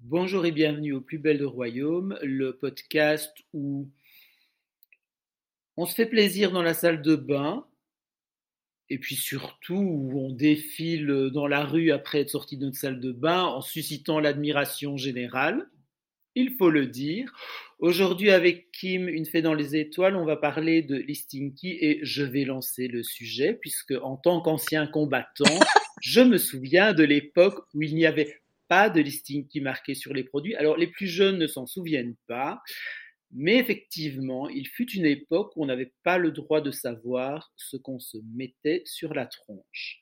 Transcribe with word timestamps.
Bonjour 0.00 0.44
et 0.44 0.50
bienvenue 0.50 0.94
au 0.94 1.00
Plus 1.00 1.18
Belle 1.18 1.38
de 1.38 1.44
Royaume, 1.44 2.18
le 2.22 2.56
podcast 2.56 3.36
où 3.52 3.88
on 5.76 5.86
se 5.86 5.94
fait 5.94 6.06
plaisir 6.06 6.50
dans 6.50 6.62
la 6.62 6.74
salle 6.74 7.02
de 7.02 7.14
bain 7.14 7.64
et 8.90 8.98
puis 8.98 9.14
surtout 9.14 9.74
où 9.74 10.18
on 10.18 10.32
défile 10.32 11.30
dans 11.32 11.46
la 11.46 11.64
rue 11.64 11.92
après 11.92 12.20
être 12.20 12.30
sorti 12.30 12.56
de 12.56 12.64
notre 12.64 12.78
salle 12.78 13.00
de 13.00 13.12
bain 13.12 13.44
en 13.44 13.60
suscitant 13.60 14.18
l'admiration 14.18 14.96
générale, 14.96 15.70
il 16.34 16.54
faut 16.56 16.70
le 16.70 16.86
dire. 16.86 17.32
Aujourd'hui 17.78 18.32
avec 18.32 18.72
Kim, 18.72 19.08
une 19.08 19.24
fée 19.24 19.40
dans 19.40 19.54
les 19.54 19.76
étoiles, 19.76 20.16
on 20.16 20.24
va 20.24 20.36
parler 20.36 20.82
de 20.82 20.96
Listinky 20.96 21.78
et 21.80 22.00
je 22.02 22.24
vais 22.24 22.44
lancer 22.44 22.88
le 22.88 23.04
sujet 23.04 23.54
puisque 23.54 23.94
en 24.02 24.16
tant 24.16 24.40
qu'ancien 24.40 24.88
combattant, 24.88 25.44
je 26.02 26.20
me 26.20 26.38
souviens 26.38 26.92
de 26.92 27.04
l'époque 27.04 27.64
où 27.74 27.82
il 27.82 27.94
n'y 27.94 28.04
avait 28.04 28.40
pas 28.66 28.90
de 28.90 29.00
Listinky 29.00 29.60
marqué 29.60 29.94
sur 29.94 30.12
les 30.12 30.24
produits. 30.24 30.56
Alors 30.56 30.76
les 30.76 30.88
plus 30.88 31.06
jeunes 31.06 31.38
ne 31.38 31.46
s'en 31.46 31.66
souviennent 31.66 32.16
pas. 32.26 32.60
Mais 33.30 33.58
effectivement, 33.58 34.48
il 34.48 34.66
fut 34.66 34.90
une 34.90 35.06
époque 35.06 35.52
où 35.54 35.62
on 35.62 35.66
n'avait 35.66 35.92
pas 36.02 36.18
le 36.18 36.32
droit 36.32 36.60
de 36.60 36.72
savoir 36.72 37.52
ce 37.56 37.76
qu'on 37.76 38.00
se 38.00 38.16
mettait 38.34 38.82
sur 38.86 39.14
la 39.14 39.26
tronche. 39.26 40.00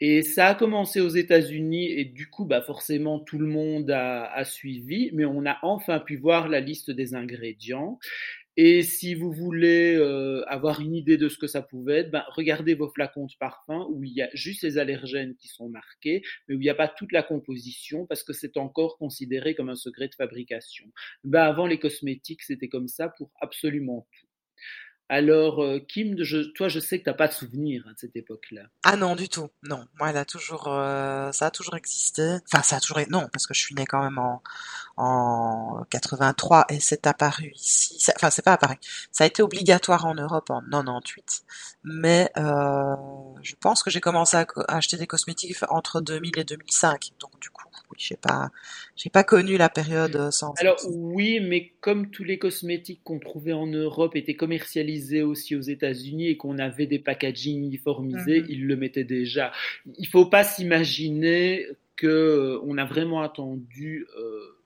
Et 0.00 0.22
ça 0.22 0.48
a 0.48 0.54
commencé 0.54 1.00
aux 1.00 1.10
États-Unis 1.10 1.92
et 1.92 2.06
du 2.06 2.30
coup, 2.30 2.46
bah 2.46 2.62
forcément, 2.62 3.20
tout 3.20 3.38
le 3.38 3.46
monde 3.46 3.90
a, 3.90 4.24
a, 4.32 4.44
suivi, 4.44 5.10
mais 5.12 5.26
on 5.26 5.44
a 5.44 5.58
enfin 5.62 6.00
pu 6.00 6.16
voir 6.16 6.48
la 6.48 6.60
liste 6.60 6.90
des 6.90 7.14
ingrédients. 7.14 7.98
Et 8.56 8.82
si 8.82 9.14
vous 9.14 9.32
voulez 9.32 9.94
euh, 9.96 10.44
avoir 10.46 10.80
une 10.80 10.94
idée 10.94 11.16
de 11.16 11.28
ce 11.28 11.38
que 11.38 11.46
ça 11.46 11.62
pouvait 11.62 12.00
être, 12.00 12.10
ben, 12.10 12.24
regardez 12.28 12.74
vos 12.74 12.88
flacons 12.88 13.26
de 13.26 13.32
parfum 13.38 13.86
où 13.90 14.04
il 14.04 14.12
y 14.12 14.22
a 14.22 14.28
juste 14.34 14.62
les 14.62 14.76
allergènes 14.76 15.36
qui 15.36 15.48
sont 15.48 15.68
marqués, 15.68 16.22
mais 16.48 16.56
où 16.56 16.60
il 16.60 16.64
n'y 16.64 16.68
a 16.68 16.74
pas 16.74 16.88
toute 16.88 17.12
la 17.12 17.22
composition 17.22 18.06
parce 18.06 18.22
que 18.22 18.32
c'est 18.32 18.56
encore 18.56 18.98
considéré 18.98 19.54
comme 19.54 19.70
un 19.70 19.76
secret 19.76 20.08
de 20.08 20.14
fabrication. 20.14 20.86
Ben, 21.24 21.42
avant 21.42 21.66
les 21.66 21.78
cosmétiques, 21.78 22.42
c'était 22.42 22.68
comme 22.68 22.88
ça 22.88 23.08
pour 23.08 23.30
absolument 23.40 24.06
tout. 24.12 24.29
Alors, 25.12 25.60
euh, 25.60 25.80
Kim, 25.80 26.14
toi, 26.54 26.68
je 26.68 26.78
sais 26.78 27.00
que 27.00 27.02
tu 27.04 27.10
n'as 27.10 27.16
pas 27.16 27.26
de 27.26 27.32
souvenir 27.32 27.82
hein, 27.84 27.92
de 27.94 27.98
cette 27.98 28.14
époque-là. 28.14 28.62
Ah 28.84 28.94
non, 28.94 29.16
du 29.16 29.28
tout. 29.28 29.48
Non, 29.64 29.84
moi, 29.98 30.10
elle 30.10 30.16
a 30.16 30.24
toujours, 30.24 30.68
euh, 30.68 31.32
ça 31.32 31.46
a 31.46 31.50
toujours 31.50 31.74
existé. 31.74 32.36
Enfin, 32.46 32.62
ça 32.62 32.76
a 32.76 32.80
toujours, 32.80 33.00
non, 33.10 33.28
parce 33.32 33.44
que 33.48 33.52
je 33.52 33.58
suis 33.58 33.74
née 33.74 33.86
quand 33.86 34.04
même 34.04 34.18
en, 34.18 34.40
en 34.96 35.84
83 35.90 36.66
et 36.68 36.78
c'est 36.78 37.08
apparu 37.08 37.50
ici. 37.56 37.98
Enfin, 38.14 38.30
c'est 38.30 38.44
pas 38.44 38.52
apparu. 38.52 38.76
Ça 39.10 39.24
a 39.24 39.26
été 39.26 39.42
obligatoire 39.42 40.06
en 40.06 40.14
Europe 40.14 40.48
en 40.48 40.60
98, 40.60 41.42
mais 41.82 42.30
euh, 42.36 42.94
je 43.42 43.56
pense 43.58 43.82
que 43.82 43.90
j'ai 43.90 44.00
commencé 44.00 44.36
à, 44.36 44.46
acheter 44.68 44.96
des 44.96 45.08
cosmétiques 45.08 45.56
entre 45.70 46.00
2000 46.00 46.38
et 46.38 46.44
2005. 46.44 47.14
Donc, 47.18 47.32
du 47.40 47.50
coup, 47.50 47.59
oui, 47.90 47.96
j'ai 47.98 48.16
pas, 48.16 48.50
j'ai 48.96 49.10
pas 49.10 49.24
connu 49.24 49.56
la 49.56 49.68
période 49.68 50.30
sans. 50.30 50.52
Alors 50.58 50.78
oui, 50.88 51.40
mais 51.40 51.72
comme 51.80 52.10
tous 52.10 52.24
les 52.24 52.38
cosmétiques 52.38 53.00
qu'on 53.04 53.18
trouvait 53.18 53.52
en 53.52 53.66
Europe 53.66 54.16
étaient 54.16 54.36
commercialisés 54.36 55.22
aussi 55.22 55.56
aux 55.56 55.60
États-Unis 55.60 56.28
et 56.28 56.36
qu'on 56.36 56.58
avait 56.58 56.86
des 56.86 56.98
packaging 56.98 57.64
uniformisés, 57.64 58.42
mhm. 58.42 58.46
ils 58.48 58.66
le 58.66 58.76
mettaient 58.76 59.04
déjà. 59.04 59.52
Il 59.98 60.06
faut 60.06 60.26
pas 60.26 60.44
s'imaginer 60.44 61.66
que 61.96 62.06
euh, 62.06 62.60
on 62.64 62.78
a 62.78 62.84
vraiment 62.84 63.22
attendu. 63.22 64.06
Euh, 64.18 64.56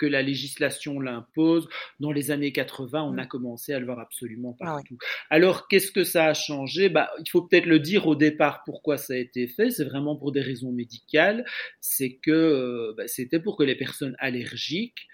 que 0.00 0.06
la 0.06 0.22
législation 0.22 0.98
l'impose. 0.98 1.68
Dans 2.00 2.10
les 2.10 2.30
années 2.30 2.52
80, 2.52 3.02
on 3.02 3.18
a 3.18 3.24
mm. 3.24 3.28
commencé 3.28 3.74
à 3.74 3.78
le 3.78 3.84
voir 3.84 4.00
absolument 4.00 4.56
ah 4.60 4.64
partout. 4.64 4.96
Alors, 5.28 5.68
qu'est-ce 5.68 5.92
que 5.92 6.04
ça 6.04 6.24
a 6.24 6.34
changé? 6.34 6.88
Bah, 6.88 7.10
Il 7.18 7.28
faut 7.30 7.42
peut-être 7.42 7.66
le 7.66 7.78
dire 7.78 8.06
au 8.06 8.16
départ 8.16 8.62
pourquoi 8.64 8.96
ça 8.96 9.12
a 9.12 9.16
été 9.16 9.46
fait. 9.46 9.70
C'est 9.70 9.84
vraiment 9.84 10.16
pour 10.16 10.32
des 10.32 10.40
raisons 10.40 10.72
médicales. 10.72 11.44
C'est 11.80 12.14
que 12.14 12.30
euh, 12.30 12.94
bah, 12.96 13.06
c'était 13.06 13.40
pour 13.40 13.58
que 13.58 13.62
les 13.62 13.76
personnes 13.76 14.16
allergiques 14.18 15.06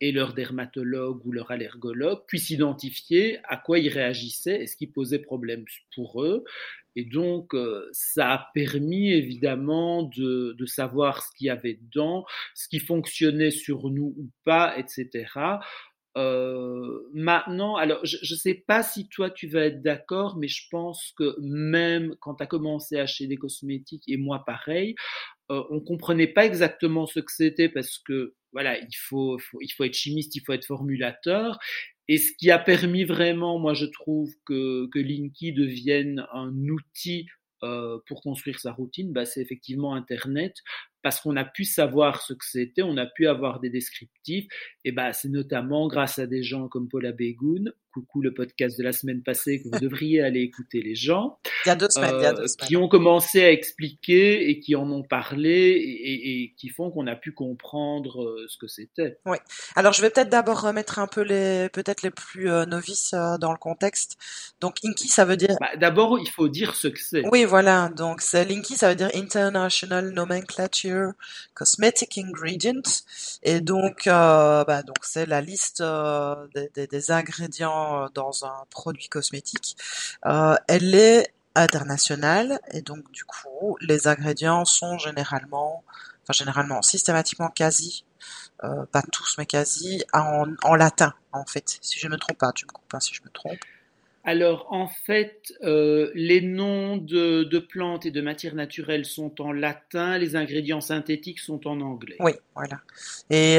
et 0.00 0.12
leur 0.12 0.32
dermatologue 0.34 1.24
ou 1.26 1.32
leur 1.32 1.50
allergologue 1.50 2.24
puissent 2.26 2.50
identifier 2.50 3.38
à 3.44 3.56
quoi 3.56 3.78
ils 3.78 3.88
réagissaient 3.88 4.62
et 4.62 4.66
ce 4.66 4.76
qui 4.76 4.86
posait 4.86 5.18
problème 5.18 5.64
pour 5.94 6.22
eux. 6.22 6.44
Et 6.96 7.04
donc, 7.04 7.54
euh, 7.54 7.88
ça 7.92 8.32
a 8.32 8.50
permis 8.52 9.12
évidemment 9.12 10.02
de, 10.02 10.56
de 10.58 10.66
savoir 10.66 11.22
ce 11.22 11.30
qu'il 11.36 11.46
y 11.46 11.50
avait 11.50 11.78
dedans, 11.80 12.24
ce 12.54 12.68
qui 12.68 12.80
fonctionnait 12.80 13.52
sur 13.52 13.90
nous 13.90 14.14
ou 14.16 14.30
pas, 14.44 14.76
etc. 14.76 15.26
Euh, 16.16 17.02
maintenant, 17.14 17.76
alors 17.76 18.04
je 18.04 18.16
ne 18.16 18.38
sais 18.38 18.54
pas 18.54 18.82
si 18.82 19.08
toi 19.08 19.30
tu 19.30 19.46
vas 19.46 19.66
être 19.66 19.80
d'accord, 19.82 20.36
mais 20.36 20.48
je 20.48 20.64
pense 20.70 21.12
que 21.16 21.36
même 21.40 22.16
quand 22.20 22.34
tu 22.36 22.42
as 22.42 22.46
commencé 22.46 22.98
à 22.98 23.02
acheter 23.02 23.28
des 23.28 23.36
cosmétiques, 23.36 24.02
et 24.08 24.16
moi 24.16 24.42
pareil, 24.44 24.96
euh, 25.50 25.62
on 25.70 25.80
comprenait 25.80 26.26
pas 26.26 26.46
exactement 26.46 27.06
ce 27.06 27.20
que 27.20 27.32
c'était 27.32 27.68
parce 27.68 27.98
que 27.98 28.34
voilà, 28.52 28.78
il 28.78 28.96
faut, 28.96 29.38
il 29.60 29.70
faut 29.70 29.84
être 29.84 29.94
chimiste, 29.94 30.34
il 30.34 30.40
faut 30.44 30.52
être 30.52 30.66
formulateur. 30.66 31.58
Et 32.08 32.18
ce 32.18 32.32
qui 32.36 32.50
a 32.50 32.58
permis 32.58 33.04
vraiment, 33.04 33.58
moi 33.60 33.74
je 33.74 33.86
trouve 33.86 34.32
que, 34.44 34.88
que 34.88 34.98
Linky 34.98 35.52
devienne 35.52 36.26
un 36.32 36.52
outil 36.68 37.26
euh, 37.62 37.98
pour 38.08 38.22
construire 38.22 38.58
sa 38.58 38.72
routine, 38.72 39.12
bah, 39.12 39.26
c'est 39.26 39.40
effectivement 39.42 39.94
Internet, 39.94 40.54
parce 41.02 41.20
qu'on 41.20 41.36
a 41.36 41.44
pu 41.44 41.64
savoir 41.64 42.22
ce 42.22 42.32
que 42.32 42.44
c'était, 42.44 42.82
on 42.82 42.96
a 42.96 43.06
pu 43.06 43.26
avoir 43.26 43.60
des 43.60 43.70
descriptifs, 43.70 44.46
et 44.84 44.92
bah, 44.92 45.12
c'est 45.12 45.28
notamment 45.28 45.88
grâce 45.88 46.18
à 46.18 46.26
des 46.26 46.42
gens 46.42 46.68
comme 46.68 46.88
Paula 46.88 47.12
Begoun, 47.12 47.72
coucou 47.92 48.22
le 48.22 48.32
podcast 48.32 48.78
de 48.78 48.84
la 48.84 48.92
semaine 48.92 49.22
passée 49.22 49.62
que 49.62 49.68
vous 49.68 49.80
devriez 49.80 50.22
aller 50.22 50.40
écouter 50.40 50.80
les 50.80 50.94
gens, 50.94 51.38
il 51.64 51.68
y 51.68 51.72
a 51.72 51.76
deux 51.76 51.88
semaines, 51.90 52.14
il 52.18 52.22
y 52.22 52.26
a 52.26 52.32
deux 52.32 52.42
euh, 52.42 52.46
semaines. 52.46 52.68
qui 52.68 52.76
ont 52.76 52.88
commencé 52.88 53.42
à 53.42 53.50
expliquer 53.50 54.48
et 54.48 54.60
qui 54.60 54.76
en 54.76 54.90
ont 54.90 55.02
parlé 55.02 55.50
et, 55.50 56.42
et, 56.42 56.54
qui 56.56 56.68
font 56.68 56.90
qu'on 56.90 57.06
a 57.06 57.16
pu 57.16 57.32
comprendre 57.32 58.22
euh, 58.22 58.46
ce 58.48 58.58
que 58.58 58.68
c'était. 58.68 59.18
Oui. 59.26 59.36
Alors 59.74 59.92
je 59.92 60.02
vais 60.02 60.10
peut-être 60.10 60.30
d'abord 60.30 60.62
remettre 60.62 60.98
un 60.98 61.06
peu 61.06 61.22
les 61.22 61.68
peut-être 61.72 62.02
les 62.02 62.10
plus 62.10 62.50
euh, 62.50 62.64
novices 62.64 63.14
dans 63.40 63.52
le 63.52 63.58
contexte. 63.58 64.16
Donc 64.60 64.76
Inky 64.84 65.08
ça 65.08 65.24
veut 65.24 65.36
dire. 65.36 65.56
Bah, 65.60 65.76
d'abord 65.76 66.18
il 66.18 66.28
faut 66.28 66.48
dire 66.48 66.74
ce 66.74 66.88
que 66.88 67.00
c'est. 67.00 67.22
Oui 67.30 67.44
voilà 67.44 67.88
donc 67.88 68.20
c'est 68.20 68.44
Linky 68.44 68.76
ça 68.76 68.90
veut 68.90 68.96
dire 68.96 69.10
International 69.14 70.10
Nomenclature 70.10 70.89
Cosmetic 71.54 72.18
Ingredients 72.18 73.04
et 73.42 73.60
donc 73.60 74.02
bah, 74.06 74.82
donc 74.82 74.98
c'est 75.02 75.26
la 75.26 75.40
liste 75.40 75.82
des, 76.54 76.86
des, 76.86 77.10
ingrédients 77.10 78.04
euh, 78.04 78.08
dans 78.14 78.44
un 78.44 78.64
produit 78.70 79.08
cosmétique, 79.08 79.76
euh, 80.26 80.56
elle 80.68 80.94
est 80.94 81.32
internationale 81.54 82.60
et 82.72 82.82
donc 82.82 83.10
du 83.12 83.24
coup 83.24 83.76
les 83.80 84.06
ingrédients 84.06 84.64
sont 84.64 84.98
généralement, 84.98 85.82
enfin 86.22 86.32
généralement, 86.32 86.82
systématiquement 86.82 87.48
quasi, 87.48 88.04
euh, 88.64 88.86
pas 88.86 89.02
tous 89.02 89.36
mais 89.38 89.46
quasi, 89.46 90.04
en, 90.12 90.74
latin 90.74 91.14
en 91.32 91.44
fait. 91.44 91.78
Si 91.80 91.98
je 91.98 92.08
me 92.08 92.16
trompe 92.16 92.38
pas, 92.38 92.52
tu 92.52 92.66
me 92.66 92.70
coupes 92.70 92.88
pas 92.88 93.00
si 93.00 93.14
je 93.14 93.22
me 93.22 93.30
trompe. 93.30 93.58
Alors 94.24 94.66
en 94.70 94.86
fait, 94.86 95.54
les 95.62 96.40
noms 96.40 96.96
de, 96.98 97.58
plantes 97.58 98.06
et 98.06 98.10
de 98.10 98.20
matières 98.20 98.54
naturelles 98.54 99.06
sont 99.06 99.40
en 99.40 99.52
latin, 99.52 100.18
les 100.18 100.36
ingrédients 100.36 100.80
synthétiques 100.80 101.40
sont 101.40 101.66
en 101.66 101.80
anglais. 101.80 102.16
Oui, 102.20 102.32
voilà. 102.54 102.80
Et, 103.30 103.58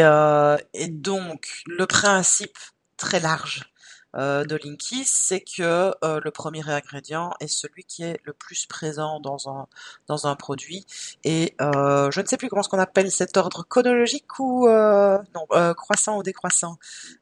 et 0.73 0.87
donc 0.87 1.63
le 1.65 1.85
principe 1.87 2.57
très 2.97 3.19
large 3.19 3.70
euh, 4.15 4.43
de 4.43 4.57
Linky, 4.61 5.03
c'est 5.05 5.41
que 5.41 5.93
euh, 6.03 6.19
le 6.23 6.31
premier 6.31 6.67
ingrédient 6.67 7.31
est 7.39 7.47
celui 7.47 7.83
qui 7.83 8.03
est 8.03 8.19
le 8.23 8.33
plus 8.33 8.65
présent 8.65 9.19
dans 9.19 9.49
un 9.49 9.67
dans 10.07 10.27
un 10.27 10.35
produit. 10.35 10.85
Et 11.23 11.55
euh, 11.61 12.11
je 12.11 12.21
ne 12.21 12.25
sais 12.25 12.37
plus 12.37 12.49
comment 12.49 12.63
ce 12.63 12.69
qu'on 12.69 12.79
appelle 12.79 13.09
cet 13.09 13.37
ordre 13.37 13.63
chronologique 13.67 14.39
ou 14.39 14.67
non 14.67 15.73
croissant 15.75 16.17
ou 16.17 16.23
décroissant. 16.23 16.77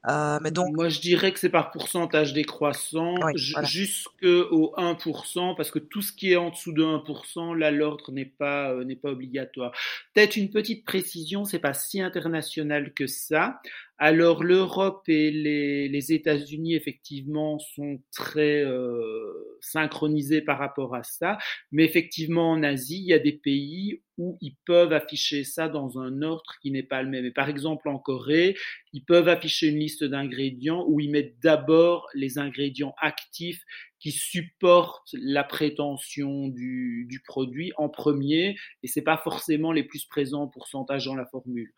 mais 0.07 0.51
donc 0.51 0.75
moi 0.75 0.89
je 0.89 0.99
dirais 0.99 1.31
que 1.31 1.39
c'est 1.39 1.49
par 1.49 1.71
pourcentage 1.71 2.33
décroissant 2.33 3.15
jusqu'au 3.35 4.73
1% 4.77 5.55
parce 5.55 5.71
que 5.71 5.79
tout 5.79 6.01
ce 6.01 6.11
qui 6.11 6.31
est 6.31 6.37
en 6.37 6.49
dessous 6.49 6.73
de 6.73 6.83
1%, 6.83 7.55
là 7.55 7.71
l'ordre 7.71 8.11
n'est 8.11 8.25
pas 8.25 8.73
n'est 8.83 8.95
pas 8.95 9.09
obligatoire. 9.09 9.71
Peut-être 10.13 10.37
une 10.37 10.49
petite 10.49 10.85
précision, 10.85 11.45
c'est 11.45 11.59
pas 11.59 11.73
si 11.73 12.01
international 12.01 12.93
que 12.93 13.07
ça. 13.07 13.61
Alors 14.01 14.45
l'Europe 14.45 15.03
et 15.09 15.29
les, 15.29 16.13
États-Unis 16.13 16.73
effectivement 16.73 17.59
sont 17.59 18.01
très 18.13 18.63
euh, 18.63 19.57
synchronisés 19.59 20.41
par 20.41 20.57
rapport 20.57 20.95
à 20.95 21.03
ça, 21.03 21.37
mais 21.73 21.83
effectivement 21.83 22.51
en 22.51 22.63
Asie 22.63 22.99
il 22.99 23.07
y 23.07 23.13
a 23.13 23.19
des 23.19 23.33
pays 23.33 24.01
où 24.17 24.37
ils 24.39 24.55
peuvent 24.65 24.93
afficher 24.93 25.43
ça 25.43 25.67
dans 25.67 25.99
un 25.99 26.21
ordre 26.21 26.55
qui 26.61 26.71
n'est 26.71 26.83
pas 26.83 27.03
le 27.03 27.09
même. 27.09 27.25
Et 27.25 27.31
par 27.31 27.49
exemple 27.49 27.89
en 27.89 27.99
Corée, 27.99 28.55
ils 28.93 29.03
peuvent 29.03 29.27
afficher 29.27 29.67
une 29.67 29.79
liste 29.79 30.05
d'ingrédients 30.05 30.85
où 30.87 31.01
ils 31.01 31.11
mettent 31.11 31.37
d'abord 31.41 32.07
les 32.13 32.37
ingrédients 32.37 32.95
actifs 33.01 33.61
qui 33.99 34.11
supportent 34.11 35.13
la 35.21 35.43
prétention 35.43 36.47
du, 36.47 37.05
du 37.09 37.19
produit 37.21 37.73
en 37.75 37.89
premier, 37.89 38.55
et 38.81 38.87
c'est 38.87 39.01
pas 39.01 39.17
forcément 39.17 39.73
les 39.73 39.83
plus 39.83 40.05
présents 40.05 40.43
en 40.43 40.47
pourcentage 40.47 41.03
dans 41.03 41.15
la 41.15 41.25
formule. 41.25 41.73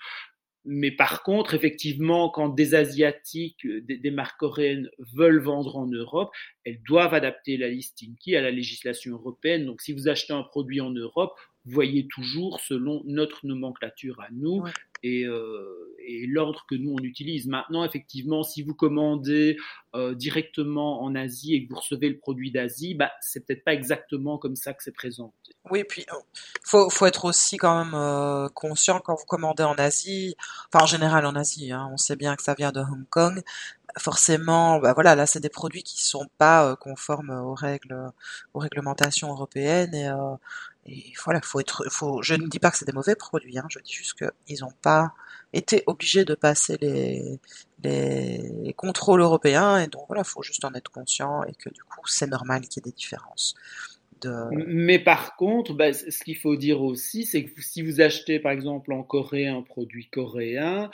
Mais 0.66 0.92
par 0.92 1.24
contre, 1.24 1.56
effectivement, 1.56 2.30
quand 2.30 2.50
des 2.50 2.76
Asiatiques, 2.76 3.66
des, 3.66 4.12
marques 4.12 4.40
coréennes 4.40 4.90
veulent 5.14 5.42
vendre 5.42 5.76
en 5.76 5.88
Europe, 5.88 6.32
elles 6.66 6.82
doivent 6.84 7.14
adapter 7.16 7.58
la 7.58 7.68
liste 7.68 7.98
Tinky 7.98 8.36
à 8.36 8.42
la 8.42 8.52
législation 8.52 9.14
européenne. 9.14 9.66
Donc, 9.66 9.82
si 9.82 9.92
vous 9.92 10.08
achetez 10.08 10.34
un 10.34 10.44
produit 10.44 10.80
en 10.80 10.92
Europe, 10.92 11.34
voyez 11.66 12.08
toujours 12.08 12.60
selon 12.60 13.02
notre 13.06 13.46
nomenclature 13.46 14.20
à 14.22 14.28
nous 14.32 14.64
et, 15.04 15.26
euh, 15.26 15.96
et 16.06 16.26
l'ordre 16.28 16.66
que 16.70 16.76
nous 16.76 16.92
on 16.92 17.04
utilise. 17.04 17.48
Maintenant, 17.48 17.84
effectivement, 17.84 18.44
si 18.44 18.64
vous 18.64 18.74
commandez 18.74 19.58
euh, 19.96 20.16
directement 20.16 21.04
en 21.04 21.16
Asie 21.16 21.56
et 21.56 21.66
que 21.66 21.74
vous 21.74 21.80
recevez 21.80 22.10
le 22.10 22.18
produit 22.18 22.52
d'Asie, 22.52 22.96
bah, 22.96 23.12
c'est 23.22 23.46
peut-être 23.46 23.64
pas 23.64 23.74
exactement 23.74 24.38
comme 24.38 24.56
ça 24.56 24.74
que 24.74 24.84
c'est 24.84 24.94
présenté. 24.94 25.54
Oui, 25.70 25.84
puis 25.84 26.06
euh, 26.12 26.16
faut, 26.64 26.90
faut 26.90 27.06
être 27.06 27.26
aussi 27.26 27.58
quand 27.58 27.84
même 27.84 27.94
euh, 27.94 28.48
conscient 28.50 29.00
quand 29.00 29.16
vous 29.16 29.26
commandez 29.26 29.64
en 29.64 29.76
Asie, 29.76 30.36
enfin 30.74 30.86
en 30.86 30.88
général 30.88 31.26
en 31.26 31.36
Asie, 31.36 31.72
hein, 31.72 31.90
on 31.92 31.98
sait 31.98 32.16
bien 32.16 32.36
que 32.36 32.44
ça 32.44 32.54
vient 32.54 32.72
de 32.72 32.80
Hong 32.80 33.08
Kong, 33.10 33.42
forcément, 33.98 34.80
bah 34.80 34.94
voilà, 34.94 35.16
là 35.16 35.26
c'est 35.26 35.40
des 35.40 35.50
produits 35.50 35.84
qui 35.84 36.04
sont 36.04 36.28
pas 36.38 36.72
euh, 36.72 36.76
conformes 36.76 37.30
aux 37.30 37.54
règles, 37.54 38.12
aux 38.54 38.60
réglementations 38.60 39.30
européennes 39.30 39.94
et, 39.94 40.08
euh, 40.08 40.36
et 40.86 41.14
voilà, 41.24 41.42
faut 41.42 41.60
être, 41.60 41.86
faut. 41.90 42.22
Je 42.24 42.34
ne 42.34 42.48
dis 42.48 42.60
pas 42.60 42.72
que 42.72 42.78
c'est 42.78 42.86
des 42.86 42.92
mauvais 42.92 43.16
produits, 43.16 43.58
hein, 43.60 43.66
je 43.70 43.80
dis 43.80 43.94
juste 43.94 44.16
qu'ils 44.16 44.62
n'ont 44.62 44.74
pas 44.82 45.14
été 45.54 45.84
obligés 45.86 46.26
de 46.26 46.34
passer 46.36 46.78
les, 46.82 47.40
les 47.84 48.74
contrôles 48.74 49.22
européens 49.22 49.78
et 49.78 49.88
donc 49.88 50.04
voilà, 50.08 50.24
faut 50.24 50.42
juste 50.42 50.66
en 50.66 50.74
être 50.74 50.90
conscient 50.92 51.44
et 51.44 51.54
que 51.54 51.70
du 51.70 51.84
coup 51.84 52.08
c'est 52.08 52.28
normal 52.28 52.62
qu'il 52.62 52.82
y 52.84 52.88
ait 52.88 52.92
des 52.92 52.96
différences. 52.96 53.56
De... 54.22 54.50
Mais 54.52 55.00
par 55.00 55.36
contre, 55.36 55.74
bah, 55.74 55.94
ce 55.94 56.24
qu'il 56.24 56.38
faut 56.38 56.56
dire 56.56 56.82
aussi, 56.82 57.26
c'est 57.26 57.44
que 57.44 57.62
si 57.62 57.82
vous 57.82 58.02
achetez 58.02 58.40
par 58.40 58.52
exemple 58.52 58.94
en 58.94 59.02
Corée 59.02 59.48
un 59.48 59.64
produit 59.64 60.08
coréen, 60.10 60.92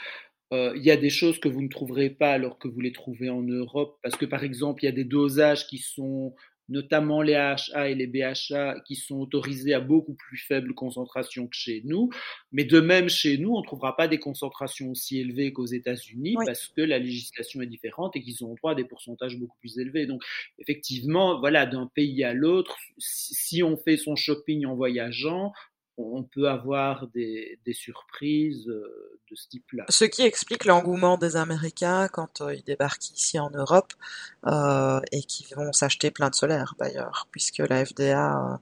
euh, 0.52 0.72
il 0.76 0.82
y 0.82 0.90
a 0.90 0.96
des 0.96 1.10
choses 1.10 1.38
que 1.38 1.48
vous 1.48 1.62
ne 1.62 1.68
trouverez 1.68 2.10
pas 2.10 2.32
alors 2.32 2.58
que 2.58 2.68
vous 2.68 2.80
les 2.80 2.92
trouvez 2.92 3.28
en 3.28 3.42
Europe, 3.42 3.98
parce 4.02 4.16
que 4.16 4.24
par 4.24 4.44
exemple, 4.44 4.82
il 4.82 4.86
y 4.86 4.88
a 4.88 4.92
des 4.92 5.04
dosages 5.04 5.66
qui 5.66 5.78
sont, 5.78 6.34
notamment 6.70 7.20
les 7.20 7.34
AHA 7.34 7.90
et 7.90 7.94
les 7.94 8.06
BHA, 8.06 8.80
qui 8.86 8.96
sont 8.96 9.18
autorisés 9.18 9.74
à 9.74 9.80
beaucoup 9.80 10.14
plus 10.14 10.38
faible 10.38 10.74
concentration 10.74 11.46
que 11.48 11.56
chez 11.56 11.82
nous. 11.84 12.08
Mais 12.52 12.64
de 12.64 12.80
même, 12.80 13.10
chez 13.10 13.36
nous, 13.36 13.54
on 13.54 13.60
ne 13.60 13.64
trouvera 13.64 13.94
pas 13.94 14.08
des 14.08 14.18
concentrations 14.18 14.90
aussi 14.90 15.18
élevées 15.18 15.52
qu'aux 15.52 15.66
États-Unis, 15.66 16.36
parce 16.46 16.68
que 16.68 16.80
la 16.80 16.98
législation 16.98 17.60
est 17.60 17.66
différente 17.66 18.16
et 18.16 18.22
qu'ils 18.22 18.42
ont 18.42 18.54
droit 18.54 18.72
à 18.72 18.74
des 18.74 18.84
pourcentages 18.84 19.36
beaucoup 19.36 19.58
plus 19.60 19.78
élevés. 19.78 20.06
Donc, 20.06 20.22
effectivement, 20.58 21.38
voilà, 21.40 21.66
d'un 21.66 21.90
pays 21.94 22.24
à 22.24 22.32
l'autre, 22.32 22.76
si 22.96 23.62
on 23.62 23.76
fait 23.76 23.98
son 23.98 24.16
shopping 24.16 24.64
en 24.64 24.74
voyageant, 24.74 25.52
on 25.98 26.22
peut 26.22 26.48
avoir 26.48 27.08
des, 27.08 27.58
des 27.64 27.72
surprises 27.72 28.68
euh, 28.68 29.18
de 29.30 29.36
ce 29.36 29.48
type-là. 29.48 29.84
Ce 29.88 30.04
qui 30.04 30.22
explique 30.22 30.64
l'engouement 30.64 31.18
des 31.18 31.36
Américains 31.36 32.08
quand 32.08 32.40
euh, 32.40 32.54
ils 32.54 32.62
débarquent 32.62 33.10
ici 33.10 33.38
en 33.38 33.50
Europe 33.50 33.92
euh, 34.46 35.00
et 35.12 35.22
qui 35.22 35.46
vont 35.54 35.72
s'acheter 35.72 36.10
plein 36.10 36.30
de 36.30 36.34
solaires 36.34 36.74
d'ailleurs, 36.78 37.26
puisque 37.30 37.58
la 37.58 37.84
FDA 37.84 38.52
euh, 38.52 38.56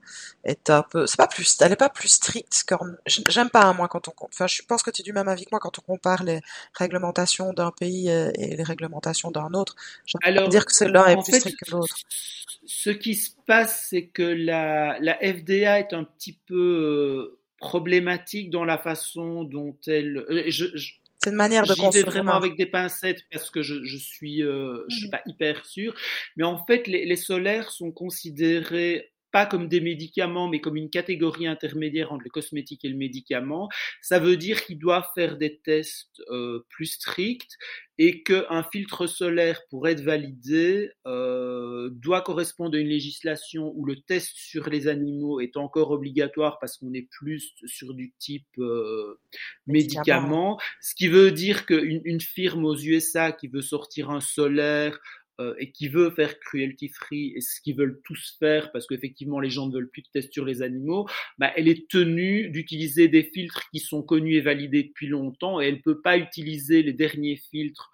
est 0.44 0.70
un 0.70 0.82
peu, 0.82 1.06
c'est 1.06 1.18
pas 1.18 1.26
plus, 1.26 1.56
elle 1.60 1.72
est 1.72 1.76
pas 1.76 1.90
plus 1.90 2.08
stricte. 2.08 2.64
J'aime 3.06 3.50
pas 3.50 3.72
moi 3.74 3.88
quand 3.88 4.08
on, 4.08 4.12
enfin 4.24 4.46
je 4.46 4.62
pense 4.62 4.82
que 4.82 4.90
tu 4.90 5.02
es 5.02 5.04
du 5.04 5.12
même 5.12 5.28
avis 5.28 5.44
que 5.44 5.50
moi 5.52 5.60
quand 5.60 5.78
on 5.78 5.82
compare 5.82 6.24
les 6.24 6.40
réglementations 6.72 7.52
d'un 7.52 7.70
pays 7.70 8.08
et 8.08 8.56
les 8.56 8.62
réglementations 8.62 9.30
d'un 9.30 9.52
autre. 9.52 9.76
Alors, 10.22 10.48
dire 10.48 10.64
que 10.64 10.72
celle-là 10.72 11.12
est 11.12 11.22
plus 11.22 11.38
stricte 11.38 11.64
que 11.64 11.70
l'autre. 11.70 11.96
Ce 12.64 12.90
qui 12.90 13.14
se 13.14 13.30
passe, 13.46 13.86
c'est 13.88 14.08
que 14.08 14.22
la, 14.22 14.98
la 15.00 15.14
FDA 15.14 15.80
est 15.80 15.92
un 15.92 16.04
petit 16.04 16.38
peu 16.46 17.38
problématique 17.58 18.50
dans 18.50 18.64
la 18.64 18.78
façon 18.78 19.44
dont 19.44 19.76
elle. 19.86 20.18
Euh, 20.28 20.44
je, 20.48 20.66
c'est 21.22 21.30
une 21.30 21.36
manière 21.36 21.64
de 21.66 21.74
construire. 21.74 22.06
vraiment 22.06 22.34
avec 22.34 22.56
des 22.56 22.66
pincettes 22.66 23.22
parce 23.32 23.50
que 23.50 23.62
je, 23.62 23.82
je 23.84 23.96
suis, 23.96 24.42
euh, 24.42 24.84
je 24.88 24.96
suis 24.96 25.10
pas 25.10 25.22
hyper 25.26 25.64
sûr. 25.64 25.94
Mais 26.36 26.44
en 26.44 26.64
fait, 26.66 26.86
les, 26.86 27.06
les 27.06 27.16
solaires 27.16 27.70
sont 27.70 27.90
considérés 27.90 29.10
pas 29.32 29.46
comme 29.46 29.68
des 29.68 29.80
médicaments, 29.80 30.48
mais 30.48 30.60
comme 30.60 30.76
une 30.76 30.90
catégorie 30.90 31.46
intermédiaire 31.46 32.12
entre 32.12 32.24
le 32.24 32.30
cosmétique 32.30 32.84
et 32.84 32.88
le 32.88 32.96
médicament. 32.96 33.68
Ça 34.00 34.18
veut 34.18 34.36
dire 34.36 34.64
qu'ils 34.64 34.78
doivent 34.78 35.08
faire 35.14 35.36
des 35.36 35.58
tests 35.58 36.22
euh, 36.30 36.64
plus 36.68 36.86
stricts 36.86 37.56
et 37.98 38.22
qu'un 38.22 38.62
filtre 38.70 39.06
solaire, 39.06 39.62
pour 39.70 39.88
être 39.88 40.02
validé, 40.02 40.90
euh, 41.06 41.88
doit 41.92 42.20
correspondre 42.20 42.76
à 42.76 42.80
une 42.80 42.88
législation 42.88 43.72
où 43.74 43.86
le 43.86 43.96
test 43.96 44.32
sur 44.34 44.68
les 44.68 44.86
animaux 44.86 45.40
est 45.40 45.56
encore 45.56 45.90
obligatoire 45.90 46.58
parce 46.58 46.76
qu'on 46.76 46.92
est 46.92 47.08
plus 47.10 47.54
sur 47.64 47.94
du 47.94 48.12
type 48.18 48.46
euh, 48.58 49.18
médicament. 49.66 50.58
Ce 50.82 50.94
qui 50.94 51.08
veut 51.08 51.32
dire 51.32 51.64
qu'une 51.64 52.02
une 52.04 52.20
firme 52.20 52.66
aux 52.66 52.76
USA 52.76 53.32
qui 53.32 53.48
veut 53.48 53.62
sortir 53.62 54.10
un 54.10 54.20
solaire 54.20 55.00
euh, 55.40 55.54
et 55.58 55.70
qui 55.70 55.88
veut 55.88 56.10
faire 56.10 56.38
cruelty 56.40 56.88
free 56.88 57.34
et 57.36 57.40
ce 57.40 57.60
qu'ils 57.60 57.76
veulent 57.76 58.00
tous 58.04 58.36
faire 58.38 58.72
parce 58.72 58.86
qu'effectivement 58.86 59.38
les 59.38 59.50
gens 59.50 59.66
ne 59.66 59.74
veulent 59.74 59.90
plus 59.90 60.02
de 60.02 60.08
tests 60.12 60.32
sur 60.32 60.44
les 60.44 60.62
animaux, 60.62 61.06
bah, 61.38 61.52
elle 61.56 61.68
est 61.68 61.88
tenue 61.90 62.48
d'utiliser 62.48 63.08
des 63.08 63.22
filtres 63.22 63.68
qui 63.70 63.80
sont 63.80 64.02
connus 64.02 64.36
et 64.36 64.40
validés 64.40 64.84
depuis 64.84 65.08
longtemps 65.08 65.60
et 65.60 65.66
elle 65.66 65.74
ne 65.74 65.82
peut 65.82 66.00
pas 66.00 66.16
utiliser 66.16 66.82
les 66.82 66.94
derniers 66.94 67.36
filtres 67.36 67.90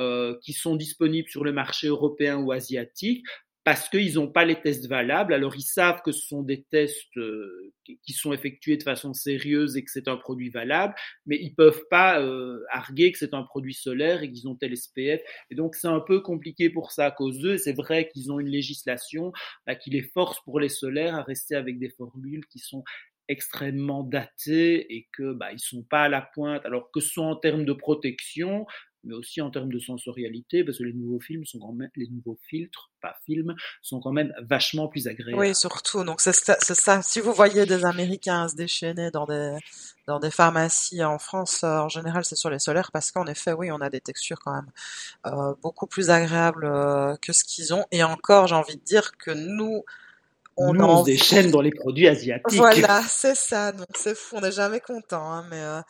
euh, 0.00 0.36
qui 0.42 0.52
sont 0.52 0.74
disponibles 0.74 1.28
sur 1.28 1.44
le 1.44 1.52
marché 1.52 1.86
européen 1.86 2.38
ou 2.38 2.50
asiatique 2.50 3.24
parce 3.64 3.88
qu'ils 3.88 4.14
n'ont 4.14 4.30
pas 4.30 4.44
les 4.44 4.60
tests 4.60 4.88
valables. 4.88 5.34
Alors 5.34 5.54
ils 5.56 5.62
savent 5.62 6.02
que 6.02 6.12
ce 6.12 6.26
sont 6.26 6.42
des 6.42 6.64
tests 6.64 7.16
euh, 7.16 7.72
qui 7.84 8.12
sont 8.12 8.32
effectués 8.32 8.76
de 8.76 8.82
façon 8.82 9.14
sérieuse 9.14 9.76
et 9.76 9.84
que 9.84 9.90
c'est 9.90 10.08
un 10.08 10.16
produit 10.16 10.50
valable, 10.50 10.94
mais 11.26 11.38
ils 11.40 11.54
peuvent 11.54 11.84
pas 11.90 12.20
euh, 12.20 12.64
arguer 12.70 13.12
que 13.12 13.18
c'est 13.18 13.34
un 13.34 13.42
produit 13.42 13.74
solaire 13.74 14.22
et 14.22 14.30
qu'ils 14.30 14.48
ont 14.48 14.56
tel 14.56 14.76
SPF. 14.76 15.20
Et 15.50 15.54
donc 15.54 15.76
c'est 15.76 15.88
un 15.88 16.00
peu 16.00 16.20
compliqué 16.20 16.70
pour 16.70 16.92
ça 16.92 17.06
à 17.06 17.10
cause 17.10 17.38
d'eux. 17.38 17.56
C'est 17.56 17.76
vrai 17.76 18.08
qu'ils 18.12 18.32
ont 18.32 18.40
une 18.40 18.48
législation 18.48 19.32
bah, 19.66 19.74
qui 19.76 19.90
les 19.90 20.02
force 20.02 20.40
pour 20.44 20.58
les 20.58 20.68
solaires 20.68 21.14
à 21.14 21.22
rester 21.22 21.54
avec 21.54 21.78
des 21.78 21.90
formules 21.90 22.46
qui 22.46 22.58
sont 22.58 22.82
extrêmement 23.28 24.02
datées 24.02 24.94
et 24.94 25.08
que 25.16 25.32
bah, 25.32 25.52
ils 25.52 25.60
sont 25.60 25.82
pas 25.82 26.02
à 26.02 26.08
la 26.08 26.22
pointe. 26.22 26.64
Alors 26.66 26.90
que 26.90 27.00
ce 27.00 27.08
soit 27.08 27.26
en 27.26 27.36
termes 27.36 27.64
de 27.64 27.72
protection, 27.72 28.66
mais 29.04 29.14
aussi 29.14 29.40
en 29.40 29.50
termes 29.50 29.72
de 29.72 29.78
sensorialité, 29.78 30.64
parce 30.64 30.78
que 30.78 30.84
les 30.84 30.92
nouveaux 30.92 31.20
films 31.20 31.44
sont 31.44 31.58
quand 31.58 31.72
même, 31.72 31.90
les 31.96 32.08
nouveaux 32.08 32.38
filtres, 32.48 32.90
pas 33.00 33.16
films, 33.26 33.54
sont 33.80 34.00
quand 34.00 34.12
même 34.12 34.32
vachement 34.42 34.88
plus 34.88 35.08
agréables. 35.08 35.38
Oui, 35.38 35.54
surtout. 35.54 36.04
Donc 36.04 36.20
c'est 36.20 36.32
ça, 36.32 36.56
ça. 36.60 37.02
Si 37.02 37.20
vous 37.20 37.32
voyez 37.32 37.66
des 37.66 37.84
Américains 37.84 38.48
se 38.48 38.56
déchaîner 38.56 39.10
dans 39.10 39.26
des 39.26 39.56
dans 40.06 40.18
des 40.18 40.30
pharmacies 40.30 41.04
en 41.04 41.18
France, 41.18 41.62
euh, 41.64 41.78
en 41.78 41.88
général, 41.88 42.24
c'est 42.24 42.36
sur 42.36 42.50
les 42.50 42.58
solaires 42.58 42.90
parce 42.92 43.12
qu'en 43.12 43.26
effet, 43.26 43.52
oui, 43.52 43.70
on 43.70 43.80
a 43.80 43.90
des 43.90 44.00
textures 44.00 44.40
quand 44.40 44.54
même 44.54 44.70
euh, 45.26 45.54
beaucoup 45.62 45.86
plus 45.86 46.10
agréables 46.10 46.64
euh, 46.64 47.16
que 47.22 47.32
ce 47.32 47.44
qu'ils 47.44 47.72
ont. 47.72 47.84
Et 47.92 48.02
encore, 48.02 48.46
j'ai 48.48 48.54
envie 48.54 48.76
de 48.76 48.82
dire 48.82 49.16
que 49.16 49.30
nous, 49.30 49.84
on, 50.56 50.74
Nous, 50.74 50.84
on 50.84 51.00
se 51.00 51.04
déchaîne 51.04 51.50
dans 51.50 51.60
les 51.60 51.70
produits 51.70 52.08
asiatiques. 52.08 52.58
Voilà, 52.58 53.02
c'est 53.08 53.34
ça. 53.34 53.72
Donc 53.72 53.88
c'est 53.94 54.16
fou, 54.16 54.36
on 54.36 54.40
n'est 54.40 54.52
jamais 54.52 54.80
content. 54.80 55.32
Hein, 55.32 55.46
mais 55.50 55.60
euh, 55.62 55.80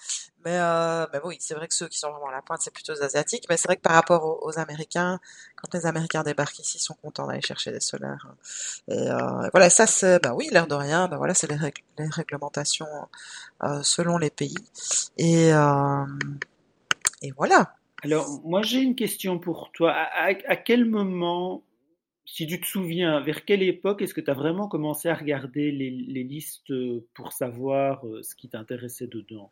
mais 0.44 0.56
euh, 0.56 1.06
mais 1.12 1.20
oui, 1.24 1.36
c'est 1.40 1.54
vrai 1.54 1.68
que 1.68 1.74
ceux 1.74 1.88
qui 1.88 1.98
sont 1.98 2.10
vraiment 2.10 2.28
à 2.28 2.32
la 2.32 2.42
pointe, 2.42 2.60
c'est 2.62 2.72
plutôt 2.72 2.92
les 2.92 3.02
asiatiques. 3.02 3.44
Mais 3.48 3.56
c'est 3.56 3.68
vrai 3.68 3.76
que 3.76 3.82
par 3.82 3.92
rapport 3.92 4.42
aux, 4.42 4.58
Américains, 4.58 5.20
quand 5.56 5.76
les 5.76 5.86
Américains 5.86 6.22
débarquent 6.22 6.58
ici, 6.58 6.78
ils 6.78 6.82
sont 6.82 6.94
contents 6.94 7.26
d'aller 7.26 7.40
chercher 7.40 7.72
des 7.72 7.80
solaires. 7.80 8.28
Et 8.88 8.94
euh, 8.94 9.48
voilà, 9.52 9.70
ça 9.70 9.86
c'est 9.86 10.22
bah 10.22 10.34
oui, 10.34 10.48
l'air 10.52 10.66
de 10.66 10.74
rien. 10.74 11.08
Bah 11.08 11.16
voilà, 11.16 11.34
c'est 11.34 11.50
les, 11.50 11.58
les, 11.98 12.08
réglementations 12.08 12.86
euh, 13.62 13.82
selon 13.82 14.18
les 14.18 14.30
pays. 14.30 14.54
Et 15.16 15.52
euh, 15.52 16.04
et 17.22 17.32
voilà. 17.32 17.74
Alors 18.04 18.28
moi 18.44 18.62
j'ai 18.62 18.80
une 18.80 18.96
question 18.96 19.38
pour 19.38 19.70
toi. 19.72 19.92
à, 19.92 20.32
à 20.48 20.56
quel 20.56 20.84
moment 20.84 21.62
si 22.32 22.46
tu 22.46 22.58
te 22.58 22.66
souviens, 22.66 23.20
vers 23.20 23.44
quelle 23.44 23.62
époque 23.62 24.00
est-ce 24.00 24.14
que 24.14 24.22
tu 24.22 24.30
as 24.30 24.34
vraiment 24.34 24.66
commencé 24.66 25.10
à 25.10 25.14
regarder 25.14 25.70
les, 25.70 25.90
listes 26.24 26.70
euh, 26.70 27.06
pour 27.12 27.34
savoir 27.34 28.06
euh, 28.06 28.22
ce 28.22 28.34
qui 28.34 28.48
t'intéressait 28.48 29.06
dedans? 29.06 29.50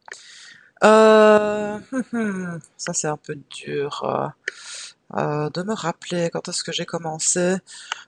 Euh, 0.83 1.79
Ça 2.79 2.95
c'est 2.95 3.09
un 3.09 3.19
peu 3.19 3.37
dur. 3.51 4.33
Euh, 5.17 5.31
euh, 5.31 5.51
de 5.51 5.63
me 5.63 5.75
rappeler 5.75 6.31
quand 6.31 6.49
est-ce 6.49 6.65
que 6.65 6.73
j'ai 6.73 6.87
commencé. 6.87 7.57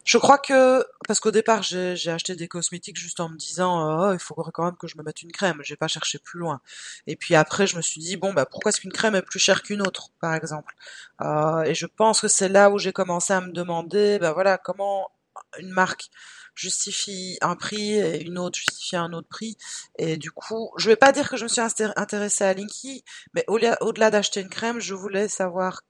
Je 0.04 0.18
crois 0.18 0.38
que 0.38 0.84
parce 1.06 1.20
qu'au 1.20 1.30
départ 1.30 1.62
j'ai, 1.62 1.94
acheté 2.08 2.34
des 2.36 2.48
cosmétiques 2.48 2.98
juste 2.98 3.20
en 3.20 3.28
me 3.28 3.36
disant 3.36 4.08
oh, 4.08 4.12
il 4.12 4.18
faut 4.18 4.34
quand 4.34 4.64
même 4.64 4.76
que 4.76 4.86
je 4.86 4.96
me 4.98 5.02
mette 5.02 5.22
une 5.22 5.32
crème. 5.32 5.60
J'ai 5.62 5.76
pas 5.76 5.88
cherché 5.88 6.18
plus 6.18 6.38
loin. 6.40 6.60
Et 7.06 7.16
puis 7.16 7.34
après 7.34 7.66
je 7.66 7.76
me 7.76 7.82
suis 7.82 8.00
dit 8.00 8.16
bon 8.16 8.32
bah 8.32 8.46
pourquoi 8.46 8.70
est-ce 8.70 8.80
qu'une 8.80 8.92
crème 8.92 9.14
est 9.14 9.22
plus 9.22 9.38
chère 9.38 9.62
qu'une 9.62 9.82
autre 9.82 10.10
par 10.20 10.34
exemple? 10.34 10.74
Euh, 11.22 11.62
et 11.62 11.74
je 11.74 11.86
pense 11.86 12.20
que 12.20 12.28
c'est 12.28 12.48
là 12.48 12.70
où 12.70 12.78
j'ai 12.78 12.92
commencé 12.92 13.32
à 13.32 13.40
me 13.40 13.52
demander 13.52 14.18
bah 14.18 14.32
voilà 14.32 14.58
comment 14.58 15.10
une 15.58 15.70
marque 15.70 16.10
justifie 16.54 17.38
un 17.40 17.56
prix 17.56 17.94
et 17.94 18.22
une 18.22 18.38
autre 18.38 18.58
justifie 18.58 18.96
un 18.96 19.12
autre 19.12 19.28
prix. 19.28 19.56
Et 19.98 20.16
du 20.18 20.30
coup, 20.30 20.70
je 20.76 20.88
vais 20.88 20.96
pas 20.96 21.12
dire 21.12 21.28
que 21.30 21.36
je 21.36 21.44
me 21.44 21.48
suis 21.48 21.62
intéressée 21.96 22.44
à 22.44 22.52
Linky, 22.54 23.04
mais 23.34 23.44
au-delà 23.48 24.10
d'acheter 24.10 24.40
une 24.40 24.50
crème, 24.50 24.80
je 24.80 24.94
voulais 24.94 25.28
savoir 25.28 25.82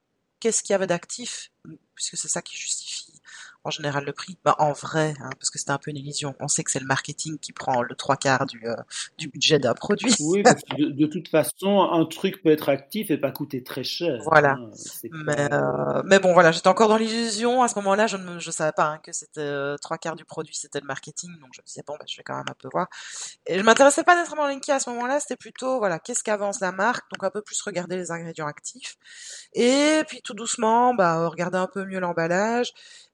qu'est-ce 0.43 0.63
qu'il 0.65 0.75
y 0.75 0.75
avait 0.75 0.89
d'actif, 0.89 1.53
puisque 1.95 2.17
c'est 2.17 2.27
ça 2.29 2.43
qui 2.43 2.57
justifie 2.57 3.12
en 3.65 3.71
général 3.71 4.05
le 4.05 4.13
prix. 4.13 4.37
Bah, 4.45 4.57
en 4.59 4.73
vrai, 4.73 5.15
hein, 5.21 5.31
parce 5.39 5.51
que 5.51 5.59
c'était 5.59 5.71
un 5.71 5.79
peu 5.79 5.91
une 5.91 5.97
illusion. 5.97 6.35
On 6.41 6.49
sait 6.49 6.65
que 6.65 6.71
c'est 6.71 6.81
le 6.81 6.87
marketing 6.87 7.39
qui 7.39 7.53
prend 7.53 7.83
le 7.83 7.95
trois 7.95 8.17
quarts 8.17 8.47
du, 8.47 8.67
euh, 8.67 8.75
du 9.19 9.29
budget 9.29 9.59
d'un 9.59 9.75
produit. 9.75 10.15
Oui, 10.21 10.43
parce 10.43 10.63
que 10.63 10.83
de, 10.83 11.07
toute 11.07 11.29
façon, 11.29 11.81
un 11.81 12.05
truc 12.07 12.43
peut 12.43 12.51
être 12.51 12.69
actif 12.69 13.11
et 13.11 13.19
pas 13.19 13.31
coûter 13.31 13.63
très 13.63 13.85
cher. 13.85 14.21
Voilà. 14.25 14.57
Hein, 14.59 14.71
mais, 15.11 15.53
euh, 15.53 16.03
mais, 16.05 16.19
bon, 16.19 16.33
voilà, 16.33 16.53
j'étais 16.53 16.69
encore 16.69 16.89
dans 16.89 16.97
l'illusion. 16.97 17.63
À 17.63 17.69
ce 17.69 17.77
moment-là, 17.77 18.07
je 18.07 18.17
ne 18.17 18.39
je 18.39 18.51
savais 18.51 18.73
pas 18.73 18.87
hein, 18.87 18.99
que 19.03 19.13
c'était 19.13 19.41
euh, 19.41 19.77
trois 19.77 19.99
quarts 19.99 20.17
du 20.17 20.25
produit, 20.25 20.55
c'était 20.55 20.81
le 20.81 20.87
marketing. 20.87 21.31
Donc 21.41 21.51
je 21.53 21.61
me 21.61 21.67
disais, 21.67 21.83
bon, 21.87 21.95
bah, 21.99 22.05
je 22.07 22.17
vais 22.17 22.23
quand 22.23 22.37
même 22.37 22.49
un 22.49 22.57
peu 22.59 22.69
voir. 22.73 22.89
Et 23.47 23.59
je 23.59 23.63
m'intéressais 23.63 24.05
pas 24.05 24.17
nécessairement 24.17 24.45
à 24.45 24.49
Linky 24.49 24.73
à 24.73 24.81
ce 24.81 24.91
moment-là, 24.91 25.21
c'était 25.21 25.37
plutôt, 25.37 25.79
voilà, 25.79 25.99
qu'est-ce 25.99 26.25
qu'avance 26.25 26.61
la 26.61 26.73
marque? 26.73 27.11
Donc 27.13 27.23
un 27.25 27.31
peu 27.31 27.43
plus 27.43 27.61
regarder 27.63 27.97
les 27.97 28.11
ingrédients 28.11 28.47
actifs. 28.47 28.97
Et 29.55 30.03
puis 30.09 30.21
tout 30.23 30.35
doucement, 30.35 30.95
bah, 30.95 31.29
regarder 31.29 31.59
un 31.59 31.67
peu 31.67 31.85
mieux 31.85 32.01
l'emballage. 32.01 32.73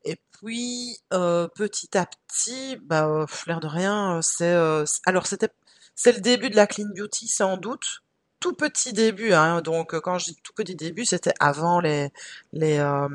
Et 0.08 0.16
puis 0.32 0.96
euh, 1.12 1.48
petit 1.48 1.98
à 1.98 2.06
petit, 2.06 2.76
bah, 2.76 3.26
l'air 3.46 3.60
de 3.60 3.66
rien, 3.66 4.20
c'est 4.22 4.50
euh, 4.54 4.84
alors 5.04 5.26
c'était 5.26 5.50
c'est 5.94 6.12
le 6.12 6.22
début 6.22 6.48
de 6.48 6.56
la 6.56 6.66
clean 6.66 6.88
beauty 6.96 7.28
sans 7.28 7.58
doute, 7.58 8.02
tout 8.40 8.54
petit 8.54 8.94
début. 8.94 9.34
Hein, 9.34 9.60
donc 9.60 10.00
quand 10.00 10.16
je 10.18 10.26
dis 10.26 10.36
tout 10.42 10.54
petit 10.54 10.74
début, 10.74 11.04
c'était 11.04 11.34
avant 11.40 11.80
les 11.80 12.10
les, 12.54 12.78
euh, 12.78 13.08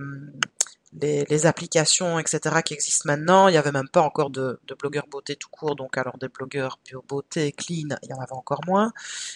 les, 1.02 1.26
les 1.26 1.46
applications 1.48 2.20
etc 2.20 2.62
qui 2.64 2.76
existent 2.76 3.08
maintenant. 3.08 3.48
Il 3.48 3.56
y 3.56 3.58
avait 3.58 3.72
même 3.72 3.90
pas 3.90 4.02
encore 4.02 4.30
de, 4.30 4.60
de 4.68 4.76
blogueurs 4.76 5.08
beauté 5.08 5.36
tout 5.36 5.50
court, 5.50 5.76
donc 5.76 5.98
alors 5.98 6.20
des 6.20 6.28
blogueurs 6.28 6.78
bio 6.86 7.04
beauté 7.08 7.54
clean, 7.54 7.98
il 8.04 8.10
y 8.10 8.14
en 8.14 8.20
avait 8.20 8.34
encore 8.34 8.62
moins. 8.68 8.94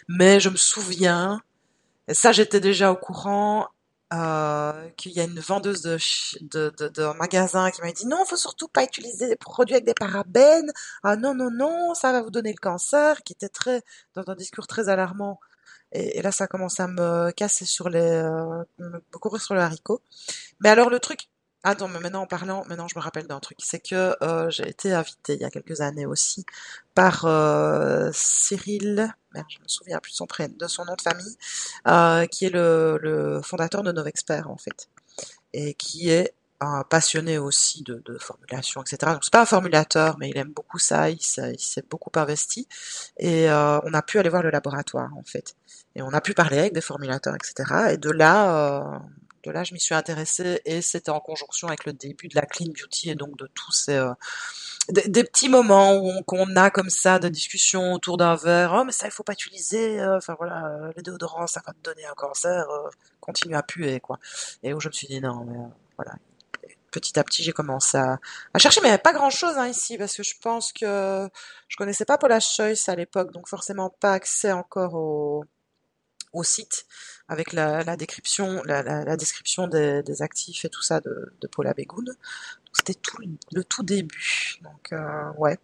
Mais 0.08 0.40
je 0.40 0.50
me 0.50 0.58
souviens, 0.58 1.42
ça 2.08 2.32
j'étais 2.34 2.60
déjà 2.60 2.92
au 2.92 2.98
courant 2.98 3.68
euh, 4.14 4.90
qu'il 4.98 5.12
y 5.12 5.20
a 5.20 5.24
une 5.24 5.40
vendeuse 5.40 5.82
de, 5.82 5.98
de, 6.42 6.74
de, 6.78 6.88
de 6.88 7.18
magasin 7.18 7.72
qui 7.72 7.82
m'a 7.82 7.92
dit 7.92 8.08
non, 8.08 8.24
faut 8.26 8.38
surtout 8.38 8.68
pas 8.68 8.84
utiliser 8.84 9.28
des 9.28 9.36
produits 9.36 9.76
avec 9.76 9.86
des 9.86 9.94
parabènes. 9.94 10.72
Ah 11.04 11.16
non, 11.18 11.34
non, 11.36 11.52
non, 11.52 11.94
ça 11.94 12.12
va 12.12 12.22
vous 12.22 12.32
donner 12.32 12.52
le 12.52 12.60
cancer, 12.60 13.24
qui 13.24 13.34
était 13.34 13.50
très 13.50 13.82
dans 14.16 14.24
un 14.28 14.36
discours 14.36 14.68
très 14.68 14.90
alarmant. 14.90 15.40
Et, 15.94 16.22
là, 16.22 16.32
ça 16.32 16.48
commence 16.48 16.80
à 16.80 16.88
me 16.88 17.32
casser 17.32 17.66
sur 17.66 17.90
les, 17.90 18.00
euh, 18.02 18.64
me 18.80 19.00
courir 19.20 19.42
sur 19.42 19.56
le 19.56 19.62
haricot. 19.62 20.02
Mais 20.62 20.70
alors 20.70 20.90
le 20.90 21.00
truc 21.00 21.30
Attends, 21.64 21.90
mais 21.90 22.00
maintenant 22.00 22.22
en 22.22 22.28
parlant, 22.28 22.64
maintenant 22.68 22.88
je 22.88 22.98
me 22.98 23.04
rappelle 23.04 23.28
d'un 23.28 23.40
truc, 23.42 23.58
c'est 23.62 23.80
que 23.80 24.16
euh, 24.24 24.50
j'ai 24.50 24.70
été 24.70 24.94
invitée 24.94 25.34
il 25.34 25.42
y 25.42 25.44
a 25.44 25.50
quelques 25.50 25.82
années 25.82 26.06
aussi 26.06 26.46
par 26.94 27.26
euh, 27.26 28.10
Cyril, 28.14 29.14
merde, 29.38 29.48
je 29.50 29.60
me 29.60 29.68
souviens 29.68 30.00
plus 30.00 30.12
de 30.12 30.16
son 30.16 30.26
prénom, 30.26 30.54
de 30.58 30.68
son 30.68 30.86
nom 30.86 30.96
de 30.96 31.02
famille, 31.02 31.38
euh, 31.88 32.26
qui 32.26 32.46
est 32.46 32.50
le, 32.50 33.40
fondateur 33.44 33.84
de 33.84 33.92
Novexpert 33.92 34.50
en 34.50 34.58
fait, 34.58 34.90
et 35.54 35.74
qui 35.74 36.10
est 36.10 36.34
passionné 36.90 37.38
aussi 37.38 37.84
de, 37.84 38.18
formulation, 38.20 38.82
etc. 38.82 38.98
Donc 39.14 39.24
c'est 39.24 39.32
pas 39.32 39.42
un 39.42 39.46
formulateur, 39.46 40.18
mais 40.18 40.30
il 40.30 40.38
aime 40.38 40.54
beaucoup 40.54 40.80
ça, 40.80 41.10
il 41.10 41.22
s'est 41.22 41.84
beaucoup 41.90 42.12
investi, 42.16 42.68
et 43.18 43.50
euh, 43.50 43.80
on 43.84 43.94
a 43.94 44.02
pu 44.02 44.18
aller 44.18 44.30
voir 44.30 44.42
le 44.42 44.50
laboratoire 44.50 45.12
en 45.16 45.24
fait, 45.24 45.56
et 45.96 46.02
on 46.02 46.10
a 46.10 46.22
pu 46.22 46.34
parler 46.34 46.58
avec 46.58 46.74
des 46.74 46.82
formulateurs, 46.82 47.36
etc. 47.36 47.92
Et 47.92 47.98
de 47.98 48.10
là, 48.10 49.04
là, 49.52 49.64
je 49.64 49.74
m'y 49.74 49.80
suis 49.80 49.96
intéressée 49.96 50.62
et 50.66 50.82
c'était 50.82 51.10
en 51.10 51.20
conjonction 51.20 51.68
avec 51.68 51.86
le 51.86 51.94
début 51.94 52.28
de 52.28 52.36
la 52.36 52.44
clean 52.44 52.68
beauty 52.68 53.10
et 53.10 53.16
donc 53.16 53.38
de 53.38 53.48
tous 53.54 53.72
ces 53.72 53.96
euh, 53.96 54.14
des, 54.90 55.24
petits 55.24 55.50
moments 55.50 55.98
où 55.98 56.22
qu'on 56.24 56.56
a 56.56 56.70
comme 56.70 56.90
ça 56.90 57.20
de 57.20 57.28
discussions 57.28 57.94
autour 57.94 58.18
d'un 58.18 58.36
verre. 58.36 58.74
Oh 58.76 58.84
mais 58.84 58.92
ça 58.92 59.08
il 59.08 59.12
faut 59.12 59.24
pas 59.24 59.34
utiliser. 59.34 60.00
Euh, 60.00 60.18
enfin 60.18 60.36
voilà, 60.38 60.66
euh, 60.66 60.92
les 60.96 61.04
déodorants 61.04 61.48
ça 61.48 61.62
va 61.66 61.74
te 61.74 61.80
donner 61.84 62.06
un 62.06 62.14
cancer. 62.14 62.66
continue 63.20 63.56
à 63.56 63.64
puer 63.64 64.00
quoi. 64.00 64.20
Et 64.64 64.74
où 64.74 64.80
je 64.80 64.88
me 64.88 64.94
suis 64.94 65.08
dit 65.08 65.22
non 65.22 65.46
mais 65.46 65.58
voilà. 65.98 66.14
Petit 66.92 67.20
à 67.20 67.24
petit, 67.24 67.44
j'ai 67.44 67.52
commencé 67.52 67.98
à, 67.98 68.18
chercher, 68.58 68.80
mais 68.82 68.88
il 68.88 68.92
n'y 68.92 68.94
avait 68.94 69.02
pas 69.02 69.14
grand-chose 69.14 69.58
hein, 69.58 69.68
ici, 69.68 69.98
parce 69.98 70.16
que 70.16 70.24
je 70.24 70.34
pense 70.42 70.72
que 70.72 71.30
je 71.68 71.78
connaissais 71.78 72.06
pas 72.06 72.18
Paula 72.18 72.40
Choice 72.40 72.88
à 72.88 72.96
l'époque, 72.96 73.32
donc 73.34 73.48
forcément 73.48 73.90
pas 73.90 74.14
accès 74.14 74.54
encore 74.54 74.96
au, 74.96 75.44
au 76.34 76.44
site 76.44 76.86
avec 77.28 77.54
la, 77.54 77.84
la 77.84 77.98
description, 77.98 78.62
la, 78.66 78.82
la, 78.84 79.18
description 79.18 79.68
des, 79.68 80.02
des, 80.04 80.22
actifs 80.22 80.66
et 80.66 80.70
tout 80.70 80.82
ça 80.82 81.02
de, 81.02 81.34
de 81.42 81.48
Paula 81.48 81.74
Begoun. 81.74 82.16
C'était 82.72 82.94
tout 82.94 83.18
le 83.52 83.64
tout 83.64 83.84
début. 83.84 84.60
Donc 84.62 84.94
euh, 84.94 85.32
ouais. 85.38 85.58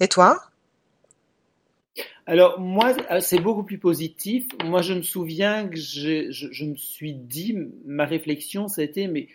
Et 0.00 0.08
toi? 0.08 0.40
Alors 2.26 2.58
moi, 2.58 2.94
euh, 3.10 3.20
c'est 3.20 3.40
beaucoup 3.40 3.64
plus 3.64 3.78
positif. 3.78 4.46
Moi, 4.64 4.82
je 4.82 4.94
me 4.94 5.02
souviens 5.02 5.68
que 5.68 5.76
je, 5.76 6.30
je, 6.30 6.48
je 6.50 6.64
me 6.64 6.76
suis 6.76 7.14
dit, 7.14 7.56
ma 7.84 8.04
réflexion, 8.04 8.68
c'était, 8.68 9.08
mais 9.08 9.28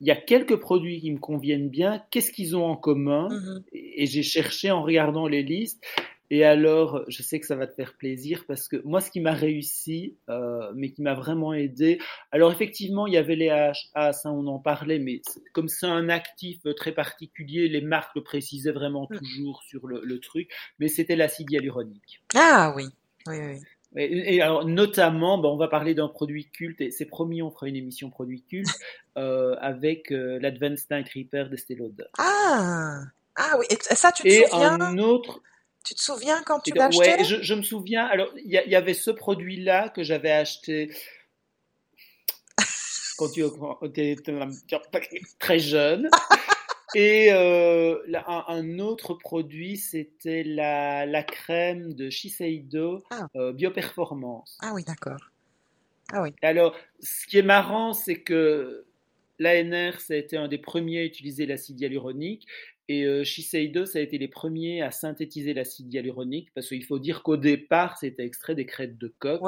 il 0.00 0.06
y 0.06 0.10
a 0.10 0.16
quelques 0.16 0.56
produits 0.56 1.00
qui 1.00 1.10
me 1.10 1.18
conviennent 1.18 1.68
bien. 1.68 2.02
Qu'est-ce 2.10 2.32
qu'ils 2.32 2.56
ont 2.56 2.64
en 2.64 2.76
commun? 2.76 3.28
Mm-hmm. 3.28 3.62
Et 3.72 4.06
j'ai 4.06 4.22
cherché 4.22 4.70
en 4.70 4.82
regardant 4.82 5.28
les 5.28 5.42
listes. 5.42 5.84
Et 6.32 6.44
alors, 6.44 7.04
je 7.08 7.24
sais 7.24 7.40
que 7.40 7.46
ça 7.46 7.56
va 7.56 7.66
te 7.66 7.74
faire 7.74 7.94
plaisir 7.94 8.44
parce 8.46 8.68
que 8.68 8.76
moi, 8.84 9.00
ce 9.00 9.10
qui 9.10 9.20
m'a 9.20 9.32
réussi, 9.32 10.16
euh, 10.28 10.70
mais 10.76 10.92
qui 10.92 11.02
m'a 11.02 11.14
vraiment 11.14 11.52
aidé, 11.52 11.98
alors 12.30 12.52
effectivement, 12.52 13.08
il 13.08 13.14
y 13.14 13.16
avait 13.16 13.34
les 13.34 13.48
HA, 13.48 14.12
ça 14.12 14.30
on 14.30 14.46
en 14.46 14.60
parlait, 14.60 15.00
mais 15.00 15.22
comme 15.52 15.68
c'est 15.68 15.86
un 15.86 16.08
actif 16.08 16.60
très 16.76 16.92
particulier, 16.92 17.68
les 17.68 17.80
marques 17.80 18.14
le 18.14 18.22
précisaient 18.22 18.70
vraiment 18.70 19.08
mm. 19.10 19.18
toujours 19.18 19.62
sur 19.64 19.88
le, 19.88 20.20
truc, 20.20 20.48
mais 20.78 20.86
c'était 20.86 21.16
l'acide 21.16 21.50
hyaluronique. 21.50 22.22
Ah 22.36 22.72
oui, 22.76 22.84
oui, 23.26 23.36
oui. 23.38 23.60
Et, 23.96 24.40
alors, 24.40 24.64
notamment, 24.64 25.38
ben, 25.38 25.48
on 25.48 25.56
va 25.56 25.66
parler 25.66 25.94
d'un 25.94 26.06
produit 26.06 26.48
culte, 26.48 26.80
et 26.80 26.92
c'est 26.92 27.06
promis, 27.06 27.42
on 27.42 27.50
fera 27.50 27.66
une 27.66 27.74
émission 27.74 28.08
produit 28.08 28.44
culte, 28.44 28.68
euh, 29.18 29.56
avec 29.60 30.12
euh, 30.12 30.38
l'Advanced 30.40 30.86
Night 30.92 31.08
Repair 31.12 31.50
d'Estée 31.50 31.74
Lauder. 31.74 32.04
Ah, 32.18 33.00
ah 33.34 33.56
oui, 33.58 33.66
et 33.68 33.76
ça, 33.80 34.12
tu 34.12 34.22
te 34.22 34.28
et 34.28 34.46
souviens? 34.46 34.80
un 34.80 34.98
autre, 34.98 35.42
tu 35.84 35.94
te 35.94 36.00
souviens 36.00 36.42
quand 36.44 36.60
tu 36.60 36.72
l'as 36.74 36.86
acheté 36.86 36.98
Ouais, 36.98 37.24
je, 37.24 37.54
me 37.54 37.62
souviens. 37.62 38.06
Alors, 38.06 38.32
il 38.36 38.50
y, 38.50 38.76
avait 38.76 38.94
ce 38.94 39.10
produit-là 39.10 39.88
que 39.88 40.02
j'avais 40.02 40.30
acheté 40.30 40.90
quand 43.16 43.28
tu 43.30 43.44
étais 43.84 44.16
très 45.38 45.58
jeune. 45.58 46.08
Et 46.94 47.32
euh, 47.32 47.98
un, 48.26 48.78
autre 48.80 49.14
produit, 49.14 49.76
c'était 49.76 50.42
la, 50.42 51.06
la, 51.06 51.22
crème 51.22 51.94
de 51.94 52.10
Shiseido 52.10 53.04
ah. 53.10 53.28
Euh, 53.36 53.52
Bioperformance. 53.52 54.58
Ah 54.60 54.72
oui, 54.74 54.82
d'accord. 54.84 55.30
Ah 56.12 56.22
oui. 56.22 56.30
Alors, 56.42 56.74
ce 56.98 57.26
qui 57.26 57.38
est 57.38 57.42
marrant, 57.42 57.92
c'est 57.92 58.20
que 58.20 58.84
l'ANR, 59.38 60.00
ça 60.00 60.14
a 60.14 60.16
été 60.16 60.36
un 60.36 60.48
des 60.48 60.58
premiers 60.58 61.00
à 61.00 61.04
utiliser 61.04 61.46
l'acide 61.46 61.80
hyaluronique. 61.80 62.46
Et 62.90 63.04
euh, 63.04 63.22
Shiseido, 63.22 63.86
ça 63.86 64.00
a 64.00 64.02
été 64.02 64.18
les 64.18 64.26
premiers 64.26 64.82
à 64.82 64.90
synthétiser 64.90 65.54
l'acide 65.54 65.94
hyaluronique, 65.94 66.52
parce 66.56 66.66
qu'il 66.66 66.84
faut 66.84 66.98
dire 66.98 67.22
qu'au 67.22 67.36
départ, 67.36 67.96
c'était 67.96 68.24
extrait 68.24 68.56
des 68.56 68.66
crêtes 68.66 68.98
de 68.98 69.14
coq. 69.20 69.40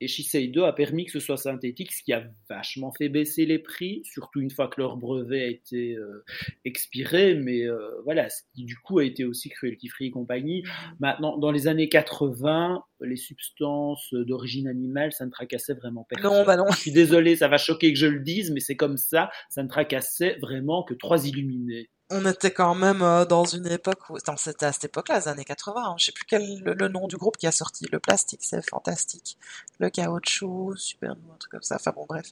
Et 0.00 0.08
Shiseido 0.08 0.64
a 0.64 0.74
permis 0.74 1.04
que 1.04 1.12
ce 1.12 1.20
soit 1.20 1.36
synthétique, 1.36 1.92
ce 1.92 2.02
qui 2.02 2.12
a 2.12 2.24
vachement 2.48 2.90
fait 2.90 3.08
baisser 3.08 3.46
les 3.46 3.60
prix, 3.60 4.02
surtout 4.04 4.40
une 4.40 4.50
fois 4.50 4.66
que 4.66 4.80
leur 4.80 4.96
brevet 4.96 5.40
a 5.40 5.46
été 5.46 5.94
euh, 5.94 6.24
expiré. 6.64 7.34
Mais 7.36 7.62
euh, 7.62 7.78
voilà, 8.02 8.28
ce 8.28 8.42
qui 8.54 8.64
du 8.64 8.76
coup 8.76 8.98
a 8.98 9.04
été 9.04 9.24
aussi 9.24 9.50
cruelty 9.50 9.86
free 9.86 10.06
et 10.06 10.10
compagnie. 10.10 10.64
Maintenant, 10.98 11.38
dans 11.38 11.52
les 11.52 11.68
années 11.68 11.88
80, 11.88 12.82
les 13.02 13.16
substances 13.16 14.12
d'origine 14.14 14.66
animale, 14.66 15.12
ça 15.12 15.26
ne 15.26 15.30
tracassait 15.30 15.74
vraiment 15.74 16.08
personne. 16.08 16.32
Non, 16.32 16.44
bah 16.44 16.56
non. 16.56 16.64
Je 16.72 16.78
suis 16.78 16.92
désolé, 16.92 17.36
ça 17.36 17.46
va 17.46 17.56
choquer 17.56 17.92
que 17.92 17.98
je 18.00 18.06
le 18.06 18.18
dise, 18.18 18.50
mais 18.50 18.58
c'est 18.58 18.76
comme 18.76 18.96
ça. 18.96 19.30
Ça 19.48 19.62
ne 19.62 19.68
tracassait 19.68 20.38
vraiment 20.40 20.82
que 20.82 20.94
trois 20.94 21.28
illuminés 21.28 21.88
on 22.10 22.26
était 22.26 22.50
quand 22.50 22.74
même 22.74 23.02
euh, 23.02 23.24
dans 23.24 23.44
une 23.44 23.66
époque 23.66 24.10
où 24.10 24.18
c'était 24.36 24.66
à 24.66 24.72
cette 24.72 24.84
époque-là, 24.84 25.20
les 25.20 25.28
années 25.28 25.44
80. 25.44 25.82
Hein. 25.82 25.94
Je 25.96 26.06
sais 26.06 26.12
plus 26.12 26.24
quel 26.24 26.60
le, 26.60 26.88
nom 26.88 27.06
du 27.06 27.16
groupe 27.16 27.36
qui 27.36 27.46
a 27.46 27.52
sorti 27.52 27.86
le 27.90 28.00
plastique, 28.00 28.40
c'est 28.42 28.68
fantastique. 28.68 29.38
Le 29.78 29.90
caoutchouc, 29.90 30.76
super 30.76 31.12
un 31.12 31.36
truc 31.38 31.52
comme 31.52 31.62
ça. 31.62 31.76
Enfin 31.76 31.92
bon, 31.94 32.06
bref. 32.08 32.26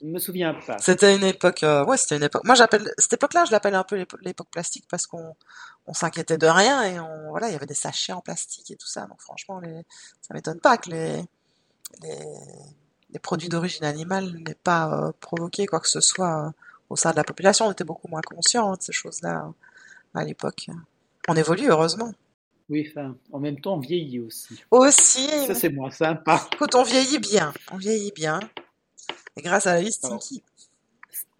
Je 0.00 0.06
me 0.06 0.18
souviens 0.18 0.54
pas. 0.54 0.78
C'était 0.78 1.14
une 1.14 1.24
époque, 1.24 1.62
euh, 1.62 1.84
ouais, 1.84 1.98
c'était 1.98 2.16
une 2.16 2.22
époque. 2.22 2.44
Moi, 2.44 2.54
j'appelle 2.54 2.90
cette 2.96 3.12
époque-là, 3.12 3.44
je 3.44 3.50
l'appelle 3.50 3.74
un 3.74 3.84
peu 3.84 4.04
l'époque 4.22 4.48
plastique 4.50 4.86
parce 4.90 5.06
qu'on 5.06 5.36
on 5.86 5.92
s'inquiétait 5.92 6.38
de 6.38 6.46
rien 6.46 6.82
et 6.84 6.98
on 6.98 7.30
voilà, 7.30 7.48
il 7.48 7.52
y 7.52 7.56
avait 7.56 7.66
des 7.66 7.74
sachets 7.74 8.12
en 8.12 8.22
plastique 8.22 8.70
et 8.70 8.76
tout 8.76 8.88
ça. 8.88 9.06
Donc 9.06 9.20
franchement, 9.20 9.60
les, 9.60 9.82
ça 10.22 10.34
m'étonne 10.34 10.60
pas 10.60 10.78
que 10.78 10.90
les 10.90 11.24
les, 12.02 12.18
les 13.10 13.18
produits 13.18 13.48
d'origine 13.48 13.84
animale 13.84 14.32
n'aient 14.46 14.54
pas 14.54 14.92
euh, 14.92 15.12
provoqué 15.20 15.66
quoi 15.66 15.80
que 15.80 15.88
ce 15.88 16.00
soit 16.00 16.52
au 16.90 16.96
sein 16.96 17.10
de 17.10 17.16
la 17.16 17.24
population, 17.24 17.66
on 17.66 17.72
était 17.72 17.84
beaucoup 17.84 18.08
moins 18.08 18.20
conscient 18.20 18.74
de 18.74 18.82
ces 18.82 18.92
choses-là 18.92 19.52
à 20.14 20.24
l'époque. 20.24 20.68
On 21.28 21.34
évolue, 21.34 21.68
heureusement. 21.68 22.12
Oui, 22.68 22.86
enfin, 22.90 23.16
en 23.32 23.38
même 23.38 23.60
temps, 23.60 23.74
on 23.74 23.80
vieillit 23.80 24.20
aussi. 24.20 24.62
Aussi. 24.70 25.28
Ça, 25.46 25.54
c'est 25.54 25.70
moins 25.70 25.90
sympa. 25.90 26.46
Écoute, 26.52 26.74
on 26.74 26.82
vieillit 26.82 27.18
bien. 27.18 27.52
On 27.72 27.76
vieillit 27.76 28.12
bien. 28.12 28.40
Et 29.36 29.42
grâce 29.42 29.66
à 29.66 29.74
la 29.74 29.80
liste 29.80 30.06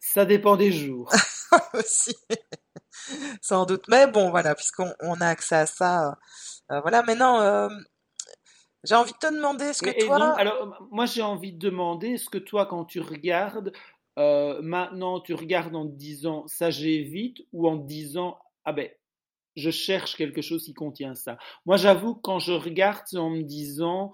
Ça 0.01 0.25
dépend 0.25 0.57
des 0.57 0.73
jours. 0.73 1.13
aussi. 1.75 2.17
Sans 3.43 3.67
doute. 3.67 3.85
Mais 3.89 4.07
bon, 4.07 4.31
voilà, 4.31 4.55
puisqu'on 4.55 4.93
on 5.01 5.21
a 5.21 5.27
accès 5.27 5.57
à 5.57 5.67
ça. 5.67 6.19
Euh, 6.71 6.81
voilà, 6.81 7.03
maintenant, 7.03 7.41
euh, 7.41 7.69
j'ai 8.85 8.95
envie 8.95 9.13
de 9.13 9.19
te 9.19 9.33
demander 9.33 9.73
ce 9.73 9.83
que 9.83 10.07
toi. 10.07 10.35
alors, 10.39 10.87
moi, 10.91 11.07
j'ai 11.07 11.23
envie 11.23 11.53
de 11.53 11.59
demander, 11.59 12.09
est-ce 12.11 12.31
que 12.31 12.39
toi, 12.39 12.67
quand 12.67 12.85
tu 12.85 13.01
regardes, 13.01 13.73
euh, 14.19 14.61
maintenant 14.63 15.21
tu 15.21 15.35
regardes 15.35 15.75
en 15.75 15.85
disant 15.85 16.47
ça 16.47 16.71
j'évite 16.71 17.39
ou 17.53 17.69
en 17.69 17.77
disant 17.77 18.39
ah 18.65 18.73
ben 18.73 18.89
je 19.57 19.71
cherche 19.71 20.17
quelque 20.17 20.43
chose 20.43 20.65
qui 20.65 20.75
contient 20.75 21.15
ça. 21.15 21.39
Moi 21.67 21.77
j'avoue 21.77 22.15
quand 22.15 22.39
je 22.39 22.53
regarde 22.53 23.05
en 23.15 23.31
me 23.31 23.43
disant 23.43 24.13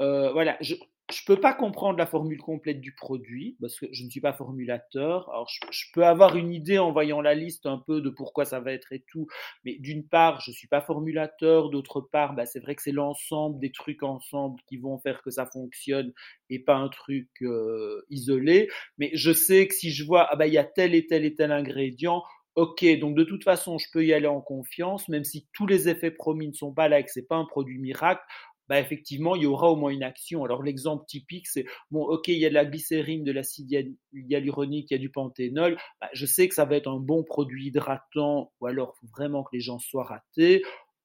euh, 0.00 0.32
voilà 0.32 0.56
je, 0.60 0.74
je 1.12 1.20
peux 1.26 1.38
pas 1.38 1.52
comprendre 1.52 1.98
la 1.98 2.06
formule 2.06 2.40
complète 2.40 2.80
du 2.80 2.94
produit 2.94 3.56
parce 3.60 3.78
que 3.78 3.86
je 3.92 4.04
ne 4.04 4.10
suis 4.10 4.22
pas 4.22 4.32
formulateur. 4.32 5.28
Alors, 5.28 5.48
je, 5.70 5.84
peux 5.92 6.04
avoir 6.04 6.34
une 6.36 6.50
idée 6.50 6.78
en 6.78 6.92
voyant 6.92 7.20
la 7.20 7.34
liste 7.34 7.66
un 7.66 7.78
peu 7.78 8.00
de 8.00 8.08
pourquoi 8.08 8.46
ça 8.46 8.60
va 8.60 8.72
être 8.72 8.92
et 8.92 9.04
tout. 9.06 9.26
Mais 9.64 9.76
d'une 9.78 10.06
part, 10.08 10.40
je 10.40 10.50
suis 10.50 10.66
pas 10.66 10.80
formulateur. 10.80 11.68
D'autre 11.68 12.00
part, 12.00 12.34
bah, 12.34 12.46
c'est 12.46 12.60
vrai 12.60 12.74
que 12.74 12.82
c'est 12.82 12.92
l'ensemble 12.92 13.60
des 13.60 13.70
trucs 13.70 14.02
ensemble 14.02 14.60
qui 14.66 14.78
vont 14.78 14.98
faire 14.98 15.22
que 15.22 15.30
ça 15.30 15.44
fonctionne 15.44 16.12
et 16.48 16.58
pas 16.58 16.76
un 16.76 16.88
truc 16.88 17.28
euh, 17.42 18.02
isolé. 18.08 18.68
Mais 18.96 19.10
je 19.12 19.32
sais 19.32 19.68
que 19.68 19.74
si 19.74 19.90
je 19.90 20.04
vois, 20.04 20.26
ah 20.30 20.36
bah, 20.36 20.46
il 20.46 20.54
y 20.54 20.58
a 20.58 20.64
tel 20.64 20.94
et 20.94 21.06
tel 21.06 21.26
et 21.26 21.34
tel 21.34 21.52
ingrédient, 21.52 22.22
Ok, 22.56 22.84
donc 23.00 23.16
de 23.16 23.24
toute 23.24 23.42
façon, 23.42 23.78
je 23.78 23.88
peux 23.92 24.04
y 24.06 24.12
aller 24.12 24.28
en 24.28 24.40
confiance, 24.40 25.08
même 25.08 25.24
si 25.24 25.48
tous 25.52 25.66
les 25.66 25.88
effets 25.88 26.12
promis 26.12 26.46
ne 26.46 26.52
sont 26.52 26.72
pas 26.72 26.88
là 26.88 27.00
et 27.00 27.04
que 27.04 27.10
c'est 27.10 27.26
pas 27.26 27.34
un 27.34 27.46
produit 27.46 27.80
miracle 27.80 28.22
bah 28.68 28.80
effectivement, 28.80 29.36
il 29.36 29.42
y 29.42 29.46
aura 29.46 29.70
au 29.70 29.76
moins 29.76 29.90
une 29.90 30.02
action. 30.02 30.44
Alors 30.44 30.62
l'exemple 30.62 31.04
typique, 31.06 31.46
c'est 31.46 31.66
bon, 31.90 32.02
ok, 32.02 32.28
il 32.28 32.38
y 32.38 32.46
a 32.46 32.48
de 32.48 32.54
la 32.54 32.64
glycérine, 32.64 33.24
de 33.24 33.32
l'acide 33.32 33.94
hyaluronique, 34.12 34.90
il 34.90 34.94
y 34.94 34.96
a 34.96 35.00
du 35.00 35.10
panthénol. 35.10 35.76
Bah, 36.00 36.08
je 36.12 36.26
sais 36.26 36.48
que 36.48 36.54
ça 36.54 36.64
va 36.64 36.76
être 36.76 36.88
un 36.88 36.98
bon 36.98 37.24
produit 37.24 37.66
hydratant, 37.66 38.52
ou 38.60 38.66
alors 38.66 38.96
faut 38.96 39.06
vraiment 39.16 39.42
que 39.42 39.50
les 39.52 39.60
gens 39.60 39.78
soient 39.78 40.04
ratés. 40.04 40.62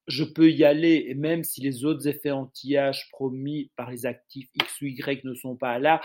Je 0.08 0.24
peux 0.24 0.50
y 0.50 0.64
aller, 0.64 1.06
et 1.08 1.14
même 1.14 1.44
si 1.44 1.62
les 1.62 1.86
autres 1.86 2.08
effets 2.08 2.32
anti-âge 2.32 3.10
promis 3.12 3.72
par 3.76 3.92
les 3.92 4.08
actifs 4.08 4.50
X 4.56 4.82
ou 4.82 4.86
Y 4.86 5.24
ne 5.24 5.36
sont 5.36 5.56
pas 5.56 5.78
là, 5.78 6.02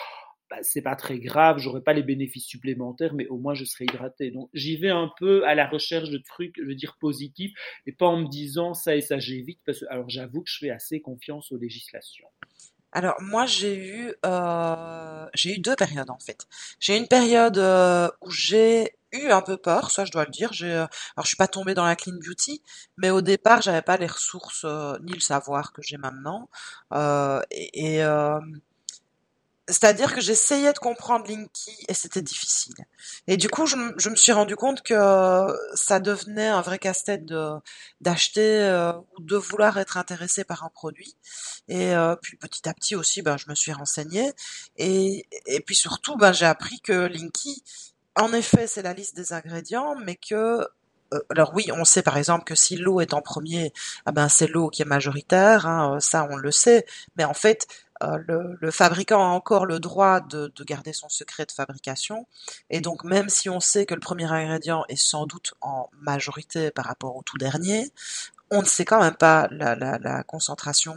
bah, 0.51 0.59
c'est 0.63 0.83
pas 0.83 0.97
très 0.97 1.19
grave, 1.19 1.59
j'aurai 1.59 1.81
pas 1.81 1.93
les 1.93 2.03
bénéfices 2.03 2.47
supplémentaires, 2.47 3.15
mais 3.15 3.27
au 3.29 3.39
moins 3.39 3.55
je 3.55 3.65
serai 3.65 3.85
hydraté. 3.85 4.31
Donc 4.31 4.51
j'y 4.53 4.77
vais 4.77 4.91
un 4.91 5.11
peu 5.19 5.47
à 5.47 5.55
la 5.55 5.67
recherche 5.67 6.11
de 6.11 6.19
trucs, 6.19 6.55
je 6.59 6.65
veux 6.65 6.75
dire 6.75 6.97
positifs, 7.01 7.53
et 7.87 7.93
pas 7.93 8.07
en 8.07 8.19
me 8.19 8.29
disant 8.29 8.75
ça 8.75 8.95
et 8.95 9.01
ça 9.01 9.19
j'évite, 9.19 9.61
parce 9.65 9.81
que 9.81 9.87
alors 9.89 10.09
j'avoue 10.11 10.43
que 10.43 10.51
je 10.51 10.59
fais 10.59 10.71
assez 10.71 11.01
confiance 11.01 11.51
aux 11.51 11.57
législations. 11.57 12.29
Alors 12.93 13.17
moi 13.21 13.47
j'ai 13.47 13.77
eu 13.77 14.15
euh, 14.25 15.27
j'ai 15.35 15.55
eu 15.57 15.59
deux 15.59 15.75
périodes 15.77 16.11
en 16.11 16.19
fait. 16.21 16.47
J'ai 16.79 16.97
une 16.97 17.09
période 17.09 17.59
euh, 17.59 18.09
où 18.21 18.31
j'ai 18.31 18.93
eu 19.13 19.31
un 19.31 19.43
peu 19.43 19.57
peur, 19.57 19.91
ça 19.91 20.05
je 20.05 20.13
dois 20.13 20.25
le 20.25 20.31
dire. 20.31 20.53
Euh, 20.63 20.87
alors 21.17 21.25
je 21.25 21.29
suis 21.29 21.37
pas 21.37 21.49
tombée 21.49 21.75
dans 21.75 21.85
la 21.85 21.97
clean 21.97 22.15
beauty, 22.25 22.63
mais 22.97 23.11
au 23.11 23.21
départ 23.21 23.63
j'avais 23.63 23.83
pas 23.83 23.97
les 23.97 24.07
ressources 24.07 24.65
ni 25.03 25.13
le 25.13 25.21
savoir 25.21 25.73
que 25.73 25.83
j'ai 25.83 25.97
maintenant. 25.97 26.49
et 27.51 28.01
c'est-à-dire 29.68 30.14
que 30.14 30.21
j'essayais 30.21 30.73
de 30.73 30.78
comprendre 30.78 31.26
Linky 31.26 31.75
et 31.88 31.94
c'était 31.94 32.21
difficile. 32.21 32.75
Et 33.26 33.38
du 33.38 33.49
coup, 33.49 33.64
je, 33.66 33.76
me 33.76 34.16
suis 34.16 34.33
rendu 34.33 34.56
compte 34.56 34.83
que 34.83 35.47
ça 35.75 36.00
devenait 36.00 36.49
un 36.49 36.61
vrai 36.61 36.78
casse-tête 36.78 37.25
de 37.25 37.52
d'acheter 38.02 38.62
euh, 38.62 38.92
ou 38.92 39.23
de 39.23 39.37
vouloir 39.37 39.78
être 39.78 39.97
intéressé 39.97 40.44
par 40.44 40.64
un 40.64 40.68
produit. 40.68 41.16
Et 41.68 41.94
euh, 41.94 42.14
puis 42.16 42.37
petit 42.37 42.68
à 42.68 42.75
petit 42.75 42.94
aussi, 42.94 43.23
ben, 43.23 43.38
je 43.38 43.49
me 43.49 43.54
suis 43.54 43.73
renseignée. 43.73 44.33
Et, 44.76 45.26
et 45.47 45.61
puis 45.61 45.75
surtout, 45.75 46.16
ben, 46.16 46.33
j'ai 46.33 46.47
appris 46.47 46.80
que 46.80 47.06
Linky, 47.06 47.64
en 48.16 48.33
effet, 48.35 48.66
c'est 48.66 48.83
la 48.83 48.92
liste 48.92 49.16
des 49.16 49.33
ingrédients, 49.33 49.94
mais 49.97 50.16
que 50.16 50.66
euh, 51.14 51.21
alors 51.30 51.52
oui, 51.54 51.66
on 51.73 51.85
sait 51.85 52.02
par 52.02 52.16
exemple 52.16 52.44
que 52.44 52.54
si 52.54 52.76
l'eau 52.76 53.00
est 53.00 53.14
en 53.14 53.23
premier, 53.23 53.73
ah 54.06 54.12
ben 54.12 54.28
c'est 54.28 54.47
l'eau 54.47 54.68
qui 54.71 54.83
est 54.83 54.87
majoritaire, 54.87 55.66
hein, 55.66 55.99
ça 56.00 56.26
on 56.30 56.37
le 56.37 56.50
sait. 56.50 56.87
Mais 57.16 57.25
en 57.25 57.35
fait, 57.35 57.66
euh, 58.03 58.19
le, 58.61 58.71
fabricant 58.71 59.23
a 59.23 59.29
encore 59.29 59.67
le 59.67 59.79
droit 59.79 60.21
de, 60.21 60.51
garder 60.67 60.93
son 60.93 61.09
secret 61.09 61.47
de 61.47 61.53
fabrication. 61.53 62.27
Et 62.71 62.81
donc 62.81 63.05
même 63.05 63.29
si 63.29 63.49
on 63.49 63.61
sait 63.61 63.87
que 63.87 63.95
le 63.95 64.01
premier 64.01 64.25
ingrédient 64.25 64.85
est 64.89 64.97
sans 64.97 65.27
doute 65.27 65.55
en 65.61 65.89
majorité 66.01 66.71
par 66.71 66.87
rapport 66.87 67.17
au 67.17 67.23
tout 67.23 67.39
dernier, 67.39 67.91
on 68.51 68.61
ne 68.61 68.67
sait 68.67 68.85
quand 68.85 69.01
même 69.01 69.15
pas 69.15 69.49
la, 69.51 70.23
concentration. 70.25 70.97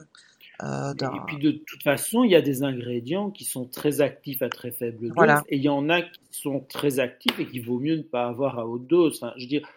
Euh, 0.63 0.93
et 0.93 1.19
puis 1.27 1.37
de 1.37 1.51
toute 1.51 1.83
façon, 1.83 2.23
il 2.23 2.31
y 2.31 2.35
a 2.35 2.41
des 2.41 2.63
ingrédients 2.63 3.29
qui 3.29 3.45
sont 3.45 3.65
très 3.65 4.01
actifs 4.01 4.41
à 4.41 4.49
très 4.49 4.71
faible 4.71 5.09
dose, 5.09 5.29
et 5.49 5.57
il 5.57 5.61
y 5.61 5.69
en 5.69 5.87
a 5.89 6.01
qui 6.01 6.19
sont 6.31 6.61
très 6.61 6.99
actifs 6.99 7.39
et 7.39 7.45
qu'il 7.45 7.63
vaut 7.63 7.79
mieux 7.79 7.97
ne 7.97 8.01
pas 8.01 8.25
avoir 8.25 8.57
à 8.57 8.65
haute 8.65 8.87
dose. 8.87 9.19
Enfin, 9.21 9.33
je 9.37 9.43
veux 9.43 9.49
dire, 9.49 9.67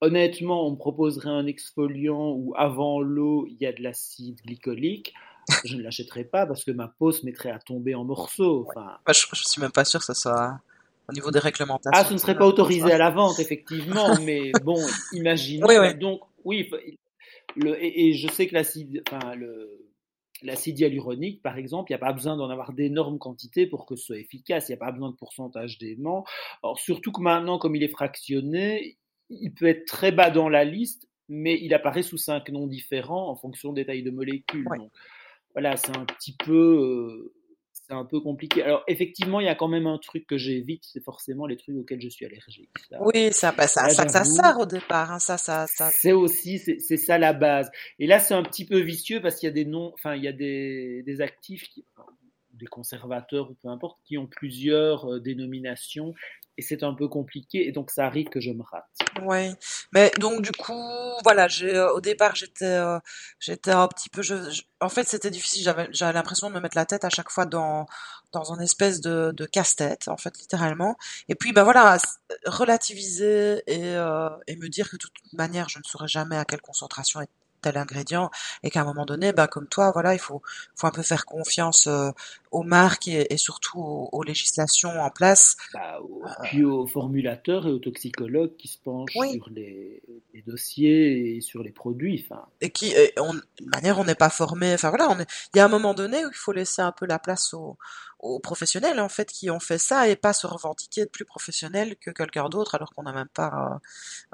honnêtement, 0.00 0.64
on 0.64 0.72
me 0.72 0.76
proposerait 0.76 1.30
un 1.30 1.46
exfoliant 1.46 2.30
où 2.30 2.54
avant 2.56 3.00
l'eau, 3.00 3.48
il 3.48 3.56
y 3.60 3.66
a 3.66 3.72
de 3.72 3.82
l'acide 3.82 4.40
glycolique 4.46 5.12
je 5.64 5.76
ne 5.76 5.82
l'achèterai 5.82 6.24
pas 6.24 6.46
parce 6.46 6.64
que 6.64 6.70
ma 6.70 6.88
peau 6.88 7.12
se 7.12 7.24
mettrait 7.24 7.50
à 7.50 7.58
tomber 7.58 7.94
en 7.94 8.04
morceaux. 8.04 8.66
Enfin... 8.68 8.98
je, 9.06 9.26
ne 9.30 9.36
suis 9.36 9.60
même 9.60 9.72
pas 9.72 9.84
sûr 9.84 10.00
que 10.00 10.06
ça 10.06 10.14
soit 10.14 10.60
au 11.08 11.12
niveau 11.12 11.30
des 11.30 11.38
réglementations. 11.38 11.90
Ah, 11.94 12.04
ce 12.04 12.12
ne 12.12 12.18
serait 12.18 12.36
pas 12.36 12.46
autorisé 12.46 12.92
à 12.92 12.98
la 12.98 13.10
vente, 13.10 13.38
effectivement, 13.38 14.18
mais 14.24 14.52
bon, 14.62 14.78
imaginez. 15.12 15.94
Donc, 15.94 16.20
oui, 16.44 16.68
le, 17.56 17.82
et, 17.82 18.12
je 18.12 18.28
sais 18.28 18.46
que 18.46 18.54
l'acide, 18.54 19.02
enfin, 19.10 19.34
l'acide 20.42 20.78
hyaluronique, 20.78 21.42
par 21.42 21.56
exemple, 21.56 21.90
il 21.90 21.94
n'y 21.94 22.00
a 22.02 22.06
pas 22.06 22.12
besoin 22.12 22.36
d'en 22.36 22.50
avoir 22.50 22.72
d'énormes 22.72 23.18
quantités 23.18 23.66
pour 23.66 23.86
que 23.86 23.96
ce 23.96 24.04
soit 24.04 24.18
efficace. 24.18 24.68
Il 24.68 24.72
n'y 24.72 24.76
a 24.76 24.84
pas 24.84 24.92
besoin 24.92 25.10
de 25.10 25.16
pourcentage 25.16 25.78
d'aimant. 25.78 26.24
Alors, 26.62 26.78
surtout 26.78 27.12
que 27.12 27.22
maintenant, 27.22 27.58
comme 27.58 27.74
il 27.74 27.82
est 27.82 27.88
fractionné, 27.88 28.98
il 29.30 29.52
peut 29.52 29.66
être 29.66 29.86
très 29.86 30.12
bas 30.12 30.30
dans 30.30 30.48
la 30.48 30.64
liste, 30.64 31.08
mais 31.28 31.58
il 31.60 31.74
apparaît 31.74 32.02
sous 32.02 32.18
cinq 32.18 32.50
noms 32.50 32.66
différents 32.66 33.28
en 33.28 33.36
fonction 33.36 33.72
des 33.72 33.86
tailles 33.86 34.02
de 34.02 34.10
molécules. 34.10 34.66
Donc, 34.76 34.90
voilà, 35.54 35.76
c'est 35.76 35.96
un 35.96 36.04
petit 36.04 36.36
peu, 36.36 37.32
c'est 37.72 37.94
un 37.94 38.04
peu 38.04 38.20
compliqué. 38.20 38.62
Alors 38.62 38.82
effectivement, 38.86 39.40
il 39.40 39.46
y 39.46 39.48
a 39.48 39.54
quand 39.54 39.68
même 39.68 39.86
un 39.86 39.98
truc 39.98 40.26
que 40.26 40.36
j'évite, 40.36 40.84
c'est 40.84 41.02
forcément 41.02 41.46
les 41.46 41.56
trucs 41.56 41.76
auxquels 41.76 42.00
je 42.00 42.08
suis 42.08 42.26
allergique. 42.26 42.70
oui, 43.00 43.32
ça, 43.32 43.52
bah, 43.52 43.66
ça, 43.66 43.88
ça, 43.88 44.08
ça, 44.08 44.24
sert 44.24 44.58
au 44.58 44.66
départ, 44.66 45.12
hein, 45.12 45.18
ça, 45.18 45.38
ça, 45.38 45.66
ça. 45.66 45.90
C'est 45.90 46.12
aussi, 46.12 46.58
c'est 46.58 46.96
ça 46.96 47.18
la 47.18 47.32
base. 47.32 47.70
Et 47.98 48.06
là, 48.06 48.20
c'est 48.20 48.34
un 48.34 48.42
petit 48.42 48.66
peu 48.66 48.78
vicieux 48.78 49.20
parce 49.20 49.36
qu'il 49.36 49.46
y 49.46 49.50
a 49.50 49.54
des 49.54 49.64
noms, 49.64 49.92
enfin, 49.94 50.14
il 50.14 50.22
y 50.22 50.28
a 50.28 50.32
des, 50.32 51.02
des 51.04 51.20
actifs 51.20 51.68
qui, 51.68 51.84
des 52.58 52.66
conservateurs 52.66 53.50
ou 53.50 53.54
peu 53.54 53.68
importe, 53.68 53.98
qui 54.04 54.18
ont 54.18 54.26
plusieurs 54.26 55.10
euh, 55.10 55.20
dénominations 55.20 56.14
et 56.58 56.62
c'est 56.62 56.82
un 56.82 56.92
peu 56.92 57.08
compliqué 57.08 57.68
et 57.68 57.72
donc 57.72 57.90
ça 57.90 58.04
arrive 58.04 58.28
que 58.28 58.40
je 58.40 58.50
me 58.50 58.62
rate. 58.62 58.84
Oui, 59.22 59.52
mais 59.92 60.10
donc 60.18 60.42
du 60.42 60.50
coup, 60.50 60.74
voilà, 61.22 61.46
j'ai 61.46 61.74
euh, 61.74 61.92
au 61.92 62.00
départ 62.00 62.34
j'étais 62.34 62.64
euh, 62.64 62.98
j'étais 63.38 63.70
un 63.70 63.86
petit 63.86 64.10
peu, 64.10 64.22
je, 64.22 64.34
en 64.80 64.88
fait 64.88 65.04
c'était 65.04 65.30
difficile, 65.30 65.62
j'avais 65.62 65.88
j'avais 65.92 66.12
l'impression 66.12 66.50
de 66.50 66.54
me 66.54 66.60
mettre 66.60 66.76
la 66.76 66.84
tête 66.84 67.04
à 67.04 67.10
chaque 67.10 67.30
fois 67.30 67.46
dans 67.46 67.86
dans 68.32 68.52
une 68.52 68.60
espèce 68.60 69.00
de, 69.00 69.32
de 69.34 69.46
casse-tête 69.46 70.08
en 70.08 70.16
fait 70.16 70.36
littéralement. 70.38 70.96
Et 71.28 71.36
puis 71.36 71.52
ben 71.52 71.62
voilà, 71.62 71.96
relativiser 72.44 73.62
et 73.66 73.94
euh, 73.96 74.28
et 74.48 74.56
me 74.56 74.68
dire 74.68 74.90
que 74.90 74.96
de 74.96 75.00
toute 75.02 75.32
manière 75.32 75.68
je 75.68 75.78
ne 75.78 75.84
saurais 75.84 76.08
jamais 76.08 76.36
à 76.36 76.44
quelle 76.44 76.60
concentration 76.60 77.20
tel 77.60 77.76
ingrédient 77.76 78.30
et 78.62 78.70
qu'à 78.70 78.82
un 78.82 78.84
moment 78.84 79.04
donné, 79.04 79.32
ben, 79.32 79.46
comme 79.46 79.66
toi, 79.66 79.90
voilà, 79.92 80.14
il 80.14 80.18
faut, 80.18 80.42
faut 80.76 80.86
un 80.86 80.90
peu 80.90 81.02
faire 81.02 81.26
confiance 81.26 81.86
euh, 81.86 82.10
aux 82.50 82.62
marques 82.62 83.08
et, 83.08 83.36
surtout 83.36 83.80
aux, 83.80 84.22
législations 84.22 85.00
en 85.00 85.10
place. 85.10 85.56
Bah, 85.72 85.98
euh, 86.00 86.28
puis 86.44 86.64
aux 86.64 86.86
formulateurs 86.86 87.66
et 87.66 87.70
aux 87.70 87.78
toxicologues 87.78 88.56
qui 88.56 88.68
se 88.68 88.78
penchent 88.78 89.12
sur 89.12 89.48
les, 89.50 90.02
dossiers 90.46 91.36
et 91.36 91.40
sur 91.40 91.62
les 91.62 91.72
produits. 91.72 92.24
Enfin. 92.24 92.46
Et 92.60 92.70
qui, 92.70 92.94
on, 93.18 93.34
de 93.34 93.42
manière, 93.66 93.98
on 93.98 94.04
n'est 94.04 94.14
pas 94.14 94.30
formé. 94.30 94.72
Enfin 94.74 94.88
voilà, 94.90 95.16
il 95.54 95.58
y 95.58 95.60
a 95.60 95.64
un 95.64 95.68
moment 95.68 95.94
donné 95.94 96.24
où 96.24 96.28
il 96.28 96.36
faut 96.36 96.52
laisser 96.52 96.80
un 96.80 96.92
peu 96.92 97.06
la 97.06 97.18
place 97.18 97.52
aux, 97.54 97.76
aux 98.20 98.40
professionnels 98.40 98.98
en 98.98 99.08
fait 99.08 99.30
qui 99.30 99.50
ont 99.50 99.60
fait 99.60 99.78
ça 99.78 100.08
et 100.08 100.16
pas 100.16 100.32
se 100.32 100.46
revendiquer 100.46 101.04
de 101.04 101.10
plus 101.10 101.24
professionnel 101.24 101.96
que 101.96 102.10
quelqu'un 102.10 102.48
d'autre 102.48 102.74
alors 102.74 102.90
qu'on 102.90 103.04
n'a 103.04 103.12
même 103.12 103.28
pas 103.32 103.80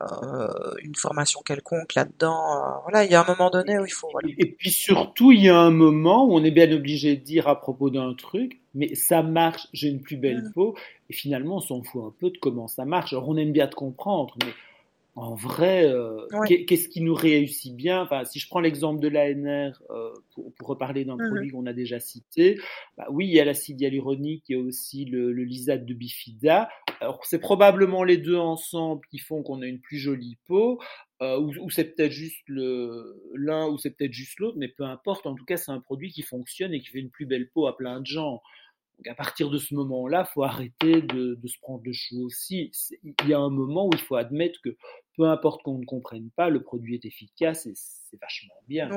euh, 0.01 0.05
euh, 0.05 0.75
une 0.83 0.95
formation 0.95 1.41
quelconque 1.43 1.95
là-dedans. 1.95 2.57
Euh, 2.57 2.81
voilà, 2.85 3.05
il 3.05 3.11
y 3.11 3.15
a 3.15 3.23
un 3.23 3.27
moment 3.27 3.51
donné 3.51 3.79
où 3.79 3.85
il 3.85 3.93
faut. 3.93 4.09
Et 4.39 4.53
puis 4.53 4.71
surtout, 4.71 5.33
il 5.33 5.43
y 5.43 5.49
a 5.49 5.59
un 5.59 5.71
moment 5.71 6.27
où 6.27 6.35
on 6.35 6.45
est 6.45 6.51
bien 6.51 6.71
obligé 6.73 7.17
de 7.17 7.23
dire 7.23 7.49
à 7.49 7.61
propos 7.61 7.91
d'un 7.91 8.15
truc, 8.15 8.61
mais 8.75 8.95
ça 8.95 9.23
marche, 9.23 9.69
j'ai 9.73 9.89
une 9.89 10.01
plus 10.01 10.17
belle 10.17 10.45
mmh. 10.45 10.53
peau, 10.53 10.77
et 11.11 11.13
finalement 11.13 11.57
on 11.57 11.61
s'en 11.61 11.83
fout 11.83 12.03
un 12.05 12.15
peu 12.19 12.31
de 12.31 12.39
comment 12.39 12.69
ça 12.69 12.85
marche. 12.85 13.13
Alors 13.13 13.29
on 13.29 13.37
aime 13.37 13.53
bien 13.53 13.67
te 13.67 13.75
comprendre, 13.75 14.35
mais 14.45 14.53
en 15.17 15.37
vrai, 15.37 15.87
euh, 15.87 16.27
qu'est-ce 16.67 16.89
qui 16.89 17.01
nous 17.01 17.15
réussit 17.15 17.77
bien? 17.77 18.03
Enfin, 18.03 18.25
Si 18.25 18.41
je 18.41 18.49
prends 18.49 18.59
l'exemple 18.59 19.01
de 19.01 19.07
l'ANR, 19.07 19.81
euh, 19.91 20.13
pour, 20.35 20.53
pour, 20.55 20.69
reparler 20.69 21.05
d'un 21.05 21.15
mmh 21.15 21.29
produit 21.29 21.51
qu'on 21.51 21.67
a 21.67 21.73
déjà 21.73 22.01
cité, 22.01 22.59
bah 22.97 23.07
oui, 23.11 23.27
il 23.29 23.33
y 23.33 23.39
a 23.39 23.45
l'acide 23.45 23.81
hyaluronique, 23.81 24.45
il 24.49 24.57
y 24.57 24.61
a 24.61 24.63
aussi 24.63 25.05
le, 25.05 25.33
le 25.33 25.45
lysate 25.45 25.85
de 25.85 25.95
bifida. 25.95 26.69
Alors, 27.01 27.25
c'est 27.25 27.39
probablement 27.39 28.03
les 28.03 28.17
deux 28.17 28.37
ensemble 28.37 29.03
qui 29.09 29.19
font 29.19 29.45
qu'on 29.45 29.63
a 29.63 29.67
une 29.67 29.81
plus 29.81 29.99
jolie 29.99 30.37
peau, 30.47 30.81
euh, 31.23 31.39
ou, 31.39 31.53
ou 31.61 31.71
c'est 31.71 31.95
peut-être 31.95 32.13
juste 32.13 32.43
l'un, 32.49 33.69
ou 33.69 33.79
c'est 33.79 33.91
peut-être 33.91 34.13
juste 34.13 34.41
l'autre, 34.41 34.57
mais 34.59 34.69
peu 34.69 34.83
importe. 34.83 35.27
En 35.27 35.37
tout 35.37 35.45
cas, 35.45 35.57
c'est 35.57 35.71
un 35.71 35.81
produit 35.81 36.11
qui 36.11 36.23
fonctionne 36.23 36.75
et 36.75 36.81
qui 36.81 36.89
fait 36.89 36.99
une 36.99 37.11
plus 37.11 37.27
belle 37.27 37.49
peau 37.51 37.69
à 37.69 37.77
plein 37.77 38.01
de 38.01 38.07
gens. 38.07 38.43
Donc 38.99 39.09
à 39.09 39.15
partir 39.15 39.51
de 39.51 39.59
ce 39.59 39.75
moment-là, 39.75 40.27
il 40.29 40.33
faut 40.33 40.43
arrêter 40.45 41.03
de, 41.03 41.35
de, 41.35 41.49
se 41.49 41.59
prendre 41.59 41.83
le 41.85 41.93
chou 41.93 42.25
aussi. 42.25 42.71
Il 43.03 43.29
y 43.29 43.35
a 43.35 43.39
un 43.39 43.51
moment 43.51 43.87
où 43.87 43.91
il 43.93 43.99
faut 43.99 44.15
admettre 44.15 44.61
que 44.63 44.77
peu 45.17 45.29
importe 45.29 45.63
qu'on 45.63 45.79
ne 45.79 45.85
comprenne 45.85 46.31
pas, 46.37 46.49
le 46.49 46.63
produit 46.63 46.95
est 46.95 47.05
efficace 47.05 47.67
et 47.67 47.75
c'est 47.75 48.21
vachement 48.21 48.55
bien. 48.69 48.89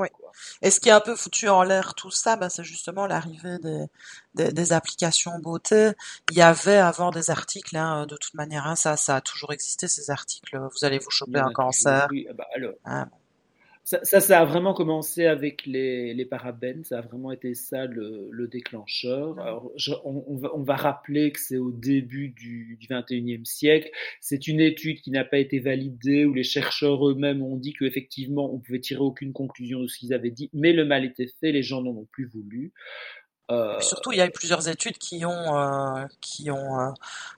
Et 0.62 0.72
ce 0.72 0.80
qui 0.80 0.90
est 0.90 0.94
un 0.94 1.00
peu 1.00 1.16
foutu 1.16 1.48
en 1.50 1.64
l'air 1.64 1.96
tout 1.96 2.12
ça, 2.12 2.36
ben, 2.36 2.50
c'est 2.50 2.64
justement 2.64 3.08
l'arrivée 3.08 3.58
des, 3.60 4.52
des, 4.52 4.74
applications 4.74 5.38
beauté. 5.40 5.92
Il 6.32 6.38
y 6.38 6.42
avait 6.42 6.78
avant 6.78 7.12
des 7.12 7.30
articles, 7.30 7.76
hein, 7.76 8.06
de 8.06 8.16
toute 8.16 8.34
manière, 8.34 8.68
hein, 8.68 8.76
ça, 8.76 8.98
ça 8.98 9.18
a 9.18 9.22
toujours 9.22 9.54
existé 9.54 9.88
ces 9.88 10.12
articles. 10.12 10.58
Vous 10.58 10.86
allez 10.86 11.00
vous 11.00 11.12
choper 11.12 11.40
un 11.40 11.52
cancer. 11.52 12.08
Oui, 12.12 12.28
ah 12.30 12.34
bah 12.34 12.48
alors. 12.56 12.74
Hein, 12.86 13.10
ça, 13.88 14.20
ça, 14.20 14.42
a 14.42 14.44
vraiment 14.44 14.74
commencé 14.74 15.28
avec 15.28 15.66
les, 15.66 16.14
les, 16.14 16.26
parabènes, 16.26 16.84
ça 16.84 16.98
a 16.98 17.02
vraiment 17.02 17.32
été 17.32 17.54
ça 17.54 17.86
le, 17.86 18.28
le 18.32 18.48
déclencheur. 18.50 19.40
Alors, 19.40 19.72
on, 20.04 20.36
va, 20.36 20.54
on, 20.54 20.62
va, 20.62 20.76
rappeler 20.76 21.32
que 21.32 21.40
c'est 21.40 21.56
au 21.56 21.72
début 21.72 22.28
du, 22.28 22.78
du 22.82 22.88
21e 22.88 23.46
siècle. 23.46 23.90
C'est 24.20 24.48
une 24.48 24.60
étude 24.60 25.00
qui 25.00 25.10
n'a 25.10 25.24
pas 25.24 25.38
été 25.38 25.60
validée, 25.60 26.26
où 26.26 26.34
les 26.34 26.44
chercheurs 26.44 27.08
eux-mêmes 27.08 27.42
ont 27.42 27.56
dit 27.56 27.72
qu'effectivement, 27.72 28.54
on 28.54 28.60
pouvait 28.60 28.82
tirer 28.82 29.00
aucune 29.00 29.32
conclusion 29.32 29.80
de 29.80 29.88
ce 29.88 29.98
qu'ils 29.98 30.14
avaient 30.14 30.32
dit, 30.32 30.50
mais 30.52 30.74
le 30.74 30.84
mal 30.84 31.06
était 31.06 31.30
fait, 31.40 31.54
les 31.54 31.64
gens 31.64 31.82
n'en 31.82 31.92
ont 31.92 32.08
plus 32.12 32.26
voulu. 32.26 32.74
Euh... 33.50 33.80
Surtout, 33.80 34.12
il 34.12 34.18
y 34.18 34.22
a 34.22 34.28
eu 34.28 34.32
plusieurs 34.32 34.68
études 34.68 34.98
qui 34.98 35.26
ont, 35.26 35.58
euh, 35.58 36.06
qui 36.20 36.52
ont 36.52 36.80
euh, 36.80 36.92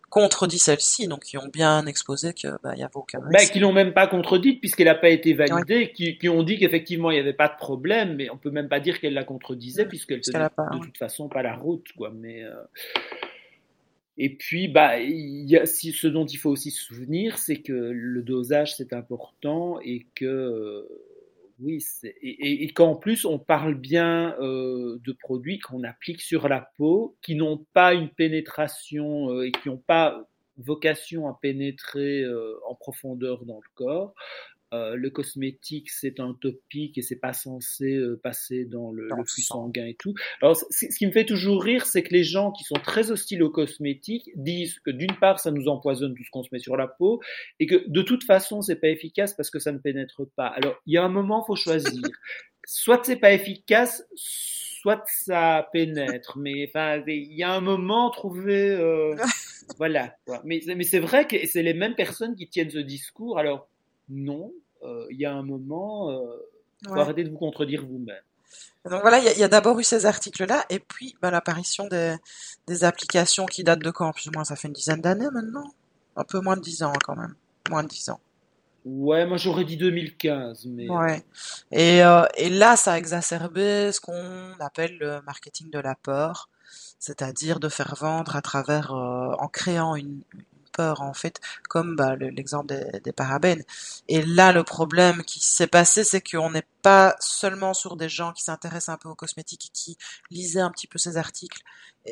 contredit 0.10 0.58
celle-ci, 0.58 1.08
donc 1.08 1.24
qui 1.24 1.38
ont 1.38 1.48
bien 1.48 1.86
exposé 1.86 2.34
qu'il 2.34 2.56
bah, 2.64 2.74
n'y 2.76 2.84
avait 2.84 2.96
aucun 2.96 3.20
risque. 3.20 3.32
Ben, 3.32 3.48
qui 3.48 3.60
l'ont 3.60 3.74
même 3.74 3.94
pas 3.94 4.08
contredite 4.08 4.60
puisqu'elle 4.60 4.88
n'a 4.88 4.96
pas 4.96 5.10
été 5.10 5.34
validée, 5.34 5.92
qui, 5.92 6.18
qui, 6.18 6.30
ont 6.30 6.44
dit 6.44 6.58
qu'effectivement 6.58 7.12
il 7.12 7.16
n'y 7.16 7.20
avait 7.20 7.34
pas 7.34 7.48
de 7.48 7.58
problème, 7.58 8.16
mais 8.16 8.30
on 8.32 8.38
peut 8.38 8.50
même 8.50 8.70
pas 8.70 8.80
dire 8.80 9.00
qu'elle 9.00 9.14
la 9.14 9.24
contredisait 9.24 9.86
puisqu'elle 9.86 10.22
tenait 10.22 10.46
de 10.46 10.80
toute 10.80 10.98
façon 10.98 11.30
pas 11.30 11.44
la 11.44 11.56
route, 11.56 11.88
quoi. 11.96 12.12
Mais 12.14 12.44
euh... 12.44 12.56
et 14.18 14.30
puis 14.36 14.68
bah 14.68 15.00
il 15.00 15.48
y 15.48 15.58
a, 15.58 15.68
si, 15.68 15.92
ce 15.92 16.08
dont 16.08 16.26
il 16.26 16.38
faut 16.38 16.50
aussi 16.50 16.72
se 16.72 16.84
souvenir, 16.84 17.38
c'est 17.38 17.58
que 17.58 17.74
le 17.74 18.24
dosage 18.24 18.76
c'est 18.76 18.94
important 18.94 19.80
et 19.84 20.08
que 20.16 20.88
oui, 21.62 21.84
et, 22.04 22.64
et, 22.64 22.74
qu'en 22.74 22.96
plus 22.96 23.26
on 23.26 23.38
parle 23.38 23.76
bien 23.76 24.36
euh, 24.40 24.98
de 25.04 25.12
produits 25.12 25.60
qu'on 25.60 25.84
applique 25.84 26.22
sur 26.22 26.48
la 26.48 26.72
peau, 26.78 27.18
qui 27.22 27.36
n'ont 27.36 27.66
pas 27.74 27.94
une 27.94 28.10
pénétration 28.10 29.32
euh, 29.32 29.48
et 29.48 29.52
qui 29.52 29.68
n'ont 29.70 29.78
pas 29.78 30.26
vocation 30.58 31.28
à 31.28 31.38
pénétrer 31.42 32.22
euh, 32.22 32.56
en 32.68 32.76
profondeur 32.76 33.46
dans 33.46 33.58
le 33.58 33.70
corps, 33.76 34.14
euh, 34.74 34.96
le 34.96 35.10
cosmétique 35.10 35.90
c'est 35.90 36.20
un 36.20 36.36
topique 36.40 36.98
et 37.00 37.02
c'est 37.02 37.20
pas 37.20 37.34
censé 37.34 37.96
euh, 37.96 38.20
passer 38.22 38.66
dans 38.66 38.92
le, 38.92 39.10
flux 39.26 39.42
sanguin 39.42 39.86
et 39.86 39.96
tout. 39.96 40.14
Alors 40.42 40.56
ce 40.56 40.86
qui 40.96 41.08
me 41.08 41.12
fait 41.12 41.26
toujours 41.26 41.64
rire, 41.64 41.88
c'est 41.88 42.04
que 42.04 42.14
les 42.14 42.24
gens 42.24 42.52
qui 42.52 42.64
sont 42.64 42.76
très 42.76 43.10
hostiles 43.10 43.42
au 43.42 43.50
cosmétique 43.50 44.30
disent 44.36 44.80
que 44.80 44.92
d'une 44.92 45.16
part 45.16 45.40
ça 45.40 45.50
nous 45.50 45.68
empoisonne 45.68 46.14
tout 46.14 46.24
ce 46.24 46.30
qu'on 46.30 46.44
se 46.44 46.50
met 46.52 46.60
sur 46.60 46.78
la 46.78 46.88
peau 46.88 47.20
et 47.60 47.66
que 47.66 47.84
de 47.88 48.02
toute 48.04 48.24
façon 48.24 48.62
c'est 48.62 48.76
pas 48.76 48.90
efficace 48.90 49.34
parce 49.34 49.50
que 49.50 49.58
ça 49.58 49.72
ne 49.72 49.80
pénètre 49.80 50.22
pas. 50.36 50.48
Alors 50.48 50.76
il 50.86 50.94
y 50.94 50.98
a 50.98 51.04
un 51.04 51.10
moment 51.10 51.44
faut 51.44 51.56
choisir. 51.56 52.02
Soit 52.66 53.04
c'est 53.04 53.16
pas 53.16 53.34
efficace, 53.34 54.04
soit 54.16 55.04
ça 55.08 55.68
pénètre. 55.74 56.38
Mais 56.38 56.68
enfin 56.68 57.02
il 57.08 57.34
y 57.34 57.42
a 57.42 57.52
un 57.52 57.62
moment 57.62 58.12
trouver 58.12 58.70
euh, 58.70 59.16
voilà. 59.78 60.16
Mais 60.44 60.62
mais 60.76 60.84
c'est 60.84 61.00
vrai 61.00 61.26
que 61.26 61.38
c'est 61.48 61.64
les 61.64 61.74
mêmes 61.74 61.96
personnes 61.96 62.36
qui 62.36 62.48
tiennent 62.48 62.70
ce 62.70 62.78
discours. 62.78 63.40
Alors 63.40 63.69
non, 64.10 64.52
euh, 64.84 65.06
il 65.12 65.20
y 65.20 65.26
a 65.26 65.34
un 65.34 65.44
moment, 65.44 66.12
euh, 66.12 66.50
faut 66.88 66.96
arrêter 66.96 67.24
de 67.24 67.30
vous 67.30 67.38
contredire 67.38 67.86
vous-même. 67.86 68.22
Donc 68.90 69.02
voilà, 69.02 69.20
il 69.20 69.38
y 69.38 69.44
a, 69.44 69.48
d'abord 69.48 69.80
eu 69.80 69.84
ces 69.84 70.06
articles-là, 70.06 70.66
et 70.70 70.80
puis 70.80 71.16
bah, 71.22 71.32
l'apparition 71.32 71.88
des, 71.88 72.16
des, 72.66 72.84
applications 72.84 73.46
qui 73.46 73.64
datent 73.64 73.84
de 73.84 73.92
quand? 73.92 74.12
Plus 74.14 74.28
ou 74.28 74.32
moins, 74.34 74.46
ça 74.46 74.56
fait 74.56 74.68
une 74.68 74.74
dizaine 74.74 75.02
d'années 75.02 75.30
maintenant? 75.32 75.72
Un 76.16 76.24
peu 76.24 76.40
moins 76.40 76.56
de 76.56 76.62
dix 76.62 76.82
ans 76.82 76.94
quand 77.04 77.16
même. 77.16 77.36
Moins 77.70 77.84
de 77.84 77.90
dix 77.90 78.10
ans. 78.10 78.20
Ouais, 78.86 79.26
moi 79.26 79.38
j'aurais 79.38 79.66
dit 79.66 79.78
2015. 79.78 80.66
Mais... 80.68 80.90
Ouais. 80.90 81.24
Et, 81.72 82.04
euh, 82.04 82.24
et 82.38 82.50
là, 82.50 82.76
ça 82.76 82.94
a 82.94 82.98
exacerbé 82.98 83.92
ce 83.92 84.00
qu'on 84.00 84.54
appelle 84.60 84.98
le 85.00 85.22
marketing 85.24 85.70
de 85.70 85.80
la 85.80 85.96
peur, 85.96 86.50
c'est-à-dire 86.98 87.60
de 87.60 87.70
faire 87.70 87.96
vendre 87.96 88.36
à 88.36 88.42
travers, 88.42 88.94
euh, 88.94 89.36
en 89.40 89.48
créant 89.48 89.96
une, 89.96 90.22
en 90.80 91.14
fait, 91.14 91.40
comme 91.70 91.96
bah, 91.96 92.16
l'exemple 92.16 92.68
des, 92.68 93.00
des, 93.02 93.12
parabènes. 93.12 93.64
Et 94.08 94.22
là, 94.22 94.52
le 94.52 94.64
problème 94.64 95.24
qui 95.24 95.40
s'est 95.40 95.68
passé, 95.68 96.04
c'est 96.04 96.22
qu'on 96.22 96.52
n'est 96.52 96.68
pas 96.82 97.16
seulement 97.20 97.74
sur 97.74 97.96
des 97.96 98.10
gens 98.10 98.34
qui 98.34 98.44
s'intéressent 98.44 98.90
un 98.90 98.98
peu 98.98 99.10
aux 99.10 99.16
cosmétiques 99.16 99.70
qui 99.74 99.98
lisaient 100.32 100.62
un 100.62 100.72
petit 100.72 100.88
peu 100.88 100.98
ces 100.98 101.18
articles. 101.18 101.62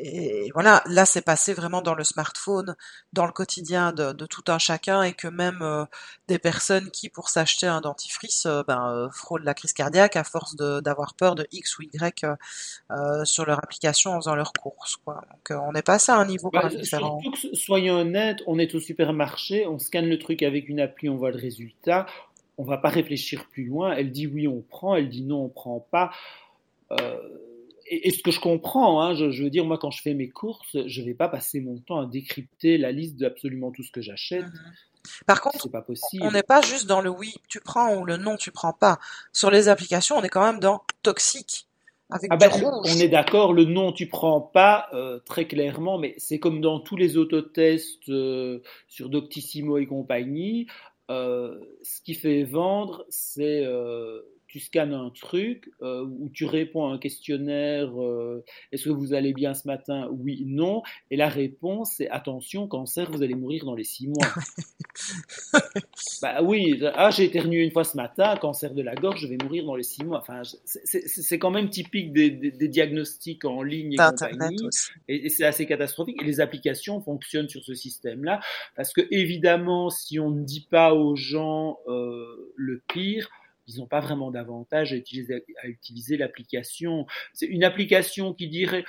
Et 0.04 0.50
voilà, 0.54 0.82
là 0.86 1.04
c'est 1.04 1.22
passé 1.22 1.54
vraiment 1.54 1.82
dans 1.82 1.94
le 1.94 2.04
smartphone, 2.04 2.76
dans 3.12 3.26
le 3.26 3.32
quotidien 3.32 3.92
de, 3.92 4.12
de 4.12 4.26
tout 4.26 4.44
un 4.48 4.58
chacun 4.58 5.02
et 5.02 5.12
que 5.12 5.28
même 5.28 5.58
euh, 5.62 5.84
des 6.26 6.38
personnes 6.38 6.90
qui 6.90 7.08
pour 7.08 7.28
s'acheter 7.28 7.66
un 7.66 7.80
dentifrice 7.80 8.46
euh, 8.46 8.62
ben, 8.66 8.90
euh, 8.90 9.08
frôlent 9.10 9.44
la 9.44 9.54
crise 9.54 9.72
cardiaque 9.72 10.16
à 10.16 10.24
force 10.24 10.56
d'avoir 10.56 11.14
peur 11.14 11.34
de 11.34 11.46
X 11.52 11.78
ou 11.78 11.82
Y 11.82 12.24
euh, 12.90 13.24
sur 13.24 13.46
leur 13.46 13.58
application 13.58 14.12
en 14.12 14.20
faisant 14.20 14.34
leurs 14.34 14.52
courses. 14.52 14.96
Quoi. 14.96 15.22
Donc 15.30 15.58
on 15.60 15.74
est 15.74 15.86
passé 15.86 16.12
à 16.12 16.16
un 16.16 16.26
niveau 16.26 16.50
bah, 16.50 16.68
différent. 16.68 17.20
soyons 17.52 18.00
honnêtes, 18.00 18.42
on 18.46 18.58
est 18.58 18.74
au 18.74 18.80
supermarché, 18.80 19.66
on 19.66 19.78
scanne 19.78 20.08
le 20.08 20.18
truc 20.18 20.42
avec 20.42 20.68
une 20.68 20.80
appli, 20.80 21.08
on 21.08 21.16
voit 21.16 21.30
le 21.30 21.38
résultat, 21.38 22.06
on 22.58 22.64
va 22.64 22.76
pas 22.76 22.88
réfléchir 22.88 23.46
plus 23.50 23.64
loin. 23.64 23.92
Elle 23.92 24.10
dit 24.10 24.26
oui, 24.26 24.48
on 24.48 24.60
prend. 24.60 24.96
Elle 24.96 25.08
dit 25.08 25.22
non, 25.22 25.44
on 25.44 25.48
prend 25.48 25.80
pas. 25.90 26.10
Euh, 26.90 27.18
et, 27.90 28.10
ce 28.10 28.22
que 28.22 28.30
je 28.30 28.40
comprends, 28.40 29.02
hein, 29.02 29.14
je, 29.14 29.42
veux 29.42 29.50
dire, 29.50 29.64
moi, 29.64 29.78
quand 29.78 29.90
je 29.90 30.02
fais 30.02 30.14
mes 30.14 30.28
courses, 30.28 30.76
je 30.86 31.02
vais 31.02 31.14
pas 31.14 31.28
passer 31.28 31.60
mon 31.60 31.78
temps 31.78 32.00
à 32.00 32.06
décrypter 32.06 32.78
la 32.78 32.92
liste 32.92 33.16
d'absolument 33.16 33.70
tout 33.70 33.82
ce 33.82 33.90
que 33.90 34.00
j'achète. 34.00 34.44
Mhm. 34.44 34.72
Par 35.26 35.40
contre, 35.40 35.68
pas 35.70 35.80
possible. 35.80 36.22
on 36.22 36.30
n'est 36.30 36.42
pas 36.42 36.60
juste 36.60 36.86
dans 36.86 37.00
le 37.00 37.08
oui, 37.08 37.34
tu 37.48 37.60
prends 37.60 37.96
ou 37.96 38.04
le 38.04 38.16
non, 38.16 38.36
tu 38.36 38.50
prends 38.50 38.72
pas. 38.72 38.98
Sur 39.32 39.50
les 39.50 39.68
applications, 39.68 40.16
on 40.16 40.22
est 40.22 40.28
quand 40.28 40.44
même 40.44 40.60
dans 40.60 40.82
toxique. 41.02 41.66
Avec 42.10 42.30
ah 42.32 42.36
ben, 42.36 42.50
On 42.62 42.82
est 42.84 43.08
d'accord, 43.08 43.52
le 43.52 43.64
non, 43.64 43.92
tu 43.92 44.06
prends 44.06 44.40
pas 44.40 44.88
euh, 44.94 45.18
très 45.26 45.46
clairement, 45.46 45.98
mais 45.98 46.14
c'est 46.16 46.38
comme 46.38 46.60
dans 46.60 46.80
tous 46.80 46.96
les 46.96 47.16
autotests 47.16 48.08
euh, 48.08 48.62
sur 48.86 49.08
Doctissimo 49.10 49.78
et 49.78 49.86
compagnie. 49.86 50.66
Euh, 51.10 51.58
ce 51.82 52.00
qui 52.02 52.14
fait 52.14 52.44
vendre, 52.44 53.04
c'est 53.08 53.64
euh, 53.64 54.20
tu 54.48 54.60
scannes 54.60 54.94
un 54.94 55.10
truc 55.10 55.70
euh, 55.82 56.04
ou 56.04 56.30
tu 56.30 56.44
réponds 56.44 56.86
à 56.86 56.92
un 56.92 56.98
questionnaire 56.98 57.90
euh, 58.02 58.44
est-ce 58.72 58.84
que 58.84 58.90
vous 58.90 59.14
allez 59.14 59.32
bien 59.32 59.54
ce 59.54 59.66
matin? 59.66 60.08
Oui, 60.10 60.44
non. 60.46 60.82
Et 61.10 61.16
la 61.16 61.28
réponse 61.28 61.94
c'est 61.96 62.08
attention, 62.10 62.66
cancer, 62.66 63.10
vous 63.10 63.22
allez 63.22 63.34
mourir 63.34 63.64
dans 63.64 63.74
les 63.74 63.84
six 63.84 64.08
mois. 64.08 64.26
bah 66.22 66.42
oui, 66.42 66.82
ah 66.94 67.10
j'ai 67.10 67.24
éternué 67.24 67.62
une 67.62 67.70
fois 67.70 67.84
ce 67.84 67.96
matin, 67.96 68.36
cancer 68.36 68.74
de 68.74 68.82
la 68.82 68.94
gorge, 68.94 69.20
je 69.20 69.26
vais 69.26 69.38
mourir 69.42 69.64
dans 69.64 69.76
les 69.76 69.82
six 69.82 70.04
mois. 70.04 70.20
Enfin, 70.20 70.42
c'est 70.64 71.38
quand 71.38 71.50
même 71.50 71.70
typique 71.70 72.12
des, 72.12 72.30
des, 72.30 72.68
diagnostics 72.68 73.44
en 73.44 73.62
ligne 73.62 73.94
et 73.94 73.96
compagnie, 73.96 74.56
et, 75.08 75.26
et 75.26 75.28
c'est 75.28 75.44
assez 75.44 75.66
catastrophique. 75.66 76.20
Et 76.22 76.24
les 76.24 76.40
applications 76.40 77.00
fonctionnent 77.00 77.48
sur 77.48 77.62
ce 77.62 77.74
système-là 77.74 78.40
parce 78.76 78.92
que 78.92 79.02
évidemment, 79.10 79.90
si 79.90 80.18
on 80.18 80.30
ne 80.30 80.44
dit 80.44 80.66
pas 80.70 80.94
aux 80.94 81.16
gens 81.16 81.78
euh, 81.88 82.52
le 82.56 82.82
pire 82.88 83.28
ils 83.68 83.78
n'ont 83.78 83.86
pas 83.86 84.00
vraiment 84.00 84.30
d'avantage 84.30 84.92
à 84.92 84.96
utiliser, 84.96 85.44
à 85.62 85.68
utiliser 85.68 86.16
l'application. 86.16 87.06
C'est 87.34 87.46
une 87.46 87.64
application 87.64 88.32
qui 88.32 88.48
dirait, 88.48 88.84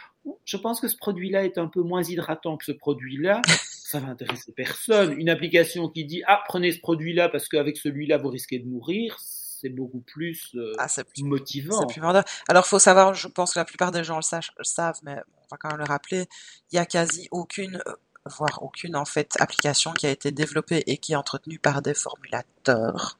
je 0.45 0.57
pense 0.57 0.79
que 0.79 0.87
ce 0.87 0.95
produit-là 0.95 1.43
est 1.43 1.57
un 1.57 1.67
peu 1.67 1.81
moins 1.81 2.01
hydratant 2.01 2.57
que 2.57 2.65
ce 2.65 2.71
produit-là. 2.71 3.41
Ça 3.47 3.99
va 3.99 4.07
intéresser 4.07 4.53
personne. 4.53 5.19
Une 5.19 5.29
application 5.29 5.89
qui 5.89 6.05
dit, 6.05 6.23
ah, 6.27 6.41
prenez 6.47 6.71
ce 6.71 6.79
produit-là 6.79 7.27
parce 7.29 7.47
qu'avec 7.49 7.77
celui-là, 7.77 8.17
vous 8.17 8.29
risquez 8.29 8.59
de 8.59 8.67
mourir 8.67 9.17
c'est 9.61 9.69
beaucoup 9.69 9.99
plus, 9.99 10.55
euh, 10.55 10.71
ah, 10.77 10.87
plus 10.87 11.23
motivant. 11.23 11.85
Plus 11.87 12.01
Alors, 12.47 12.65
faut 12.65 12.79
savoir, 12.79 13.13
je 13.13 13.27
pense 13.27 13.53
que 13.53 13.59
la 13.59 13.65
plupart 13.65 13.91
des 13.91 14.05
gens 14.05 14.19
le, 14.19 14.63
savent, 14.63 14.99
mais 15.03 15.17
on 15.37 15.47
va 15.51 15.57
quand 15.57 15.69
même 15.69 15.79
le 15.79 15.83
rappeler, 15.83 16.27
il 16.71 16.75
y 16.75 16.79
a 16.79 16.85
quasi 16.85 17.27
aucune 17.31 17.81
euh, 17.85 17.93
voire 18.29 18.63
aucune 18.63 18.95
en 18.95 19.05
fait 19.05 19.35
application 19.39 19.91
qui 19.91 20.07
a 20.07 20.09
été 20.09 20.31
développée 20.31 20.83
et 20.87 20.97
qui 20.97 21.13
est 21.13 21.15
entretenue 21.15 21.59
par 21.59 21.81
des 21.81 21.93
formulateurs. 21.93 23.17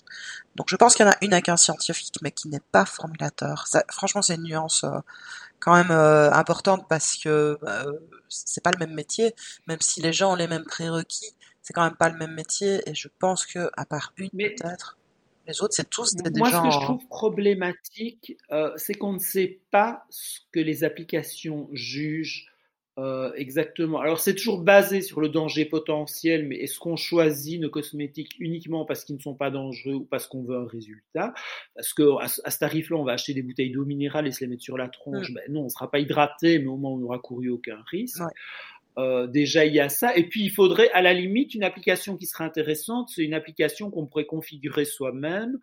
Donc 0.55 0.67
je 0.69 0.75
pense 0.75 0.95
qu'il 0.95 1.05
y 1.05 1.09
en 1.09 1.11
a 1.11 1.17
une 1.21 1.33
avec 1.33 1.49
un 1.49 1.57
scientifique 1.57 2.15
mais 2.21 2.31
qui 2.31 2.47
n'est 2.47 2.61
pas 2.71 2.85
formulateur. 2.85 3.67
Ça, 3.67 3.83
franchement 3.89 4.21
c'est 4.21 4.35
une 4.35 4.43
nuance 4.43 4.83
euh, 4.83 4.99
quand 5.59 5.75
même 5.75 5.91
euh, 5.91 6.31
importante 6.31 6.85
parce 6.87 7.17
que 7.17 7.57
euh, 7.63 7.93
c'est 8.29 8.63
pas 8.63 8.71
le 8.71 8.77
même 8.77 8.93
métier, 8.93 9.33
même 9.67 9.81
si 9.81 10.01
les 10.01 10.13
gens 10.13 10.33
ont 10.33 10.35
les 10.35 10.47
mêmes 10.47 10.65
prérequis, 10.65 11.35
c'est 11.61 11.73
quand 11.73 11.83
même 11.83 11.97
pas 11.97 12.09
le 12.09 12.17
même 12.17 12.33
métier 12.33 12.81
et 12.85 12.95
je 12.95 13.07
pense 13.19 13.45
que 13.45 13.69
à 13.75 13.85
part 13.85 14.13
une 14.17 14.29
peut-être. 14.29 14.97
Les 15.47 15.63
autres, 15.63 15.73
c'est 15.73 15.89
tous 15.89 16.13
des, 16.13 16.29
Moi, 16.37 16.51
gens... 16.51 16.63
ce 16.63 16.67
que 16.67 16.73
je 16.79 16.85
trouve 16.85 17.07
problématique, 17.07 18.37
c'est 18.75 18.93
qu'on 18.93 19.13
ne 19.13 19.19
sait 19.19 19.59
pas 19.71 20.05
ce 20.11 20.41
que 20.51 20.59
les 20.59 20.83
applications 20.83 21.67
jugent 21.73 22.48
euh, 22.99 23.31
exactement. 23.35 23.99
Alors 23.99 24.19
c'est 24.19 24.35
toujours 24.35 24.61
basé 24.61 25.01
sur 25.01 25.21
le 25.21 25.29
danger 25.29 25.63
potentiel, 25.63 26.45
mais 26.47 26.57
est-ce 26.57 26.79
qu'on 26.79 26.97
choisit 26.97 27.61
nos 27.61 27.69
cosmétiques 27.69 28.35
uniquement 28.39 28.83
parce 28.83 29.05
qu'ils 29.05 29.15
ne 29.15 29.21
sont 29.21 29.35
pas 29.35 29.51
dangereux 29.51 29.93
ou 29.93 30.03
parce 30.03 30.27
qu'on 30.27 30.43
veut 30.43 30.57
un 30.57 30.67
résultat? 30.67 31.33
Parce 31.75 31.93
que 31.93 32.03
à, 32.21 32.27
ce 32.27 32.59
tarif-là, 32.59 32.97
on 32.97 33.03
va 33.03 33.13
acheter 33.13 33.33
des 33.33 33.41
bouteilles 33.41 33.71
d'eau 33.71 33.85
minérale 33.85 34.27
et 34.27 34.31
se 34.31 34.41
les 34.41 34.47
mettre 34.47 34.63
sur 34.63 34.77
la 34.77 34.89
tronche. 34.89 35.31
Mm. 35.31 35.33
Ben 35.33 35.43
non, 35.49 35.61
on 35.61 35.65
ne 35.65 35.69
sera 35.69 35.89
pas 35.89 35.99
hydraté, 35.99 36.59
mais 36.59 36.67
au 36.67 36.75
moins 36.75 36.91
on 36.91 36.97
n'aura 36.97 37.19
couru 37.19 37.49
aucun 37.49 37.81
risque. 37.89 38.21
Euh, 38.97 39.27
déjà, 39.27 39.65
il 39.65 39.73
y 39.73 39.79
a 39.79 39.87
ça. 39.87 40.15
Et 40.17 40.27
puis, 40.27 40.43
il 40.43 40.49
faudrait, 40.49 40.91
à 40.91 41.01
la 41.01 41.13
limite, 41.13 41.53
une 41.55 41.63
application 41.63 42.17
qui 42.17 42.25
serait 42.25 42.43
intéressante, 42.43 43.09
c'est 43.15 43.23
une 43.23 43.33
application 43.33 43.89
qu'on 43.91 44.07
pourrait 44.07 44.25
configurer 44.25 44.83
soi-même, 44.83 45.57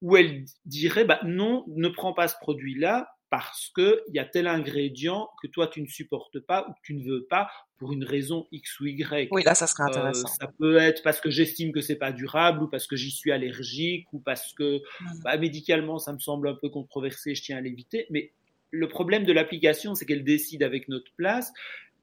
où 0.00 0.16
elle 0.16 0.44
dirait, 0.64 1.04
bah, 1.04 1.18
non, 1.24 1.64
ne 1.66 1.88
prends 1.88 2.12
pas 2.12 2.28
ce 2.28 2.36
produit-là, 2.40 3.08
parce 3.30 3.70
qu'il 3.74 4.14
y 4.14 4.18
a 4.18 4.24
tel 4.24 4.46
ingrédient 4.46 5.28
que 5.42 5.48
toi 5.48 5.66
tu 5.66 5.82
ne 5.82 5.86
supportes 5.86 6.40
pas 6.40 6.66
ou 6.68 6.72
que 6.72 6.78
tu 6.82 6.94
ne 6.94 7.04
veux 7.04 7.24
pas 7.24 7.50
pour 7.78 7.92
une 7.92 8.04
raison 8.04 8.46
X 8.50 8.80
ou 8.80 8.86
Y. 8.86 9.28
Oui, 9.30 9.42
là, 9.44 9.54
ça 9.54 9.66
serait 9.66 9.84
euh, 9.84 9.86
intéressant. 9.86 10.28
ça 10.28 10.50
peut 10.58 10.76
être 10.76 11.02
parce 11.02 11.20
que 11.20 11.30
j'estime 11.30 11.72
que 11.72 11.80
c'est 11.80 11.96
pas 11.96 12.12
durable 12.12 12.64
ou 12.64 12.68
parce 12.68 12.86
que 12.86 12.96
j'y 12.96 13.10
suis 13.10 13.30
allergique 13.30 14.06
ou 14.12 14.20
parce 14.20 14.52
que 14.52 14.78
mmh. 14.78 15.20
bah, 15.24 15.36
médicalement 15.36 15.98
ça 15.98 16.12
me 16.12 16.18
semble 16.18 16.48
un 16.48 16.54
peu 16.54 16.68
controversé, 16.68 17.34
je 17.34 17.42
tiens 17.42 17.58
à 17.58 17.60
l'éviter. 17.60 18.06
Mais 18.10 18.32
le 18.70 18.88
problème 18.88 19.24
de 19.24 19.32
l'application, 19.32 19.94
c'est 19.94 20.06
qu'elle 20.06 20.24
décide 20.24 20.62
avec 20.62 20.88
notre 20.88 21.12
place 21.16 21.52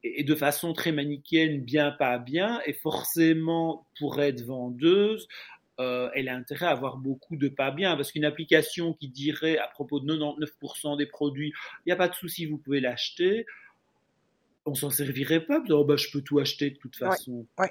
et 0.04 0.24
de 0.24 0.36
façon 0.36 0.74
très 0.74 0.92
manichéenne, 0.92 1.62
bien 1.62 1.92
pas 1.92 2.20
bien, 2.20 2.62
et 2.66 2.74
forcément 2.74 3.88
pour 4.00 4.22
être 4.22 4.44
vendeuse, 4.44 5.28
euh, 5.80 6.10
elle 6.16 6.30
a 6.30 6.36
intérêt 6.36 6.68
à 6.68 6.72
avoir 6.72 6.98
beaucoup 6.98 7.36
de 7.36 7.50
pas 7.50 7.72
bien, 7.72 7.96
parce 7.96 8.12
qu'une 8.12 8.26
application 8.26 8.94
qui 8.94 9.10
dirait 9.10 9.58
à 9.58 9.68
propos 9.68 10.00
de 10.00 10.06
99% 10.06 10.98
des 10.98 11.06
produits, 11.06 11.54
il 11.86 11.90
n'y 11.90 11.92
a 11.94 11.98
pas 11.98 12.08
de 12.08 12.16
souci, 12.16 12.46
vous 12.46 12.58
pouvez 12.58 12.80
l'acheter, 12.80 13.46
on 14.66 14.74
s'en 14.74 14.90
servirait 14.90 15.42
pas, 15.42 15.62
oh, 15.70 15.84
bah, 15.84 15.98
je 15.98 16.10
peux 16.12 16.22
tout 16.22 16.40
acheter 16.40 16.70
de 16.70 16.78
toute 16.78 16.96
façon. 16.96 17.46
Oui, 17.60 17.68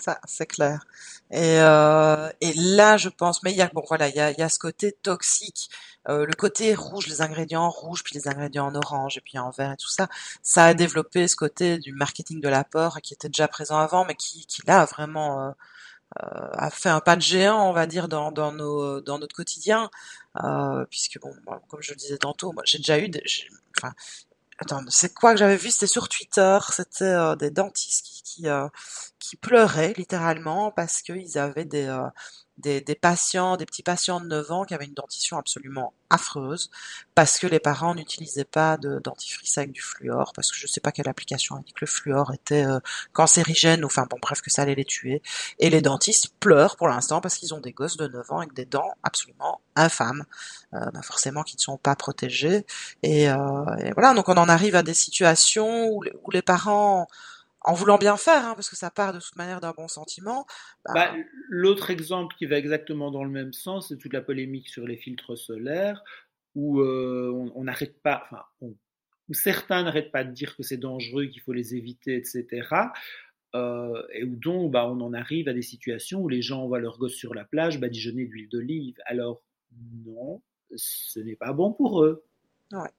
ça 0.00 0.20
c'est 0.24 0.46
clair. 0.46 0.86
Et, 1.32 1.58
euh, 1.58 2.30
et 2.40 2.52
là, 2.54 2.96
je 2.96 3.08
pense, 3.08 3.42
mais 3.42 3.50
il 3.50 3.56
y 3.56 3.62
a 3.62 3.68
bon 3.68 3.82
voilà, 3.88 4.08
il 4.08 4.14
y 4.14 4.20
a, 4.20 4.30
y 4.30 4.42
a 4.42 4.48
ce 4.48 4.60
côté 4.60 4.92
toxique, 4.92 5.68
euh, 6.08 6.24
le 6.24 6.34
côté 6.34 6.74
rouge, 6.76 7.08
les 7.08 7.22
ingrédients 7.22 7.68
rouges, 7.70 8.04
puis 8.04 8.14
les 8.14 8.28
ingrédients 8.28 8.66
en 8.66 8.74
orange 8.76 9.18
et 9.18 9.20
puis 9.20 9.38
en 9.38 9.50
vert 9.50 9.72
et 9.72 9.76
tout 9.76 9.90
ça. 9.90 10.08
Ça 10.42 10.66
a 10.66 10.74
développé 10.74 11.26
ce 11.26 11.34
côté 11.34 11.78
du 11.78 11.92
marketing 11.92 12.40
de 12.40 12.48
l'apport 12.48 13.00
qui 13.00 13.14
était 13.14 13.28
déjà 13.28 13.48
présent 13.48 13.78
avant, 13.78 14.04
mais 14.04 14.14
qui, 14.14 14.46
qui 14.46 14.62
là 14.66 14.84
vraiment 14.84 15.54
a 16.16 16.70
fait 16.70 16.88
un 16.88 17.00
pas 17.00 17.16
de 17.16 17.22
géant, 17.22 17.68
on 17.68 17.72
va 17.72 17.86
dire, 17.86 18.08
dans, 18.08 18.32
dans, 18.32 18.52
nos, 18.52 19.00
dans 19.00 19.18
notre 19.18 19.34
quotidien, 19.34 19.90
euh, 20.42 20.84
puisque 20.90 21.20
bon, 21.20 21.34
comme 21.68 21.82
je 21.82 21.92
le 21.92 21.96
disais 21.96 22.18
tantôt, 22.18 22.52
moi 22.52 22.62
j'ai 22.66 22.78
déjà 22.78 22.98
eu, 22.98 23.08
des, 23.08 23.22
enfin, 23.78 23.94
attends, 24.58 24.82
c'est 24.88 25.14
quoi 25.14 25.32
que 25.32 25.38
j'avais 25.38 25.56
vu? 25.56 25.70
C'était 25.70 25.86
sur 25.86 26.08
Twitter, 26.08 26.58
c'était 26.70 27.04
euh, 27.04 27.36
des 27.36 27.50
dentistes 27.50 28.04
qui 28.04 28.22
qui, 28.22 28.46
qui 29.18 29.36
pleuraient 29.36 29.92
littéralement 29.96 30.70
parce 30.70 31.02
qu'ils 31.02 31.36
avaient 31.38 31.66
des 31.66 31.86
des, 32.62 32.94
patients, 32.94 33.56
des 33.56 33.66
petits 33.66 33.82
patients 33.82 34.20
de 34.20 34.26
9 34.26 34.50
ans 34.52 34.64
qui 34.64 34.74
avaient 34.74 34.86
une 34.86 34.94
dentition 34.94 35.38
absolument 35.38 35.94
affreuse 36.10 36.70
parce 37.14 37.38
que 37.38 37.46
les 37.46 37.58
parents 37.58 37.94
n'utilisaient 37.94 38.44
pas 38.44 38.76
de 38.76 38.98
dentifrice 38.98 39.58
avec 39.58 39.72
du 39.72 39.80
fluor 39.80 40.32
parce 40.34 40.50
que 40.50 40.56
je 40.56 40.66
sais 40.66 40.80
pas 40.80 40.92
quelle 40.92 41.08
application 41.08 41.58
dit 41.58 41.72
que 41.72 41.80
le 41.82 41.86
fluor 41.86 42.32
était 42.32 42.64
euh, 42.64 42.80
cancérigène 43.12 43.82
ou 43.84 43.86
enfin 43.86 44.06
bon 44.08 44.18
bref 44.20 44.40
que 44.40 44.50
ça 44.50 44.62
allait 44.62 44.74
les 44.74 44.84
tuer. 44.84 45.22
Et 45.58 45.70
les 45.70 45.82
dentistes 45.82 46.34
pleurent 46.40 46.76
pour 46.76 46.88
l'instant 46.88 47.20
parce 47.20 47.36
qu'ils 47.36 47.54
ont 47.54 47.60
des 47.60 47.72
gosses 47.72 47.96
de 47.96 48.06
9 48.06 48.30
ans 48.32 48.38
avec 48.38 48.52
des 48.52 48.66
dents 48.66 48.92
absolument 49.02 49.60
infâmes 49.74 50.24
euh, 50.74 50.90
bah 50.92 51.02
forcément 51.02 51.42
qui 51.42 51.56
ne 51.56 51.60
sont 51.60 51.78
pas 51.78 51.96
protégés. 51.96 52.66
Et, 53.02 53.30
euh, 53.30 53.76
et, 53.78 53.92
voilà 53.92 54.14
donc 54.14 54.28
on 54.28 54.36
en 54.36 54.48
arrive 54.48 54.76
à 54.76 54.82
des 54.82 54.94
situations 54.94 55.88
où 55.90 56.30
les 56.30 56.42
parents 56.42 57.08
en 57.64 57.74
voulant 57.74 57.98
bien 57.98 58.16
faire, 58.16 58.46
hein, 58.46 58.54
parce 58.54 58.68
que 58.68 58.76
ça 58.76 58.90
part 58.90 59.12
de 59.12 59.20
toute 59.20 59.36
manière 59.36 59.60
d'un 59.60 59.72
bon 59.72 59.88
sentiment. 59.88 60.46
Bah, 60.84 60.92
bah, 60.94 61.14
L'autre 61.48 61.90
exemple 61.90 62.34
qui 62.36 62.46
va 62.46 62.58
exactement 62.58 63.10
dans 63.10 63.24
le 63.24 63.30
même 63.30 63.52
sens, 63.52 63.88
c'est 63.88 63.98
toute 63.98 64.12
la 64.12 64.22
polémique 64.22 64.68
sur 64.68 64.86
les 64.86 64.96
filtres 64.96 65.36
solaires, 65.36 66.02
où 66.54 66.80
euh, 66.80 67.50
on 67.54 67.64
n'arrête 67.64 68.02
pas, 68.02 68.24
enfin, 68.24 68.44
où 68.60 69.34
certains 69.34 69.82
n'arrêtent 69.84 70.12
pas 70.12 70.24
de 70.24 70.32
dire 70.32 70.56
que 70.56 70.62
c'est 70.62 70.76
dangereux, 70.76 71.26
qu'il 71.26 71.40
faut 71.42 71.52
les 71.52 71.74
éviter, 71.74 72.16
etc. 72.16 72.68
Euh, 73.54 74.02
et 74.12 74.24
où 74.24 74.34
donc 74.34 74.72
bah, 74.72 74.88
on 74.88 75.00
en 75.00 75.12
arrive 75.12 75.48
à 75.48 75.52
des 75.52 75.62
situations 75.62 76.20
où 76.20 76.28
les 76.28 76.42
gens 76.42 76.66
voient 76.66 76.80
leur 76.80 76.98
gosse 76.98 77.14
sur 77.14 77.34
la 77.34 77.44
plage 77.44 77.78
badigeonner 77.80 78.24
d'huile 78.24 78.48
d'olive. 78.48 78.96
Alors 79.04 79.42
non, 80.04 80.42
ce 80.74 81.20
n'est 81.20 81.36
pas 81.36 81.52
bon 81.52 81.72
pour 81.72 82.02
eux. 82.02 82.24
Ouais. 82.72 82.90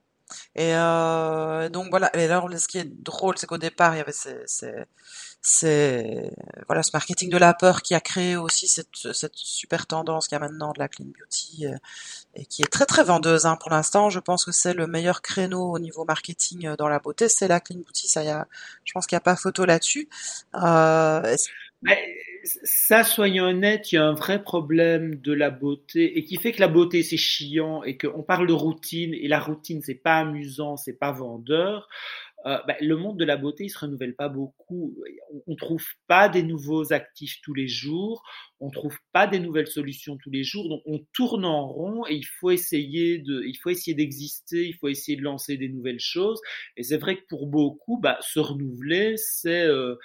Et 0.54 0.74
euh, 0.74 1.68
donc 1.68 1.90
voilà. 1.90 2.14
Et 2.16 2.24
alors, 2.24 2.48
ce 2.58 2.68
qui 2.68 2.78
est 2.78 2.84
drôle, 3.02 3.38
c'est 3.38 3.46
qu'au 3.46 3.58
départ, 3.58 3.94
il 3.94 3.98
y 3.98 4.00
avait 4.00 4.12
ces, 4.12 4.36
ces, 5.40 6.30
voilà, 6.66 6.82
ce 6.82 6.90
marketing 6.94 7.28
de 7.28 7.36
la 7.36 7.52
peur 7.52 7.82
qui 7.82 7.94
a 7.94 8.00
créé 8.00 8.36
aussi 8.36 8.66
cette, 8.66 9.12
cette 9.12 9.36
super 9.36 9.86
tendance 9.86 10.26
qu'il 10.26 10.36
y 10.36 10.36
a 10.36 10.40
maintenant 10.40 10.72
de 10.72 10.78
la 10.78 10.88
clean 10.88 11.06
beauty 11.06 11.66
euh, 11.66 11.76
et 12.34 12.46
qui 12.46 12.62
est 12.62 12.72
très 12.72 12.86
très 12.86 13.04
vendeuse 13.04 13.44
hein, 13.44 13.56
pour 13.56 13.70
l'instant. 13.70 14.08
Je 14.08 14.20
pense 14.20 14.44
que 14.46 14.52
c'est 14.52 14.72
le 14.72 14.86
meilleur 14.86 15.20
créneau 15.20 15.70
au 15.70 15.78
niveau 15.78 16.04
marketing 16.06 16.66
euh, 16.66 16.76
dans 16.76 16.88
la 16.88 16.98
beauté, 16.98 17.28
c'est 17.28 17.48
la 17.48 17.60
clean 17.60 17.80
beauty. 17.80 18.08
Ça, 18.08 18.24
y 18.24 18.30
a, 18.30 18.48
je 18.84 18.92
pense 18.92 19.06
qu'il 19.06 19.16
n'y 19.16 19.18
a 19.18 19.20
pas 19.20 19.36
photo 19.36 19.66
là-dessus. 19.66 20.08
Euh, 20.54 21.36
ça, 22.44 23.04
soyons 23.04 23.44
honnêtes, 23.44 23.92
il 23.92 23.96
y 23.96 23.98
a 23.98 24.04
un 24.04 24.14
vrai 24.14 24.42
problème 24.42 25.16
de 25.16 25.32
la 25.32 25.50
beauté 25.50 26.18
et 26.18 26.24
qui 26.24 26.36
fait 26.36 26.52
que 26.52 26.60
la 26.60 26.68
beauté 26.68 27.02
c'est 27.02 27.16
chiant 27.16 27.82
et 27.82 27.96
qu'on 27.96 28.22
parle 28.22 28.46
de 28.46 28.52
routine 28.52 29.14
et 29.14 29.28
la 29.28 29.40
routine 29.40 29.82
c'est 29.82 29.94
pas 29.94 30.18
amusant, 30.18 30.76
c'est 30.76 30.98
pas 30.98 31.12
vendeur. 31.12 31.88
Euh, 32.46 32.58
bah, 32.68 32.76
le 32.78 32.96
monde 32.96 33.18
de 33.18 33.24
la 33.24 33.38
beauté 33.38 33.64
il 33.64 33.70
se 33.70 33.78
renouvelle 33.78 34.14
pas 34.14 34.28
beaucoup. 34.28 34.94
On, 35.46 35.52
ne 35.52 35.56
trouve 35.56 35.84
pas 36.06 36.28
des 36.28 36.42
nouveaux 36.42 36.92
actifs 36.92 37.40
tous 37.42 37.54
les 37.54 37.68
jours, 37.68 38.22
on 38.60 38.70
trouve 38.70 38.98
pas 39.12 39.26
des 39.26 39.38
nouvelles 39.38 39.66
solutions 39.66 40.18
tous 40.18 40.30
les 40.30 40.44
jours, 40.44 40.68
donc 40.68 40.82
on 40.84 40.98
tourne 41.14 41.46
en 41.46 41.66
rond 41.66 42.04
et 42.06 42.14
il 42.14 42.26
faut 42.26 42.50
essayer 42.50 43.18
de, 43.18 43.42
il 43.46 43.56
faut 43.56 43.70
essayer 43.70 43.94
d'exister, 43.94 44.66
il 44.66 44.74
faut 44.74 44.88
essayer 44.88 45.16
de 45.16 45.22
lancer 45.22 45.56
des 45.56 45.68
nouvelles 45.70 46.00
choses. 46.00 46.40
Et 46.76 46.82
c'est 46.82 46.98
vrai 46.98 47.16
que 47.16 47.24
pour 47.28 47.46
beaucoup, 47.46 47.98
bah, 47.98 48.18
se 48.20 48.40
renouveler, 48.40 49.16
c'est 49.16 49.62
euh, 49.62 49.96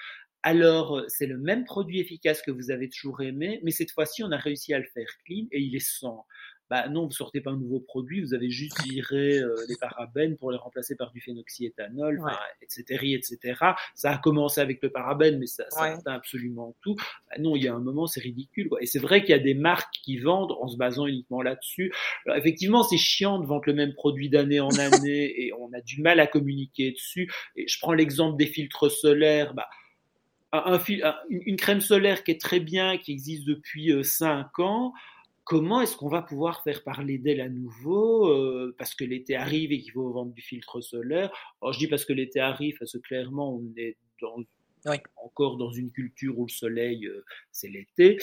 alors 0.43 0.97
euh, 0.97 1.05
c'est 1.07 1.25
le 1.25 1.37
même 1.37 1.65
produit 1.65 1.99
efficace 1.99 2.41
que 2.41 2.51
vous 2.51 2.71
avez 2.71 2.89
toujours 2.89 3.21
aimé, 3.21 3.59
mais 3.63 3.71
cette 3.71 3.91
fois-ci 3.91 4.23
on 4.23 4.31
a 4.31 4.37
réussi 4.37 4.73
à 4.73 4.79
le 4.79 4.85
faire 4.93 5.07
clean 5.25 5.45
et 5.51 5.59
il 5.59 5.75
est 5.75 5.85
sans. 5.85 6.25
Bah 6.69 6.87
non, 6.87 7.07
vous 7.07 7.11
sortez 7.11 7.41
pas 7.41 7.49
un 7.49 7.57
nouveau 7.57 7.79
produit, 7.79 8.21
vous 8.21 8.35
avez 8.35 8.51
juste 8.51 8.79
viré 8.83 9.39
euh, 9.39 9.55
les 9.67 9.75
parabènes 9.75 10.37
pour 10.37 10.51
les 10.51 10.57
remplacer 10.57 10.95
par 10.95 11.11
du 11.11 11.19
phénoxyéthanol, 11.19 12.21
etc., 12.61 13.15
etc. 13.15 13.55
Ça 13.95 14.11
a 14.11 14.17
commencé 14.19 14.61
avec 14.61 14.79
le 14.83 14.91
parabène, 14.91 15.39
mais 15.39 15.47
ça, 15.47 15.65
ça 15.69 15.85
atteint 15.85 16.13
absolument 16.13 16.75
tout. 16.83 16.95
Bah 16.95 17.37
non, 17.39 17.55
il 17.55 17.63
y 17.63 17.67
a 17.67 17.73
un 17.73 17.79
moment, 17.79 18.05
c'est 18.05 18.21
ridicule. 18.21 18.69
Quoi. 18.69 18.83
Et 18.83 18.85
c'est 18.85 18.99
vrai 18.99 19.21
qu'il 19.21 19.31
y 19.31 19.39
a 19.39 19.39
des 19.39 19.55
marques 19.55 19.95
qui 20.03 20.19
vendent 20.19 20.55
en 20.61 20.67
se 20.67 20.77
basant 20.77 21.07
uniquement 21.07 21.41
là-dessus. 21.41 21.91
Alors 22.27 22.37
effectivement, 22.37 22.83
c'est 22.83 22.97
chiant 22.97 23.39
de 23.39 23.47
vendre 23.47 23.63
le 23.65 23.73
même 23.73 23.95
produit 23.95 24.29
d'année 24.29 24.59
en 24.59 24.69
année 24.77 25.43
et 25.43 25.51
on 25.53 25.73
a 25.73 25.81
du 25.81 26.03
mal 26.03 26.19
à 26.19 26.27
communiquer 26.27 26.91
dessus. 26.91 27.31
Et 27.55 27.67
je 27.67 27.79
prends 27.79 27.93
l'exemple 27.93 28.37
des 28.37 28.45
filtres 28.45 28.91
solaires. 28.91 29.55
Bah, 29.55 29.67
un, 30.51 30.79
une 31.29 31.57
crème 31.57 31.81
solaire 31.81 32.23
qui 32.23 32.31
est 32.31 32.41
très 32.41 32.59
bien, 32.59 32.97
qui 32.97 33.11
existe 33.11 33.45
depuis 33.45 33.93
5 34.03 34.47
euh, 34.59 34.63
ans, 34.63 34.93
comment 35.49 35.81
est-ce 35.81 35.97
qu'on 35.97 36.09
va 36.09 36.21
pouvoir 36.21 36.61
faire 36.63 36.83
parler 36.83 37.17
d'elle 37.17 37.41
à 37.41 37.49
nouveau 37.49 38.27
euh, 38.27 38.75
parce 38.77 38.93
que 38.93 39.03
l'été 39.03 39.35
arrive 39.35 39.71
et 39.71 39.79
qu'il 39.79 39.91
faut 39.91 40.11
vendre 40.11 40.31
du 40.31 40.43
filtre 40.43 40.79
solaire? 40.79 41.31
Alors, 41.61 41.73
je 41.73 41.79
dis 41.79 41.87
parce 41.87 42.05
que 42.05 42.13
l'été 42.13 42.39
arrive 42.39 42.77
parce 42.77 42.93
que 42.93 42.99
clairement 42.99 43.55
on 43.55 43.63
est 43.75 43.97
encore 45.17 45.57
dans 45.57 45.71
une 45.71 45.91
culture 45.91 46.37
où 46.37 46.45
le 46.45 46.51
soleil 46.51 47.07
euh, 47.07 47.25
c'est 47.51 47.67
l'été. 47.67 48.19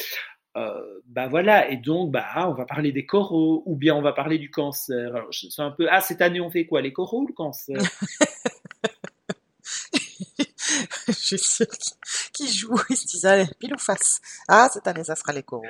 Euh, 0.57 1.01
bah 1.07 1.27
voilà, 1.27 1.69
et 1.71 1.77
donc 1.77 2.13
bah 2.13 2.49
on 2.49 2.55
va 2.55 2.65
parler 2.65 2.93
des 2.93 3.05
coraux 3.05 3.65
ou 3.67 3.75
bien 3.77 3.95
on 3.95 4.03
va 4.03 4.13
parler 4.13 4.39
du 4.39 4.49
cancer. 4.49 5.27
c'est 5.33 5.61
un 5.61 5.73
peu 5.73 5.89
ah 5.91 6.01
cette 6.01 6.23
année 6.23 6.41
on 6.41 6.51
fait 6.51 6.65
quoi? 6.65 6.81
Les 6.81 6.93
coraux 6.93 7.23
ou 7.23 7.27
le 7.27 7.35
cancer? 7.35 7.77
je 11.27 11.37
suis 11.37 11.47
sûre 11.47 11.67
qu'ils 12.33 12.49
jouent, 12.49 12.81
ils 12.91 12.97
se 12.97 13.07
disent, 13.07 13.25
allez, 13.25 13.47
pile 13.59 13.75
ou 13.75 13.79
face. 13.79 14.21
Ah, 14.49 14.69
cette 14.73 14.87
année, 14.87 15.05
ça 15.05 15.17
sera 15.17 15.33
les 15.33 15.43
coraux. 15.43 15.65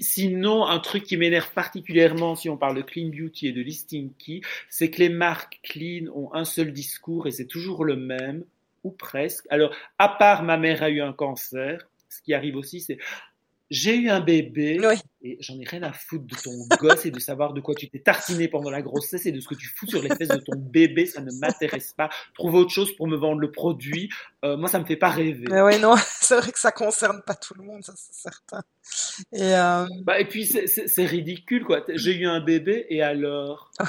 sinon, 0.00 0.66
un 0.66 0.80
truc 0.80 1.04
qui 1.04 1.16
m'énerve 1.16 1.50
particulièrement 1.52 2.34
si 2.34 2.48
on 2.48 2.56
parle 2.56 2.76
de 2.76 2.82
clean 2.82 3.08
beauty 3.08 3.48
et 3.48 3.52
de 3.52 3.60
listing 3.60 4.12
key, 4.18 4.40
c'est 4.68 4.90
que 4.90 4.98
les 4.98 5.08
marques 5.08 5.60
clean 5.62 6.10
ont 6.14 6.34
un 6.34 6.44
seul 6.44 6.72
discours 6.72 7.26
et 7.26 7.30
c'est 7.30 7.46
toujours 7.46 7.84
le 7.84 7.96
même, 7.96 8.44
ou 8.84 8.90
presque. 8.90 9.46
Alors, 9.50 9.72
à 9.98 10.08
part 10.08 10.42
ma 10.42 10.56
mère 10.56 10.82
a 10.82 10.90
eu 10.90 11.00
un 11.00 11.12
cancer, 11.12 11.88
ce 12.08 12.20
qui 12.22 12.34
arrive 12.34 12.56
aussi, 12.56 12.80
c'est 12.80 12.98
j'ai 13.70 13.96
eu 13.96 14.10
un 14.10 14.20
bébé 14.20 14.78
et 15.24 15.36
j'en 15.40 15.58
ai 15.58 15.64
rien 15.64 15.82
à 15.82 15.92
foutre 15.92 16.26
de 16.26 16.34
ton 16.34 16.50
gosse 16.80 17.06
et 17.06 17.10
de 17.10 17.20
savoir 17.20 17.52
de 17.52 17.60
quoi 17.60 17.74
tu 17.74 17.88
t'es 17.88 18.00
tartiné 18.00 18.48
pendant 18.48 18.70
la 18.70 18.82
grossesse 18.82 19.26
et 19.26 19.32
de 19.32 19.40
ce 19.40 19.48
que 19.48 19.54
tu 19.54 19.68
fous 19.68 19.86
sur 19.86 20.02
les 20.02 20.08
fesses 20.08 20.28
de 20.28 20.38
ton 20.38 20.56
bébé, 20.56 21.06
ça 21.06 21.20
ne 21.20 21.30
m'intéresse 21.40 21.92
pas. 21.96 22.10
Trouve 22.34 22.54
autre 22.54 22.70
chose 22.70 22.94
pour 22.96 23.06
me 23.06 23.16
vendre 23.16 23.40
le 23.40 23.50
produit. 23.50 24.10
Euh, 24.44 24.56
moi, 24.56 24.68
ça 24.68 24.78
me 24.78 24.84
fait 24.84 24.96
pas 24.96 25.10
rêver. 25.10 25.44
Mais 25.48 25.62
oui, 25.62 25.78
non, 25.78 25.94
c'est 26.06 26.36
vrai 26.36 26.52
que 26.52 26.58
ça 26.58 26.72
concerne 26.72 27.22
pas 27.26 27.34
tout 27.34 27.54
le 27.54 27.64
monde, 27.64 27.82
ça 27.84 27.92
c'est 27.96 28.14
certain. 28.14 28.62
Et, 29.32 29.54
euh... 29.54 29.86
bah, 30.02 30.18
et 30.18 30.26
puis 30.26 30.44
c'est 30.44 31.06
ridicule 31.06 31.64
quoi. 31.64 31.84
J'ai 31.94 32.16
eu 32.16 32.26
un 32.26 32.40
bébé 32.40 32.86
et 32.88 33.02
alors. 33.02 33.70
Euh, 33.80 33.84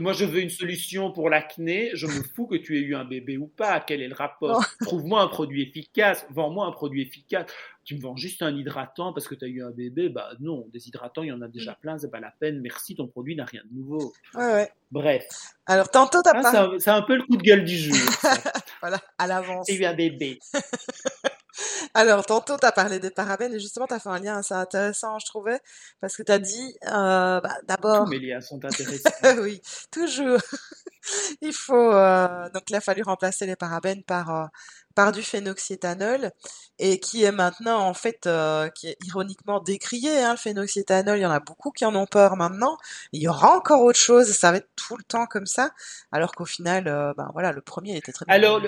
moi, 0.00 0.12
je 0.12 0.24
veux 0.24 0.40
une 0.40 0.50
solution 0.50 1.12
pour 1.12 1.30
l'acné. 1.30 1.90
Je 1.94 2.06
me 2.06 2.22
fous 2.22 2.46
que 2.46 2.56
tu 2.56 2.78
aies 2.78 2.82
eu 2.82 2.94
un 2.94 3.04
bébé 3.04 3.36
ou 3.36 3.46
pas. 3.46 3.80
Quel 3.80 4.02
est 4.02 4.08
le 4.08 4.14
rapport? 4.14 4.64
Trouve-moi 4.82 5.22
un 5.22 5.28
produit 5.28 5.62
efficace. 5.62 6.26
Vends-moi 6.30 6.66
un 6.66 6.72
produit 6.72 7.02
efficace. 7.02 7.46
Tu 7.84 7.96
me 7.96 8.00
vends 8.00 8.16
juste 8.16 8.42
un 8.42 8.54
hydratant 8.54 9.12
parce 9.12 9.26
que 9.26 9.34
tu 9.34 9.44
as 9.44 9.48
eu 9.48 9.62
un 9.62 9.70
bébé. 9.70 9.99
Bah 10.08 10.30
non, 10.40 10.66
des 10.72 10.88
hydratants, 10.88 11.22
il 11.22 11.28
y 11.28 11.32
en 11.32 11.42
a 11.42 11.48
déjà 11.48 11.74
plein. 11.74 11.98
C'est 11.98 12.10
pas 12.10 12.20
la 12.20 12.32
peine. 12.38 12.60
Merci, 12.60 12.94
ton 12.94 13.06
produit 13.06 13.36
n'a 13.36 13.44
rien 13.44 13.62
de 13.70 13.76
nouveau. 13.76 14.12
Ouais, 14.34 14.52
ouais. 14.52 14.72
Bref. 14.90 15.26
Alors, 15.66 15.90
tantôt, 15.90 16.20
t'as 16.22 16.32
ah, 16.34 16.42
pas. 16.42 16.68
C'est 16.78 16.90
un, 16.90 17.02
peu 17.02 17.16
le 17.16 17.22
coup 17.22 17.36
de 17.36 17.42
gueule 17.42 17.64
du 17.64 17.76
jour. 17.76 17.96
voilà, 18.80 18.98
à 19.18 19.26
l'avance. 19.26 19.68
As 19.68 19.72
eu 19.72 19.84
un 19.84 19.94
bébé. 19.94 20.38
Alors, 21.94 22.24
tantôt, 22.24 22.56
tu 22.56 22.66
as 22.66 22.72
parlé 22.72 22.98
des 22.98 23.10
parabènes 23.10 23.54
et 23.54 23.60
justement, 23.60 23.86
tu 23.86 23.94
as 23.94 23.98
fait 23.98 24.08
un 24.08 24.18
lien 24.18 24.38
assez 24.38 24.54
intéressant, 24.54 25.18
je 25.18 25.26
trouvais, 25.26 25.58
parce 26.00 26.16
que 26.16 26.22
tu 26.22 26.32
as 26.32 26.38
dit, 26.38 26.76
euh, 26.86 27.40
bah, 27.40 27.56
d'abord... 27.66 28.04
Tous 28.04 28.10
mes 28.10 28.18
liens 28.18 28.40
sont 28.40 28.64
intéressants. 28.64 29.10
oui, 29.42 29.60
toujours. 29.90 30.38
il 31.40 31.52
faut... 31.52 31.92
Euh, 31.92 32.48
donc, 32.50 32.64
il 32.70 32.76
a 32.76 32.80
fallu 32.80 33.02
remplacer 33.02 33.46
les 33.46 33.56
parabènes 33.56 34.02
par... 34.02 34.30
Euh, 34.34 34.46
par 34.96 35.12
du 35.12 35.22
phénoxyéthanol 35.22 36.32
et 36.80 36.98
qui 36.98 37.22
est 37.22 37.30
maintenant 37.30 37.78
en 37.78 37.94
fait 37.94 38.26
euh, 38.26 38.68
qui 38.70 38.88
est 38.88 38.96
ironiquement 39.06 39.60
décrié 39.60 40.18
hein, 40.18 40.32
le 40.32 40.36
phénoxyéthanol 40.36 41.16
il 41.16 41.22
y 41.22 41.26
en 41.26 41.30
a 41.30 41.38
beaucoup 41.38 41.70
qui 41.70 41.84
en 41.84 41.94
ont 41.94 42.06
peur 42.06 42.34
maintenant. 42.34 42.76
Il 43.12 43.22
y 43.22 43.28
aura 43.28 43.56
encore 43.56 43.82
autre 43.82 44.00
chose. 44.00 44.26
Ça 44.32 44.50
va 44.50 44.56
être 44.56 44.68
tout 44.74 44.96
le 44.96 45.04
temps 45.04 45.26
comme 45.26 45.46
ça. 45.46 45.70
Alors 46.10 46.32
qu'au 46.32 46.44
final 46.44 46.84
ben 47.16 47.30
voilà 47.32 47.52
le 47.52 47.60
premier 47.60 47.96
était 47.96 48.10
très 48.10 48.26
bien. 48.26 48.34
Alors 48.34 48.60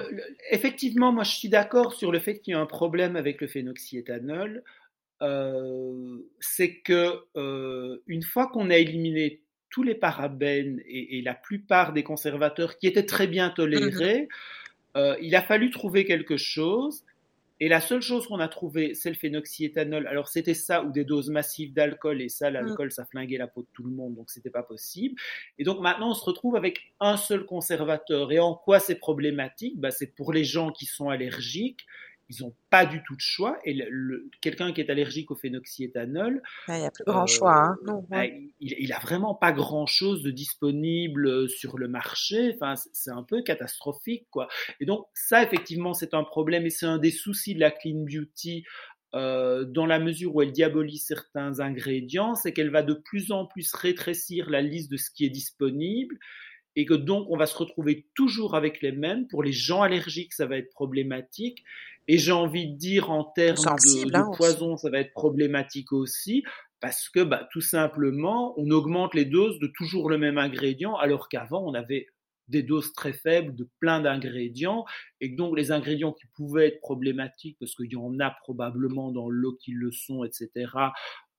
effectivement 0.52 1.12
moi 1.12 1.24
je 1.24 1.32
suis 1.32 1.48
d'accord 1.48 1.92
sur 1.92 2.12
le 2.12 2.20
fait 2.20 2.38
qu'il 2.38 2.52
y 2.52 2.56
a 2.56 2.60
un 2.60 2.66
problème 2.66 3.16
avec 3.16 3.40
le 3.40 3.48
phénoxyéthanol 3.48 4.62
c'est 6.40 6.80
que 6.82 7.26
une 8.06 8.22
fois 8.22 8.46
qu'on 8.46 8.70
a 8.70 8.76
éliminé 8.76 9.41
tous 9.72 9.82
les 9.82 9.96
parabènes 9.96 10.80
et, 10.86 11.20
la 11.22 11.34
plupart 11.34 11.92
des 11.92 12.04
conservateurs 12.04 12.78
qui 12.78 12.86
étaient 12.86 13.06
très 13.06 13.26
bien 13.26 13.50
tolérés, 13.50 14.22
mmh 14.22 14.28
euh, 14.94 15.16
il 15.22 15.34
a 15.34 15.40
fallu 15.40 15.70
trouver 15.70 16.04
quelque 16.04 16.36
chose. 16.36 17.02
Et 17.60 17.68
la 17.68 17.80
seule 17.80 18.02
chose 18.02 18.26
qu'on 18.26 18.40
a 18.40 18.48
trouvé, 18.48 18.92
c'est 18.94 19.08
le 19.08 19.14
phénoxyéthanol. 19.14 20.06
Alors 20.08 20.28
c'était 20.28 20.52
ça 20.52 20.82
ou 20.82 20.90
des 20.90 21.04
doses 21.04 21.30
massives 21.30 21.72
d'alcool 21.72 22.20
et 22.20 22.28
ça, 22.28 22.50
l'alcool, 22.50 22.88
mm. 22.88 22.90
ça 22.90 23.04
flinguait 23.04 23.38
la 23.38 23.46
peau 23.46 23.62
de 23.62 23.68
tout 23.72 23.84
le 23.84 23.90
monde, 23.90 24.16
donc 24.16 24.30
c'était 24.30 24.50
pas 24.50 24.64
possible. 24.64 25.14
Et 25.58 25.64
donc 25.64 25.80
maintenant, 25.80 26.10
on 26.10 26.14
se 26.14 26.24
retrouve 26.24 26.56
avec 26.56 26.80
un 26.98 27.16
seul 27.16 27.46
conservateur. 27.46 28.32
Et 28.32 28.40
en 28.40 28.54
quoi 28.54 28.80
c'est 28.80 28.96
problématique? 28.96 29.78
Bah, 29.78 29.92
C'est 29.92 30.08
pour 30.08 30.32
les 30.32 30.44
gens 30.44 30.72
qui 30.72 30.86
sont 30.86 31.08
allergiques 31.08 31.86
ils 32.32 32.44
n'ont 32.44 32.54
pas 32.70 32.86
du 32.86 33.02
tout 33.02 33.14
de 33.14 33.20
choix. 33.20 33.58
Et 33.64 33.74
le, 33.74 34.30
quelqu'un 34.40 34.72
qui 34.72 34.80
est 34.80 34.90
allergique 34.90 35.30
au 35.30 35.36
phénoxyéthanol, 35.36 36.42
il 36.68 36.74
n'y 36.74 36.86
a 36.86 36.90
plus 36.90 37.04
grand 37.04 37.26
choix. 37.26 37.56
Hein. 37.56 37.76
Non, 37.86 38.04
bah, 38.08 38.24
il, 38.60 38.88
n'a 38.88 38.96
a 38.96 39.00
vraiment 39.00 39.34
pas 39.34 39.52
grand 39.52 39.86
chose 39.86 40.22
de 40.22 40.30
disponible 40.30 41.26
euh, 41.26 41.48
sur 41.48 41.78
le 41.78 41.88
marché. 41.88 42.52
Enfin, 42.54 42.74
c'est 42.92 43.10
un 43.10 43.22
peu 43.22 43.42
catastrophique, 43.42 44.26
quoi. 44.30 44.48
Et 44.80 44.86
donc 44.86 45.06
ça, 45.14 45.42
effectivement, 45.42 45.94
c'est 45.94 46.14
un 46.14 46.24
problème 46.24 46.66
et 46.66 46.70
c'est 46.70 46.86
un 46.86 46.98
des 46.98 47.10
soucis 47.10 47.54
de 47.54 47.60
la 47.60 47.70
clean 47.70 48.04
beauty. 48.04 48.64
Euh, 49.14 49.64
dans 49.66 49.84
la 49.84 49.98
mesure 49.98 50.34
où 50.34 50.40
elle 50.40 50.52
diabolise 50.52 51.04
certains 51.04 51.60
ingrédients, 51.60 52.34
c'est 52.34 52.54
qu'elle 52.54 52.70
va 52.70 52.82
de 52.82 52.94
plus 52.94 53.30
en 53.30 53.44
plus 53.44 53.74
rétrécir 53.74 54.48
la 54.48 54.62
liste 54.62 54.90
de 54.90 54.96
ce 54.96 55.10
qui 55.10 55.26
est 55.26 55.30
disponible 55.30 56.18
et 56.76 56.84
que 56.84 56.94
donc 56.94 57.26
on 57.30 57.36
va 57.36 57.46
se 57.46 57.56
retrouver 57.56 58.06
toujours 58.14 58.54
avec 58.54 58.80
les 58.82 58.92
mêmes. 58.92 59.26
Pour 59.28 59.42
les 59.42 59.52
gens 59.52 59.82
allergiques, 59.82 60.32
ça 60.32 60.46
va 60.46 60.56
être 60.56 60.70
problématique. 60.70 61.62
Et 62.08 62.18
j'ai 62.18 62.32
envie 62.32 62.72
de 62.72 62.76
dire 62.76 63.10
en 63.10 63.24
termes 63.24 63.56
de, 63.56 64.16
hein, 64.16 64.30
poison, 64.36 64.76
ça 64.76 64.90
va 64.90 64.98
être 64.98 65.12
problématique 65.12 65.92
aussi, 65.92 66.42
parce 66.80 67.08
que 67.08 67.20
bah, 67.20 67.48
tout 67.52 67.60
simplement, 67.60 68.54
on 68.58 68.70
augmente 68.70 69.14
les 69.14 69.24
doses 69.24 69.58
de 69.60 69.68
toujours 69.68 70.10
le 70.10 70.18
même 70.18 70.36
ingrédient, 70.36 70.96
alors 70.96 71.28
qu'avant, 71.28 71.64
on 71.64 71.74
avait 71.74 72.08
des 72.48 72.64
doses 72.64 72.92
très 72.92 73.12
faibles 73.12 73.54
de 73.54 73.68
plein 73.78 74.00
d'ingrédients, 74.00 74.84
et 75.20 75.28
donc 75.28 75.56
les 75.56 75.70
ingrédients 75.70 76.12
qui 76.12 76.26
pouvaient 76.34 76.68
être 76.68 76.80
problématiques, 76.80 77.56
parce 77.60 77.76
qu'il 77.76 77.92
y 77.92 77.96
en 77.96 78.18
a 78.18 78.32
probablement 78.42 79.12
dans 79.12 79.28
l'eau 79.28 79.56
qui 79.62 79.70
le 79.70 79.92
sont, 79.92 80.24
etc., 80.24 80.66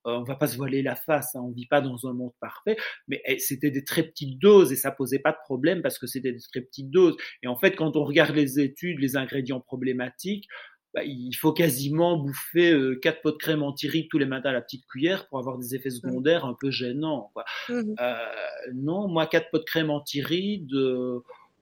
on 0.04 0.20
euh, 0.20 0.24
va 0.24 0.34
pas 0.34 0.46
se 0.46 0.56
voiler 0.56 0.82
la 0.82 0.96
face, 0.96 1.34
hein, 1.34 1.40
on 1.42 1.50
vit 1.50 1.66
pas 1.66 1.80
dans 1.80 2.06
un 2.06 2.12
monde 2.12 2.32
parfait, 2.40 2.76
mais 3.08 3.22
eh, 3.26 3.38
c'était 3.38 3.70
des 3.70 3.84
très 3.84 4.02
petites 4.02 4.38
doses 4.38 4.72
et 4.72 4.76
ça 4.76 4.90
posait 4.90 5.18
pas 5.18 5.32
de 5.32 5.38
problème 5.44 5.82
parce 5.82 5.98
que 5.98 6.06
c'était 6.06 6.32
des 6.32 6.40
très 6.40 6.60
petites 6.60 6.90
doses. 6.90 7.16
Et 7.42 7.48
en 7.48 7.56
fait, 7.56 7.72
quand 7.72 7.96
on 7.96 8.04
regarde 8.04 8.34
les 8.34 8.60
études, 8.60 8.98
les 9.00 9.16
ingrédients 9.16 9.60
problématiques, 9.60 10.46
bah, 10.92 11.02
il 11.04 11.34
faut 11.34 11.52
quasiment 11.52 12.16
bouffer 12.16 12.72
euh, 12.72 12.94
quatre 12.94 13.20
pots 13.20 13.32
de 13.32 13.36
crème 13.36 13.64
anti 13.64 14.06
tous 14.08 14.18
les 14.18 14.26
matins 14.26 14.50
à 14.50 14.52
la 14.52 14.60
petite 14.60 14.86
cuillère 14.86 15.26
pour 15.26 15.38
avoir 15.38 15.58
des 15.58 15.74
effets 15.74 15.88
mmh. 15.88 15.92
secondaires 15.92 16.44
un 16.44 16.54
peu 16.58 16.70
gênants. 16.70 17.32
Mmh 17.68 17.94
euh, 18.00 18.14
non, 18.74 19.08
moi, 19.08 19.26
quatre 19.26 19.50
pots 19.50 19.58
de 19.58 19.64
crème 19.64 19.90
anti-rides, 19.90 20.70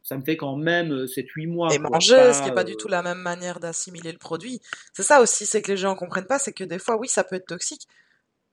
ça 0.02 0.18
me 0.18 0.22
fait 0.22 0.36
quand 0.36 0.56
même 0.56 1.04
7-8 1.04 1.48
mois. 1.48 1.72
Et 1.72 1.78
manger, 1.78 2.32
ce 2.32 2.42
qui 2.42 2.48
n'est 2.48 2.54
pas 2.54 2.64
du 2.64 2.76
tout 2.76 2.88
la 2.88 3.02
même 3.02 3.20
manière 3.20 3.60
d'assimiler 3.60 4.12
le 4.12 4.18
produit. 4.18 4.60
C'est 4.92 5.02
ça 5.02 5.22
aussi, 5.22 5.46
c'est 5.46 5.62
que 5.62 5.70
les 5.70 5.76
gens 5.76 5.92
ne 5.92 5.98
comprennent 5.98 6.26
pas, 6.26 6.38
c'est 6.38 6.52
que 6.52 6.64
des 6.64 6.78
fois, 6.78 6.98
oui, 6.98 7.08
ça 7.08 7.24
peut 7.24 7.36
être 7.36 7.46
toxique, 7.46 7.86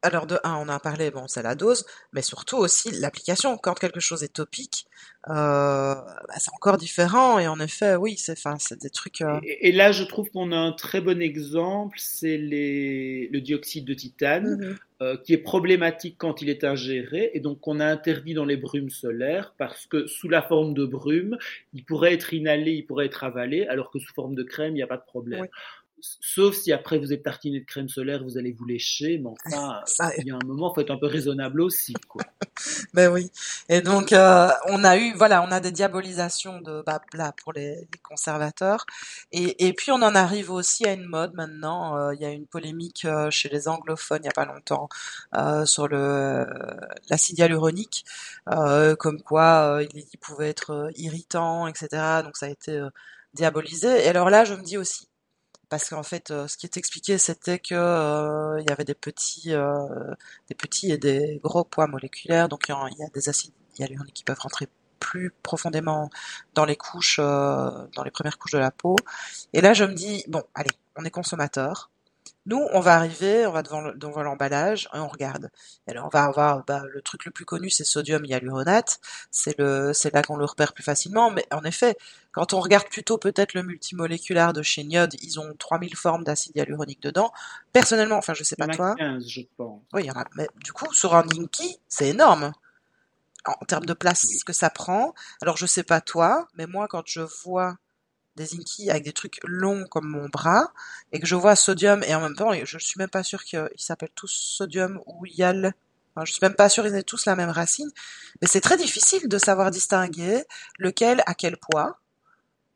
alors 0.01 0.27
de 0.27 0.37
un, 0.43 0.55
on 0.55 0.69
a 0.69 0.79
parlé, 0.79 1.11
bon, 1.11 1.27
c'est 1.27 1.43
la 1.43 1.55
dose, 1.55 1.85
mais 2.13 2.21
surtout 2.21 2.57
aussi 2.57 2.91
l'application. 2.91 3.57
Quand 3.57 3.73
quelque 3.73 3.99
chose 3.99 4.23
est 4.23 4.33
topique, 4.33 4.85
euh, 5.27 5.33
bah, 5.33 6.35
c'est 6.37 6.53
encore 6.53 6.77
différent. 6.77 7.39
Et 7.39 7.47
en 7.47 7.59
effet, 7.59 7.95
oui, 7.95 8.15
c'est, 8.17 8.33
enfin, 8.33 8.55
c'est 8.59 8.81
des 8.81 8.89
trucs. 8.89 9.21
Euh 9.21 9.39
et, 9.43 9.71
là, 9.71 9.91
je 9.91 10.03
trouve 10.03 10.29
qu'on 10.31 10.51
a 10.51 10.57
un 10.57 10.71
très 10.71 11.01
bon 11.01 11.21
exemple, 11.21 11.97
c'est 11.99 12.37
les, 12.37 13.27
le 13.31 13.41
dioxyde 13.41 13.85
de 13.85 13.93
titane, 13.93 14.57
mmh 14.57 14.75
euh, 15.01 15.15
qui 15.15 15.31
est 15.31 15.37
problématique 15.37 16.15
quand 16.17 16.41
il 16.41 16.49
est 16.49 16.65
ingéré, 16.65 17.31
et 17.33 17.39
donc 17.39 17.61
qu'on 17.61 17.79
a 17.79 17.85
interdit 17.85 18.33
dans 18.33 18.43
les 18.43 18.57
brumes 18.57 18.89
solaires 18.89 19.53
parce 19.57 19.85
que 19.85 20.07
sous 20.07 20.27
la 20.27 20.41
forme 20.41 20.73
de 20.73 20.85
brume, 20.85 21.37
il 21.71 21.85
pourrait 21.85 22.13
être 22.13 22.33
inhalé, 22.33 22.73
il 22.73 22.85
pourrait 22.85 23.05
être 23.05 23.23
avalé, 23.23 23.65
alors 23.67 23.91
que 23.91 23.99
sous 23.99 24.13
forme 24.13 24.35
de 24.35 24.43
crème, 24.43 24.73
il 24.73 24.75
n'y 24.75 24.83
a 24.83 24.87
pas 24.87 24.97
de 24.97 25.05
problème. 25.05 25.47
Sauf 26.01 26.55
si 26.55 26.71
après 26.71 26.97
vous 26.97 27.11
êtes 27.11 27.23
tartiné 27.23 27.59
de 27.59 27.65
crème 27.65 27.89
solaire, 27.89 28.23
vous 28.23 28.37
allez 28.37 28.51
vous 28.51 28.65
lécher, 28.65 29.19
mais 29.19 29.29
enfin, 29.29 29.81
il 30.17 30.27
y 30.27 30.31
a 30.31 30.35
un 30.35 30.45
moment, 30.45 30.73
faut 30.73 30.81
être 30.81 30.91
un 30.91 30.97
peu 30.97 31.07
raisonnable 31.07 31.61
aussi, 31.61 31.93
quoi. 32.07 32.23
ben 32.93 33.11
oui. 33.11 33.31
Et 33.67 33.81
donc, 33.81 34.13
euh, 34.13 34.49
on 34.67 34.83
a 34.83 34.97
eu, 34.97 35.13
voilà, 35.13 35.43
on 35.43 35.51
a 35.51 35.59
des 35.59 35.71
diabolisations 35.71 36.61
de, 36.61 36.83
bah, 36.85 37.01
là, 37.13 37.33
pour 37.43 37.53
les, 37.53 37.87
conservateurs. 38.03 38.85
Et, 39.31 39.67
et, 39.67 39.73
puis, 39.73 39.91
on 39.91 40.01
en 40.01 40.15
arrive 40.15 40.51
aussi 40.51 40.85
à 40.85 40.93
une 40.93 41.05
mode 41.05 41.33
maintenant. 41.33 41.97
Euh, 41.97 42.15
il 42.15 42.21
y 42.21 42.25
a 42.25 42.31
une 42.31 42.47
polémique 42.47 43.05
euh, 43.05 43.29
chez 43.29 43.49
les 43.49 43.67
anglophones 43.67 44.19
il 44.19 44.23
n'y 44.23 44.29
a 44.29 44.31
pas 44.31 44.45
longtemps 44.45 44.89
sur 45.65 45.87
le 45.87 46.45
l'acide 47.09 47.37
hyaluronique, 47.39 48.05
comme 48.45 49.21
quoi 49.21 49.81
il, 49.81 50.05
il, 50.13 50.17
pouvait 50.19 50.49
être 50.49 50.89
irritant, 50.95 51.67
etc. 51.67 52.21
Donc, 52.23 52.37
ça 52.37 52.47
a 52.47 52.49
été 52.49 52.81
diabolisé. 53.33 54.05
Et 54.05 54.07
alors 54.07 54.29
là, 54.29 54.45
je 54.45 54.53
me 54.53 54.63
dis 54.63 54.77
aussi, 54.77 55.08
parce 55.69 55.89
qu'en 55.89 56.03
fait, 56.03 56.31
euh, 56.31 56.47
ce 56.47 56.57
qui 56.57 56.65
est 56.65 56.77
expliqué, 56.77 57.17
c'était 57.17 57.59
que 57.59 57.75
euh, 57.75 58.59
il 58.59 58.67
y 58.67 58.71
avait 58.71 58.85
des 58.85 58.95
petits, 58.95 59.53
euh, 59.53 60.13
des 60.47 60.55
petits 60.55 60.91
et 60.91 60.97
des 60.97 61.39
gros 61.43 61.63
poids 61.63 61.87
moléculaires, 61.87 62.49
donc 62.49 62.67
il 62.69 62.97
y 62.97 63.03
a 63.03 63.09
des 63.13 63.29
acides 63.29 63.53
hyaluroniques 63.77 64.15
qui 64.15 64.23
peuvent 64.23 64.39
rentrer 64.39 64.67
plus 64.99 65.31
profondément 65.43 66.09
dans 66.55 66.65
les 66.65 66.75
couches, 66.75 67.19
dans 67.19 68.03
les 68.03 68.11
premières 68.11 68.37
couches 68.37 68.51
de 68.51 68.57
la 68.57 68.71
peau. 68.71 68.97
Et 69.53 69.61
là, 69.61 69.73
je 69.73 69.85
me 69.85 69.93
dis, 69.93 70.25
bon, 70.27 70.43
allez, 70.55 70.71
on 70.97 71.05
est 71.05 71.11
consommateur, 71.11 71.89
nous, 72.45 72.65
on 72.73 72.79
va 72.79 72.95
arriver, 72.95 73.45
on 73.45 73.51
va 73.51 73.63
devant, 73.63 74.23
l'emballage 74.23 74.89
et 74.93 74.97
on 74.97 75.07
regarde. 75.07 75.49
Et 75.87 75.91
alors, 75.91 76.05
on 76.05 76.09
va 76.09 76.23
avoir 76.23 76.63
bah, 76.65 76.83
le 76.91 77.01
truc 77.01 77.25
le 77.25 77.31
plus 77.31 77.45
connu, 77.45 77.69
c'est 77.69 77.83
sodium 77.83 78.25
hyaluronate. 78.25 78.99
C'est 79.31 79.57
le, 79.59 79.93
c'est 79.93 80.13
là 80.13 80.23
qu'on 80.23 80.37
le 80.37 80.45
repère 80.45 80.73
plus 80.73 80.83
facilement. 80.83 81.31
Mais 81.31 81.45
en 81.51 81.63
effet, 81.63 81.95
quand 82.31 82.53
on 82.53 82.59
regarde 82.59 82.87
plutôt 82.87 83.17
peut-être 83.17 83.53
le 83.53 83.63
multimoléculaire 83.63 84.53
de 84.53 84.61
chez 84.61 84.83
Niod, 84.83 85.13
ils 85.21 85.39
ont 85.39 85.53
3000 85.57 85.95
formes 85.95 86.23
d'acide 86.23 86.55
hyaluronique 86.55 87.01
dedans. 87.01 87.31
Personnellement, 87.73 88.17
enfin, 88.17 88.33
je 88.33 88.43
sais 88.43 88.55
pas 88.55 88.67
toi. 88.67 88.95
15, 88.97 89.27
je 89.27 89.41
pense. 89.57 89.81
Oui, 89.93 90.03
il 90.03 90.07
y 90.07 90.11
en 90.11 90.15
a. 90.15 90.25
Mais 90.35 90.47
du 90.63 90.73
coup, 90.73 90.91
sur 90.93 91.15
un 91.15 91.23
Linky, 91.23 91.79
c'est 91.87 92.09
énorme 92.09 92.51
en 93.45 93.65
termes 93.65 93.85
de 93.85 93.93
place 93.93 94.25
que 94.45 94.53
ça 94.53 94.69
prend. 94.69 95.13
Alors, 95.41 95.57
je 95.57 95.65
sais 95.65 95.83
pas 95.83 96.01
toi, 96.01 96.47
mais 96.55 96.67
moi, 96.67 96.87
quand 96.87 97.03
je 97.05 97.21
vois 97.43 97.77
des 98.39 98.55
inky 98.55 98.89
avec 98.89 99.03
des 99.03 99.11
trucs 99.11 99.39
longs 99.43 99.85
comme 99.85 100.07
mon 100.07 100.27
bras 100.29 100.71
et 101.11 101.19
que 101.19 101.27
je 101.27 101.35
vois 101.35 101.55
sodium 101.55 102.01
et 102.03 102.15
en 102.15 102.21
même 102.21 102.35
temps 102.35 102.51
je 102.63 102.77
suis 102.77 102.97
même 102.97 103.09
pas 103.09 103.23
sûr 103.23 103.43
qu'ils 103.43 103.69
s'appellent 103.75 104.15
tous 104.15 104.31
sodium 104.31 104.99
ou 105.05 105.25
yal. 105.25 105.73
Enfin, 106.15 106.25
je 106.25 106.31
suis 106.31 106.39
même 106.41 106.55
pas 106.55 106.69
sûr 106.69 106.83
qu'ils 106.83 106.95
aient 106.95 107.03
tous 107.03 107.25
la 107.25 107.35
même 107.35 107.49
racine 107.49 107.91
mais 108.41 108.47
c'est 108.47 108.61
très 108.61 108.77
difficile 108.77 109.27
de 109.27 109.37
savoir 109.37 109.71
distinguer 109.71 110.43
lequel 110.79 111.21
à 111.25 111.35
quel 111.35 111.57
poids. 111.57 111.99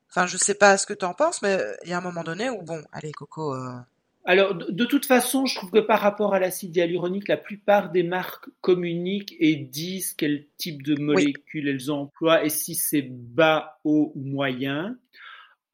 Enfin 0.09 0.27
je 0.27 0.37
sais 0.37 0.53
pas 0.53 0.77
ce 0.77 0.85
que 0.85 0.93
tu 0.93 1.05
en 1.05 1.13
penses 1.13 1.41
mais 1.41 1.57
il 1.83 1.89
y 1.89 1.93
a 1.93 1.97
un 1.97 2.01
moment 2.01 2.23
donné 2.23 2.49
où 2.49 2.61
bon 2.61 2.83
allez 2.91 3.13
Coco 3.13 3.55
euh, 3.55 3.79
Alors, 4.25 4.55
de, 4.55 4.85
toute 4.85 5.05
façon, 5.05 5.45
je 5.45 5.55
trouve 5.55 5.71
que 5.71 5.79
par 5.79 6.01
rapport 6.01 6.33
à 6.33 6.39
l'acide 6.39 6.75
hyaluronique, 6.75 7.27
la 7.27 7.37
plupart 7.37 7.91
des 7.91 8.03
marques 8.03 8.49
communiquent 8.61 9.35
et 9.39 9.55
disent 9.55 10.13
quel 10.13 10.45
type 10.57 10.83
de 10.83 10.95
molécules 11.01 11.67
elles 11.69 11.89
emploient 11.89 12.43
et 12.43 12.49
si 12.49 12.75
c'est 12.75 13.07
bas, 13.09 13.79
haut 13.85 14.11
ou 14.15 14.21
moyen. 14.21 14.97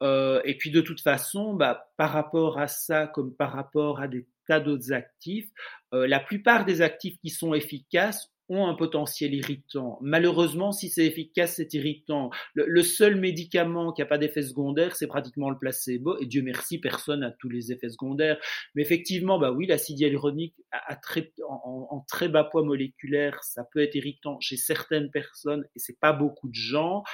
Euh, 0.02 0.40
et 0.44 0.56
puis 0.56 0.70
de 0.70 0.80
toute 0.80 1.00
façon, 1.00 1.54
bah, 1.54 1.90
par 1.96 2.10
rapport 2.10 2.58
à 2.58 2.68
ça, 2.68 3.06
comme 3.06 3.34
par 3.34 3.52
rapport 3.52 4.00
à 4.00 4.08
des 4.08 4.26
tas 4.46 4.60
d'autres 4.60 4.92
actifs, 4.92 5.50
euh, 5.94 6.06
la 6.06 6.20
plupart 6.20 6.64
des 6.64 6.82
actifs 6.82 7.18
qui 7.20 7.30
sont 7.30 7.54
efficaces 7.54 8.32
ont 8.50 8.66
un 8.66 8.74
potentiel 8.74 9.32
irritant. 9.32 9.98
Malheureusement, 10.02 10.72
si 10.72 10.88
c'est 10.88 11.06
efficace, 11.06 11.54
c'est 11.56 11.72
irritant. 11.72 12.30
Le, 12.54 12.82
seul 12.82 13.14
médicament 13.14 13.92
qui 13.92 14.02
n'a 14.02 14.06
pas 14.06 14.18
d'effet 14.18 14.42
secondaire, 14.42 14.96
c'est 14.96 15.06
pratiquement 15.06 15.50
le 15.50 15.56
placebo. 15.56 16.18
Et 16.18 16.26
Dieu 16.26 16.42
merci, 16.42 16.78
personne 16.78 17.20
n'a 17.20 17.30
tous 17.30 17.48
les 17.48 17.70
effets 17.70 17.90
secondaires. 17.90 18.38
Mais 18.74 18.82
effectivement, 18.82 19.38
bah 19.38 19.52
oui, 19.52 19.66
l'acide 19.66 20.00
hyaluronique 20.00 20.56
à, 20.72 20.96
très, 20.96 21.32
en, 21.48 22.04
très 22.08 22.28
bas 22.28 22.42
poids 22.42 22.64
moléculaire, 22.64 23.38
ça 23.44 23.64
peut 23.72 23.80
être 23.80 23.94
irritant 23.94 24.40
chez 24.40 24.56
certaines 24.56 25.12
personnes 25.12 25.64
et 25.76 25.78
c'est 25.78 25.98
pas 26.00 26.12
beaucoup 26.12 26.48
de 26.48 26.54
gens. 26.54 27.04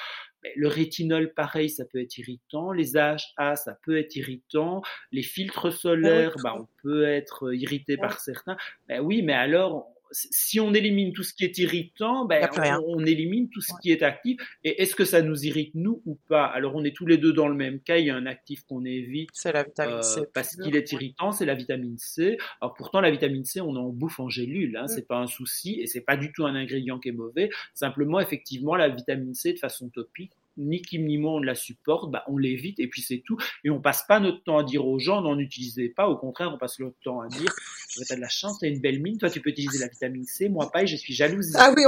Le 0.55 0.69
rétinol, 0.69 1.35
pareil, 1.35 1.71
ça 1.71 1.85
peut 1.85 2.01
être 2.01 2.19
irritant. 2.19 2.73
Les 2.73 2.97
AHA, 2.97 3.57
ça 3.57 3.79
peut 3.85 3.99
être 3.99 4.15
irritant. 4.17 4.83
Les 5.13 5.23
filtres 5.23 5.73
solaires, 5.73 6.37
bah, 6.43 6.55
on 6.59 6.69
peut 6.83 7.05
être 7.05 7.53
irrité 7.55 7.97
par 7.97 8.21
certains. 8.21 8.57
Ben 8.89 9.01
oui, 9.01 9.23
mais 9.23 9.33
alors, 9.33 9.96
si 10.11 10.61
on 10.61 10.73
élimine 10.75 11.13
tout 11.13 11.23
ce 11.23 11.35
qui 11.35 11.45
est 11.45 11.59
irritant, 11.59 12.25
ben, 12.25 12.49
on, 12.87 13.05
élimine 13.05 13.49
tout 13.49 13.61
ce 13.61 13.73
qui 13.81 13.93
est 13.93 14.03
actif. 14.03 14.41
Et 14.65 14.83
est-ce 14.83 14.95
que 14.95 15.05
ça 15.05 15.23
nous 15.23 15.45
irrite 15.45 15.75
nous 15.75 16.03
ou 16.07 16.17
pas? 16.29 16.45
Alors 16.47 16.75
on 16.75 16.85
est 16.85 16.95
tous 16.95 17.07
les 17.07 17.19
deux 17.19 17.33
dans 17.33 17.49
le 17.49 17.55
même 17.55 17.81
cas. 17.81 17.99
Il 17.99 18.07
y 18.07 18.11
a 18.11 18.17
un 18.17 18.27
actif 18.27 18.65
qu'on 18.67 18.85
évite. 18.85 19.31
C'est 19.33 19.53
la 19.53 19.65
vitamine 19.65 20.03
C. 20.03 20.21
Euh, 20.21 20.25
parce 20.33 20.57
qu'il 20.57 20.77
est 20.77 20.93
irritant, 20.93 21.33
c'est 21.33 21.47
la 21.47 21.55
vitamine 21.55 21.99
C. 21.99 22.39
Alors 22.61 22.75
pourtant 22.75 23.01
la 23.01 23.11
vitamine 23.11 23.45
C, 23.45 23.61
on 23.61 23.77
en 23.77 23.89
bouffe 23.89 24.21
en 24.21 24.29
gélule. 24.29 24.77
Hein, 24.77 24.85
mm. 24.85 24.89
C'est 24.89 25.07
pas 25.07 25.19
un 25.19 25.27
souci 25.27 25.81
et 25.81 25.87
c'est 25.87 26.01
pas 26.01 26.17
du 26.17 26.33
tout 26.33 26.47
un 26.47 26.55
ingrédient 26.55 26.99
qui 26.99 27.09
est 27.09 27.13
mauvais. 27.13 27.51
Simplement, 27.75 28.21
effectivement, 28.21 28.77
la 28.77 28.89
vitamine 28.89 29.35
C 29.35 29.53
de 29.53 29.59
façon 29.59 29.89
topique, 29.89 30.33
ni 30.57 30.83
Kim 30.83 31.07
ni 31.07 31.19
moi 31.19 31.33
on 31.33 31.41
la 31.41 31.55
supporte, 31.55 32.11
bah 32.11 32.25
on 32.29 32.39
l'évite 32.39 32.79
et 32.81 32.89
puis 32.89 33.03
c'est 33.03 33.23
tout. 33.25 33.37
Et 33.65 33.71
on 33.71 33.81
passe 33.81 34.05
pas 34.07 34.21
notre 34.21 34.43
temps 34.43 34.59
à 34.59 34.65
dire 34.65 34.87
aux 34.87 34.99
gens 34.99 35.21
n'en 35.23 35.39
utilisez 35.39 35.89
pas. 35.89 36.09
Au 36.09 36.17
contraire, 36.17 36.53
on 36.53 36.59
passe 36.59 36.79
notre 36.79 36.99
temps 37.03 37.21
à 37.21 37.29
dire 37.29 37.53
tu 37.91 38.01
as 38.11 38.17
de 38.17 38.21
la 38.21 38.29
chance, 38.29 38.59
tu 38.59 38.67
as 38.67 38.69
une 38.69 38.81
belle 38.81 39.01
mine, 39.01 39.19
toi 39.19 39.31
tu 39.31 39.41
peux 39.41 39.51
utiliser 39.51 39.79
la 39.79 39.89
vitamine 39.89 40.25
C, 40.25 40.49
moi 40.49 40.71
pas 40.71 40.83
et 40.83 40.87
je 40.87 40.97
suis 40.97 41.15
jalouse. 41.15 41.53
Ah 41.57 41.73
oui, 41.77 41.85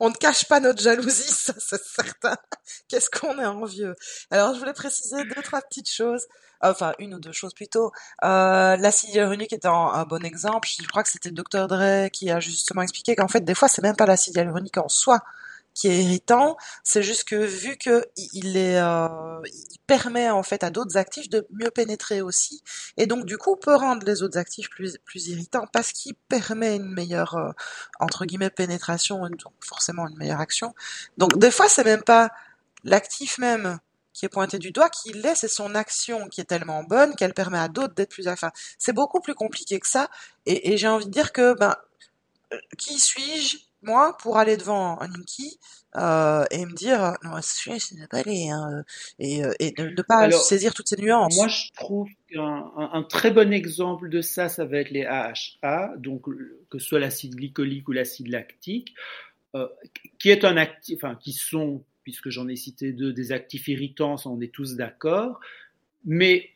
on, 0.00 0.08
ne 0.08 0.14
cache 0.14 0.46
pas 0.46 0.60
notre 0.60 0.82
jalousie, 0.82 1.10
ça 1.32 1.54
c'est 1.58 1.82
certain. 1.82 2.36
Qu'est-ce 2.88 3.10
qu'on 3.10 3.38
est 3.38 3.46
envieux. 3.46 3.94
Alors 4.30 4.54
je 4.54 4.58
voulais 4.58 4.72
préciser 4.72 5.22
deux 5.24 5.42
trois 5.42 5.62
petites 5.62 5.90
choses. 5.90 6.26
Enfin, 6.60 6.92
une 6.98 7.14
ou 7.14 7.20
deux 7.20 7.30
choses 7.30 7.54
plutôt. 7.54 7.92
Euh, 8.24 8.76
l'acide 8.76 9.10
hyaluronique 9.10 9.52
est 9.52 9.64
un, 9.64 9.70
un, 9.70 10.04
bon 10.04 10.24
exemple. 10.24 10.68
Je 10.68 10.88
crois 10.88 11.04
que 11.04 11.08
c'était 11.08 11.28
le 11.28 11.36
docteur 11.36 11.68
Dre 11.68 12.10
qui 12.10 12.30
a 12.30 12.40
justement 12.40 12.82
expliqué 12.82 13.14
qu'en 13.14 13.28
fait, 13.28 13.42
des 13.42 13.54
fois, 13.54 13.68
c'est 13.68 13.80
même 13.80 13.94
pas 13.94 14.06
l'acide 14.06 14.34
hyaluronique 14.34 14.76
en 14.76 14.88
soi 14.88 15.22
qui 15.78 15.86
est 15.86 16.02
irritant. 16.02 16.56
C'est 16.82 17.04
juste 17.04 17.24
que 17.24 17.36
vu 17.36 17.76
que 17.76 18.04
il 18.16 18.56
est, 18.56 18.80
euh, 18.80 19.40
il 19.44 19.78
permet 19.86 20.28
en 20.28 20.42
fait 20.42 20.64
à 20.64 20.70
d'autres 20.70 20.96
actifs 20.96 21.28
de 21.28 21.46
mieux 21.52 21.70
pénétrer 21.70 22.20
aussi, 22.20 22.62
et 22.96 23.06
donc 23.06 23.24
du 23.26 23.38
coup 23.38 23.54
peut 23.54 23.76
rendre 23.76 24.04
les 24.04 24.22
autres 24.24 24.38
actifs 24.38 24.68
plus 24.70 24.98
plus 25.04 25.28
irritants 25.28 25.68
parce 25.72 25.92
qu'il 25.92 26.14
permet 26.28 26.74
une 26.74 26.92
meilleure 26.92 27.36
euh, 27.36 27.52
entre 28.00 28.24
guillemets 28.26 28.50
pénétration, 28.50 29.20
donc 29.28 29.52
forcément 29.60 30.08
une 30.08 30.16
meilleure 30.16 30.40
action. 30.40 30.74
Donc 31.16 31.38
des 31.38 31.52
fois 31.52 31.68
c'est 31.68 31.84
même 31.84 32.02
pas 32.02 32.30
l'actif 32.82 33.38
même 33.38 33.78
qui 34.12 34.24
est 34.26 34.28
pointé 34.28 34.58
du 34.58 34.72
doigt, 34.72 34.90
qui 34.90 35.12
laisse 35.12 35.40
c'est 35.40 35.48
son 35.48 35.76
action 35.76 36.26
qui 36.28 36.40
est 36.40 36.44
tellement 36.44 36.82
bonne 36.82 37.14
qu'elle 37.14 37.34
permet 37.34 37.58
à 37.58 37.68
d'autres 37.68 37.94
d'être 37.94 38.10
plus. 38.10 38.26
Enfin, 38.26 38.50
c'est 38.76 38.92
beaucoup 38.92 39.20
plus 39.20 39.36
compliqué 39.36 39.78
que 39.78 39.86
ça. 39.86 40.08
Et, 40.44 40.72
et 40.72 40.76
j'ai 40.76 40.88
envie 40.88 41.06
de 41.06 41.12
dire 41.12 41.32
que 41.32 41.54
ben 41.56 41.76
qui 42.76 42.98
suis-je 42.98 43.58
moi, 43.82 44.16
pour 44.20 44.38
aller 44.38 44.56
devant 44.56 45.00
un 45.00 45.08
Inky 45.14 45.58
euh, 45.96 46.44
et 46.50 46.66
me 46.66 46.74
dire 46.74 47.14
non, 47.22 47.40
celui-là, 47.40 47.78
c'est 47.78 48.08
pas 48.08 48.18
aller, 48.18 48.48
hein, 48.50 48.84
et, 49.18 49.42
et 49.60 49.70
de 49.70 49.88
ne 49.88 50.02
pas 50.02 50.30
saisir 50.30 50.74
toutes 50.74 50.88
ces 50.88 51.00
nuances. 51.00 51.36
Moi, 51.36 51.48
je 51.48 51.70
trouve 51.74 52.08
qu'un 52.28 52.72
un, 52.76 53.02
très 53.04 53.30
bon 53.30 53.52
exemple 53.52 54.08
de 54.08 54.20
ça, 54.20 54.48
ça 54.48 54.64
va 54.64 54.78
être 54.78 54.90
les 54.90 55.04
AHA, 55.04 55.94
donc 55.96 56.26
que 56.70 56.78
ce 56.78 56.86
soit 56.86 56.98
l'acide 56.98 57.36
glycolique 57.36 57.88
ou 57.88 57.92
l'acide 57.92 58.28
lactique, 58.28 58.94
euh, 59.54 59.68
qui 60.18 60.30
est 60.30 60.44
un 60.44 60.56
actif, 60.56 61.02
enfin, 61.02 61.14
qui 61.14 61.32
sont, 61.32 61.84
puisque 62.02 62.30
j'en 62.30 62.48
ai 62.48 62.56
cité 62.56 62.92
deux, 62.92 63.12
des 63.12 63.32
actifs 63.32 63.68
irritants, 63.68 64.16
on 64.26 64.40
est 64.40 64.52
tous 64.52 64.74
d'accord, 64.74 65.40
mais 66.04 66.50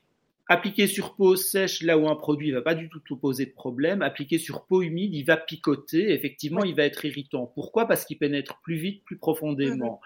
Appliqué 0.53 0.87
sur 0.87 1.15
peau 1.15 1.35
sèche, 1.35 1.81
là 1.81 1.97
où 1.97 2.07
un 2.11 2.15
produit 2.15 2.51
ne 2.51 2.57
va 2.57 2.61
pas 2.61 2.75
du 2.75 2.91
tout 2.91 3.17
poser 3.17 3.47
de 3.47 3.53
problème, 3.53 4.03
appliqué 4.03 4.37
sur 4.37 4.67
peau 4.67 4.83
humide, 4.83 5.15
il 5.15 5.23
va 5.23 5.39
picoter, 5.39 6.13
effectivement, 6.13 6.63
il 6.63 6.75
va 6.75 6.85
être 6.85 7.07
irritant. 7.07 7.47
Pourquoi? 7.47 7.89
Parce 7.89 8.05
qu'il 8.05 8.19
pénètre 8.19 8.61
plus 8.61 8.77
vite, 8.77 9.03
plus 9.03 9.17
profondément. 9.17 10.03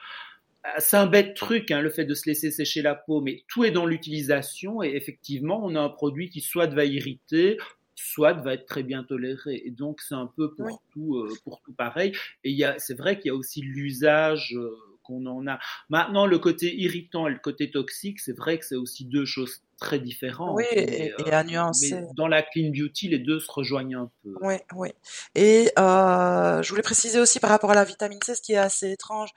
Euh, 0.65 0.69
c'est 0.79 0.99
un 0.99 1.09
bête 1.09 1.35
truc, 1.35 1.73
hein, 1.73 1.81
le 1.81 1.91
fait 1.91 2.05
de 2.05 2.15
se 2.15 2.29
laisser 2.29 2.53
sécher 2.53 2.81
la 2.81 2.95
peau, 2.95 3.21
mais 3.21 3.43
tout 3.49 3.65
est 3.65 3.73
dans 3.73 3.87
l'utilisation 3.87 4.85
et 4.85 4.91
effectivement, 4.95 5.61
on 5.65 5.75
a 5.75 5.81
un 5.81 5.89
produit 5.89 6.31
qui 6.31 6.41
soit 6.41 6.69
va 6.69 6.85
irriter, 6.85 7.59
soit 7.97 8.35
va 8.35 8.55
être 8.55 8.67
très 8.67 8.85
bien 8.85 9.03
toléré. 9.03 9.61
Et 9.65 9.73
donc, 9.73 10.01
c'est 10.01 10.15
un 10.15 10.31
peu 10.37 10.55
pour, 10.55 10.81
tout, 10.93 11.17
euh, 11.17 11.35
pour 11.43 11.61
tout 11.63 11.73
pareil. 11.73 12.13
Et 12.45 12.57
c'est 12.79 12.97
vrai 12.97 13.19
qu'il 13.19 13.31
y 13.31 13.31
a 13.31 13.35
aussi 13.35 13.63
l'usage. 13.63 14.55
Euh, 14.57 14.71
qu'on 15.07 15.25
en 15.27 15.47
a. 15.47 15.59
Maintenant, 15.89 16.27
le 16.27 16.39
côté 16.39 16.75
irritant 16.75 17.29
et 17.29 17.31
le 17.31 17.39
côté 17.39 17.71
toxique, 17.71 18.19
c'est 18.19 18.37
vrai 18.37 18.59
que 18.59 18.65
c'est 18.65 18.75
aussi 18.75 19.05
deux 19.05 19.25
choses 19.25 19.63
très 19.79 19.99
différentes. 19.99 20.57
Oui, 20.57 20.65
et, 20.73 21.13
à 21.31 21.41
euh, 21.41 21.45
nuancer. 21.45 21.95
Mais 21.95 22.07
dans 22.17 22.29
la 22.29 22.43
clean 22.43 22.71
beauty, 22.71 23.09
les 23.09 23.19
deux 23.19 23.41
se 23.41 23.51
rejoignent 23.51 23.97
un 23.97 24.11
peu. 24.23 24.35
Oui, 24.41 24.55
oui. 24.75 24.91
Et 25.35 25.71
euh, 25.79 26.63
je 26.63 26.69
voulais 26.71 26.83
préciser 26.83 27.21
aussi 27.21 27.41
par 27.41 27.51
rapport 27.51 27.71
à 27.71 27.75
la 27.75 27.85
vitamine 27.85 28.21
C, 28.25 28.35
ce 28.35 28.43
qui 28.43 28.53
est 28.53 28.59
assez 28.59 28.91
étrange. 28.91 29.31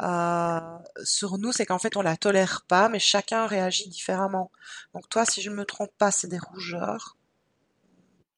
Euh, 0.00 0.60
sur 1.04 1.38
nous, 1.38 1.52
c'est 1.52 1.66
qu'en 1.66 1.78
fait, 1.78 1.96
on 1.96 2.02
la 2.02 2.16
tolère 2.16 2.64
pas, 2.66 2.88
mais 2.88 2.98
chacun 2.98 3.46
réagit 3.46 3.88
différemment. 3.88 4.50
Donc 4.94 5.08
toi, 5.08 5.24
si 5.24 5.42
je 5.42 5.50
me 5.50 5.64
trompe 5.64 5.92
pas, 5.98 6.10
c'est 6.10 6.28
des 6.28 6.38
rougeurs. 6.38 7.16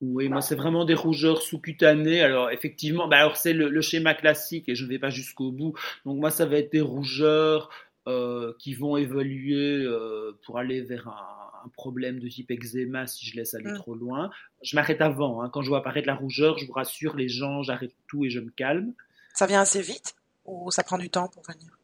Oui, 0.01 0.29
moi 0.29 0.43
c'est 0.43 0.57
vraiment 0.57 0.85
des 0.85 0.95
rougeurs 0.95 1.41
sous-cutanées. 1.41 2.21
Alors 2.21 2.51
effectivement, 2.51 3.09
bah 3.09 3.19
alors 3.19 3.37
c'est 3.37 3.55
le, 3.55 3.81
schéma 3.81 4.15
classique 4.15 4.69
et 4.69 4.75
je 4.75 4.85
ne 4.85 4.91
vais 4.91 4.99
pas 4.99 5.09
jusqu'au 5.09 5.51
bout. 5.51 5.75
Donc 6.05 6.19
moi 6.19 6.31
ça 6.31 6.45
va 6.45 6.59
être 6.59 6.73
des 6.73 6.83
rougeurs 6.83 7.71
euh, 8.07 8.53
qui 8.59 8.75
vont 8.75 8.99
évoluer 8.99 9.83
euh, 9.83 10.33
pour 10.45 10.59
aller 10.59 10.83
vers 10.83 11.09
un, 11.09 11.43
problème 11.69 12.19
de 12.19 12.29
type 12.29 12.51
eczéma 12.51 13.07
si 13.07 13.27
je 13.27 13.37
laisse 13.37 13.55
aller 13.55 13.71
mm. 13.71 13.77
trop 13.77 13.95
loin. 13.95 14.31
Je 14.62 14.77
m'arrête 14.77 15.01
avant. 15.01 15.43
Hein. 15.43 15.51
Quand 15.51 15.62
je 15.62 15.69
vois 15.69 15.79
apparaître 15.79 16.07
la 16.07 16.15
rougeur, 16.15 16.59
je 16.59 16.67
vous 16.67 16.73
rassure, 16.73 17.17
les 17.17 17.29
gens, 17.29 17.62
j'arrête 17.62 17.95
tout 18.07 18.25
et 18.25 18.31
je 18.31 18.41
me 18.41 18.51
calme. 18.51 18.93
Ça 19.35 19.47
vient 19.47 19.61
assez 19.61 19.83
vite 19.83 20.15
ou 20.45 20.71
ça 20.71 20.83
prend 20.83 20.99
du 20.99 21.11
temps 21.11 21.29
pour 21.29 21.43
venir? 21.43 21.79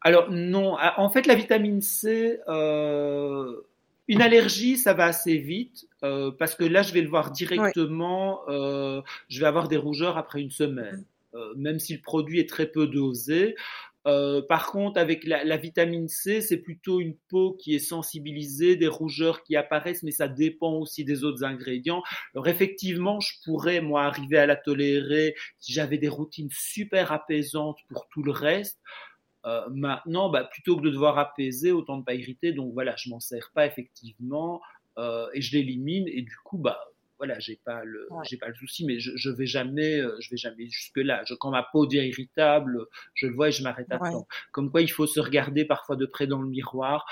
Alors 0.00 0.30
non, 0.30 0.76
ah, 0.78 1.00
en 1.00 1.10
fait 1.10 1.26
la 1.26 1.34
vitamine 1.34 1.82
C, 1.82 2.38
euh, 2.46 3.60
une 4.08 4.22
allergie, 4.22 4.78
ça 4.78 4.94
va 4.94 5.04
assez 5.04 5.36
vite 5.36 5.86
euh, 6.02 6.30
parce 6.30 6.54
que 6.54 6.64
là, 6.64 6.82
je 6.82 6.94
vais 6.94 7.02
le 7.02 7.08
voir 7.08 7.30
directement. 7.30 8.40
Euh, 8.48 9.02
je 9.28 9.40
vais 9.40 9.46
avoir 9.46 9.68
des 9.68 9.76
rougeurs 9.76 10.16
après 10.16 10.40
une 10.40 10.50
semaine, 10.50 11.04
mm. 11.34 11.36
euh, 11.36 11.54
même 11.56 11.78
si 11.78 11.94
le 11.94 12.00
produit 12.00 12.40
est 12.40 12.48
très 12.48 12.66
peu 12.66 12.86
dosé. 12.86 13.54
Par 14.48 14.70
contre, 14.70 14.98
avec 14.98 15.24
la, 15.24 15.56
vitamine 15.56 16.08
C, 16.08 16.40
c'est 16.40 16.58
plutôt 16.58 17.00
une 17.00 17.16
peau 17.28 17.54
qui 17.54 17.74
est 17.74 17.78
sensibilisée, 17.80 18.76
des 18.76 18.88
rougeurs 18.88 19.42
qui 19.42 19.56
apparaissent, 19.56 20.02
mais 20.02 20.10
ça 20.10 20.28
dépend 20.28 20.72
aussi 20.74 21.04
des 21.04 21.24
autres 21.24 21.44
ingrédients. 21.44 22.02
Alors 22.34 22.48
effectivement, 22.48 23.20
je 23.20 23.32
pourrais, 23.44 23.80
moi, 23.80 24.04
arriver 24.04 24.38
à 24.38 24.46
la 24.46 24.56
tolérer 24.56 25.34
si 25.58 25.72
j'avais 25.72 25.98
des 25.98 26.08
routines 26.08 26.50
super 26.50 27.12
apaisantes 27.12 27.78
pour 27.88 28.08
tout 28.08 28.22
le 28.22 28.32
reste. 28.32 28.78
Euh, 29.46 29.62
maintenant, 29.70 30.28
bah, 30.28 30.44
plutôt 30.44 30.76
que 30.76 30.82
de 30.82 30.90
devoir 30.90 31.18
apaiser, 31.18 31.72
autant 31.72 31.96
ne 31.96 32.02
pas 32.02 32.14
irriter. 32.14 32.52
Donc 32.52 32.72
voilà, 32.72 32.94
je 32.96 33.08
m'en 33.10 33.20
sers 33.20 33.50
pas 33.54 33.66
effectivement 33.66 34.60
euh, 34.98 35.26
et 35.32 35.40
je 35.40 35.56
l'élimine. 35.56 36.08
Et 36.08 36.22
du 36.22 36.36
coup, 36.44 36.58
bah 36.58 36.80
voilà, 37.18 37.38
j'ai 37.40 37.56
pas 37.64 37.84
le, 37.84 38.06
j'ai 38.24 38.36
pas 38.36 38.48
le 38.48 38.54
souci, 38.54 38.84
mais 38.86 39.00
je, 39.00 39.10
je 39.16 39.30
vais 39.30 39.46
jamais, 39.46 40.00
euh, 40.00 40.16
je 40.20 40.30
vais 40.30 40.36
jamais 40.36 40.66
jusque 40.68 40.98
là. 40.98 41.22
Je, 41.26 41.34
quand 41.34 41.50
ma 41.50 41.62
peau 41.64 41.84
devient 41.86 42.06
irritable, 42.06 42.86
je 43.14 43.26
le 43.26 43.34
vois 43.34 43.48
et 43.48 43.52
je 43.52 43.62
m'arrête 43.62 43.90
à 43.90 43.98
temps. 43.98 44.26
Comme 44.52 44.70
quoi, 44.70 44.82
il 44.82 44.90
faut 44.90 45.06
se 45.06 45.20
regarder 45.20 45.64
parfois 45.64 45.96
de 45.96 46.06
près 46.06 46.26
dans 46.26 46.40
le 46.40 46.48
miroir 46.48 47.04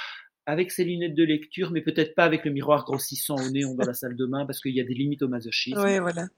avec 0.47 0.71
ses 0.71 0.85
lunettes 0.85 1.15
de 1.15 1.25
lecture, 1.25 1.73
mais 1.73 1.81
peut-être 1.81 2.15
pas 2.15 2.25
avec 2.25 2.45
le 2.45 2.53
miroir 2.53 2.85
grossissant 2.85 3.35
au 3.35 3.51
néon 3.51 3.75
dans 3.75 3.85
la 3.85 3.95
salle 3.95 4.15
de 4.15 4.27
bain, 4.27 4.47
parce 4.47 4.61
qu'il 4.61 4.75
y 4.75 4.81
a 4.81 4.85
des 4.85 4.95
limites 4.95 5.23
au 5.23 5.29
masochisme. 5.29 5.83
Oui, 5.83 5.99
voilà. 5.99 6.29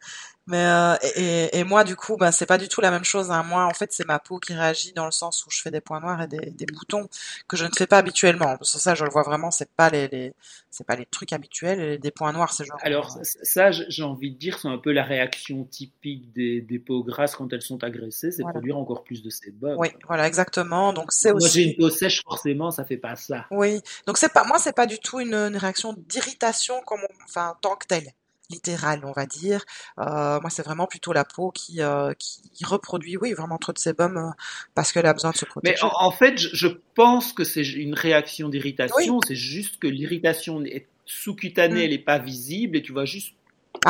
Mais 0.47 0.65
euh, 0.65 0.97
et, 1.15 1.59
et, 1.59 1.65
moi, 1.65 1.85
du 1.85 1.95
coup, 1.95 2.17
ben 2.17 2.33
c'est 2.33 2.47
pas 2.47 2.57
du 2.57 2.69
tout 2.69 2.81
la 2.81 2.91
même 2.91 3.05
chose. 3.05 3.31
Hein. 3.31 3.43
Moi, 3.43 3.67
en 3.67 3.75
fait, 3.75 3.93
c'est 3.93 4.07
ma 4.07 4.19
peau 4.19 4.39
qui 4.39 4.55
réagit 4.55 4.95
dans 4.95 5.05
le 5.05 5.11
sens 5.11 5.45
où 5.47 5.51
je 5.51 5.61
fais 5.61 5.71
des 5.71 5.83
points 5.83 6.01
noirs 6.01 6.23
et 6.23 6.27
des, 6.27 6.51
des 6.51 6.65
boutons 6.65 7.07
que 7.49 7.59
je 7.59 7.67
ne 7.67 7.71
fais 7.77 7.87
pas 7.87 7.99
habituellement. 7.99 8.57
Parce 8.57 8.79
ça, 8.79 8.95
je 8.95 9.05
le 9.05 9.11
vois 9.11 9.23
vraiment, 9.23 9.51
c'est 9.51 9.71
pas 9.71 9.91
les, 9.91 10.09
les 10.09 10.33
c'est 10.71 10.87
pas 10.87 10.97
les 10.97 11.05
trucs 11.05 11.35
habituels. 11.35 11.81
Et 11.81 11.99
des 11.99 12.11
points 12.11 12.33
noirs, 12.33 12.55
c'est 12.55 12.65
genre. 12.65 12.79
Alors 12.81 13.19
ça, 13.23 13.71
j'ai 13.73 14.03
envie 14.03 14.31
de 14.31 14.39
dire, 14.39 14.59
c'est 14.59 14.69
un 14.69 14.79
peu 14.79 14.93
la 14.93 15.05
réaction 15.05 15.65
typique 15.65 16.33
des, 16.33 16.63
des 16.63 16.79
peaux 16.79 17.05
grasses 17.05 17.37
quand 17.37 17.53
elles 17.53 17.61
sont 17.61 17.85
agressées, 17.85 18.31
c'est 18.31 18.43
produire 18.43 18.79
encore 18.79 19.05
plus 19.05 19.23
de 19.23 19.29
sébum. 19.29 19.77
Oui, 19.79 19.89
voilà, 20.07 20.27
exactement. 20.27 20.95
Donc 20.95 21.13
c'est 21.13 21.31
aussi. 21.31 21.45
Moi, 21.45 21.53
j'ai 21.53 21.71
une 21.71 21.77
peau 21.77 21.91
sèche, 21.91 22.23
forcément, 22.23 22.71
ça 22.71 22.87
fait 22.87 22.97
pas 22.97 23.17
ça. 23.17 23.45
Oui. 23.51 23.83
Donc 24.07 24.18
c'est 24.18 24.32
pas, 24.32 24.44
moi 24.44 24.59
c'est 24.59 24.74
pas 24.74 24.86
du 24.86 24.99
tout 24.99 25.20
une, 25.20 25.34
réaction 25.57 25.94
d'irritation 25.96 26.80
comme, 26.86 27.01
enfin 27.24 27.57
tant 27.61 27.76
que 27.76 27.86
telle, 27.86 28.12
littérale 28.51 29.03
on 29.05 29.12
va 29.12 29.26
dire. 29.26 29.64
Euh, 29.99 30.40
moi 30.40 30.51
c'est 30.51 30.62
vraiment 30.62 30.86
plutôt 30.86 31.12
la 31.12 31.24
peau 31.24 31.51
qui 31.51 31.82
euh, 31.82 32.12
qui 32.18 32.64
reproduit, 32.64 33.16
oui 33.16 33.32
vraiment 33.32 33.59
trop 33.59 33.72
de 33.72 33.78
sébum 33.78 34.16
euh, 34.16 34.30
parce 34.74 34.92
qu'elle 34.92 35.07
a 35.07 35.12
besoin 35.12 35.30
de 35.32 35.36
se 35.36 35.44
protéger. 35.44 35.76
Mais 35.82 35.90
en, 35.94 36.11
fait 36.11 36.38
je, 36.38 36.68
pense 36.94 37.32
que 37.32 37.44
c'est 37.44 37.62
une 37.62 37.94
réaction 37.94 38.49
d'irritation, 38.49 39.20
c'est 39.26 39.36
juste 39.36 39.78
que 39.78 39.86
l'irritation 39.86 40.64
est 40.64 40.86
sous-cutanée, 41.05 41.74
mm. 41.74 41.84
elle 41.84 41.92
est 41.92 41.99
pas 41.99 42.18
visible 42.18 42.76
et 42.76 42.82
tu 42.82 42.92
vois 42.92 43.05
juste 43.05 43.34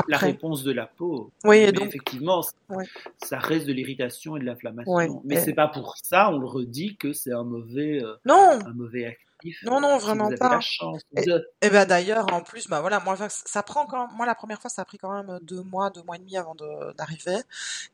la 0.06 0.18
réponse 0.18 0.64
de 0.64 0.72
la 0.72 0.86
peau. 0.86 1.30
Oui, 1.44 1.61
mais 1.61 1.72
donc, 1.72 1.88
effectivement, 1.88 2.42
ça 3.22 3.38
reste 3.38 3.66
de 3.66 3.72
l'irritation 3.72 4.36
et 4.36 4.40
de 4.40 4.44
l'inflammation. 4.44 5.22
mais 5.24 5.40
c'est 5.40 5.54
pas 5.54 5.68
pour 5.68 5.96
ça, 5.96 6.30
on 6.30 6.38
le 6.38 6.46
redit, 6.46 6.96
que 6.96 7.12
c'est 7.12 7.32
un 7.32 7.44
mauvais, 7.44 8.02
non. 8.26 8.59
un 8.64 8.74
mauvais 8.74 9.06
Non, 9.64 9.80
non, 9.80 9.99
vraiment 9.99 10.30
pas. 10.39 10.51
La 10.51 10.61
chance 10.61 11.03
et, 11.62 11.70
ben 11.70 11.86
d'ailleurs, 11.86 12.32
en 12.32 12.43
plus, 12.43 12.68
bah 12.68 12.80
voilà, 12.80 13.01
moi, 13.01 13.16
ça 13.28 13.62
prend 13.62 13.86
quand, 13.86 14.09
moi 14.14 14.26
la 14.26 14.34
première 14.34 14.61
fois, 14.61 14.70
ça 14.70 14.82
a 14.82 14.84
pris 14.84 14.99
quand 14.99 15.12
même 15.12 15.39
deux 15.43 15.62
mois, 15.62 15.91
deux 15.91 16.03
mois 16.03 16.16
et 16.16 16.18
demi 16.18 16.36
avant 16.36 16.55
d'arriver. 16.97 17.39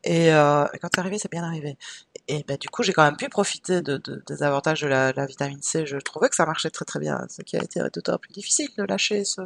Et 0.03 0.33
euh, 0.33 0.65
quand 0.81 0.89
c'est 0.93 0.99
arrivé, 0.99 1.17
c'est 1.17 1.31
bien 1.31 1.43
arrivé. 1.43 1.77
Et 2.27 2.43
ben 2.47 2.57
du 2.57 2.69
coup, 2.69 2.83
j'ai 2.83 2.93
quand 2.93 3.03
même 3.03 3.17
pu 3.17 3.29
profiter 3.29 3.81
de, 3.81 3.97
des 3.97 4.43
avantages 4.43 4.81
de 4.81 4.87
la, 4.87 5.25
vitamine 5.25 5.61
C. 5.61 5.85
Je 5.85 5.97
trouvais 5.97 6.29
que 6.29 6.35
ça 6.35 6.45
marchait 6.45 6.69
très 6.69 6.85
très 6.85 6.99
bien. 6.99 7.25
Ce 7.29 7.41
qui 7.41 7.57
a 7.57 7.63
été 7.63 7.79
d'autant 7.93 8.17
plus 8.17 8.33
difficile 8.33 8.69
de 8.77 8.83
lâcher 8.83 9.23
ce, 9.25 9.41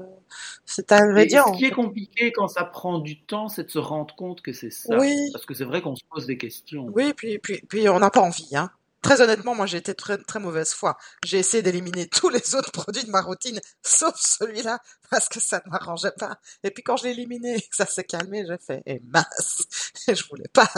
cet 0.65 0.91
ingrédient. 0.91 1.53
ce 1.53 1.57
qui 1.57 1.65
est 1.65 1.71
compliqué 1.71 2.31
quand 2.31 2.47
ça 2.47 2.63
prend 2.63 2.99
du 2.99 3.21
temps, 3.21 3.49
c'est 3.49 3.63
de 3.63 3.71
se 3.71 3.79
rendre 3.79 4.15
compte 4.15 4.41
que 4.41 4.53
c'est 4.53 4.71
ça. 4.71 4.97
Oui. 4.97 5.15
Parce 5.33 5.45
que 5.45 5.53
c'est 5.53 5.65
vrai 5.65 5.81
qu'on 5.81 5.95
se 5.95 6.03
pose 6.09 6.25
des 6.25 6.37
questions. 6.37 6.87
Oui, 6.93 7.13
puis 7.13 7.39
puis 7.39 7.61
puis 7.67 7.89
on 7.89 7.99
n'a 7.99 8.09
pas 8.09 8.21
envie, 8.21 8.55
hein. 8.55 8.71
Très 9.01 9.21
honnêtement, 9.21 9.55
moi 9.55 9.65
j'ai 9.65 9.77
été 9.77 9.95
très 9.95 10.17
très 10.17 10.39
mauvaise 10.39 10.73
foi. 10.73 10.97
J'ai 11.23 11.39
essayé 11.39 11.63
d'éliminer 11.63 12.07
tous 12.09 12.29
les 12.29 12.55
autres 12.55 12.71
produits 12.71 13.03
de 13.03 13.09
ma 13.11 13.21
routine, 13.21 13.59
sauf 13.81 14.15
celui-là, 14.17 14.79
parce 15.09 15.29
que 15.29 15.39
ça 15.39 15.61
ne 15.65 15.71
m'arrangeait 15.71 16.11
pas. 16.17 16.37
Et 16.63 16.71
puis 16.71 16.83
quand 16.83 16.97
je 16.97 17.05
l'ai 17.05 17.11
éliminé 17.11 17.55
et 17.57 17.67
ça 17.71 17.85
s'est 17.85 18.03
calmé, 18.03 18.45
j'ai 18.47 18.57
fait, 18.57 18.83
et 18.85 18.95
eh, 18.95 19.01
mince, 19.05 19.63
je 20.07 20.23
voulais 20.29 20.49
pas, 20.53 20.69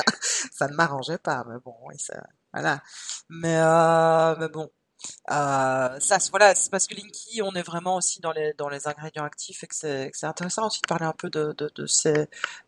ça 0.52 0.68
ne 0.68 0.76
m'arrangeait 0.76 1.18
pas. 1.18 1.44
Mais 1.48 1.58
bon, 1.66 1.76
ça, 1.98 2.22
voilà. 2.54 2.82
Mais 3.30 3.58
euh, 3.58 4.36
mais 4.40 4.50
bon, 4.50 4.70
euh, 5.32 6.00
ça, 6.00 6.18
voilà, 6.30 6.56
c'est 6.56 6.72
parce 6.72 6.88
que 6.88 6.96
Linky, 6.96 7.42
on 7.42 7.54
est 7.54 7.62
vraiment 7.62 7.96
aussi 7.96 8.22
dans 8.22 8.32
les 8.32 8.54
dans 8.58 8.70
les 8.70 8.88
ingrédients 8.88 9.24
actifs 9.24 9.64
et 9.64 9.68
que 9.68 9.76
c'est 9.76 10.24
intéressant 10.24 10.68
aussi 10.68 10.82
de 10.82 10.88
parler 10.88 11.06
un 11.06 11.14
peu 11.14 11.30
de, 11.30 11.54
de, 11.58 11.72
de 11.74 11.86
ces 11.86 12.28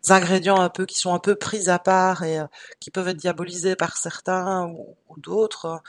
ingrédients 0.09 0.59
un 0.59 0.69
peu 0.69 0.85
qui 0.85 0.97
sont 0.97 1.13
un 1.13 1.19
peu 1.19 1.35
pris 1.35 1.69
à 1.69 1.79
part 1.79 2.23
et 2.23 2.39
euh, 2.39 2.45
qui 2.79 2.91
peuvent 2.91 3.07
être 3.07 3.17
diabolisés 3.17 3.75
par 3.75 3.97
certains 3.97 4.67
ou, 4.67 4.95
d'autres. 5.17 5.81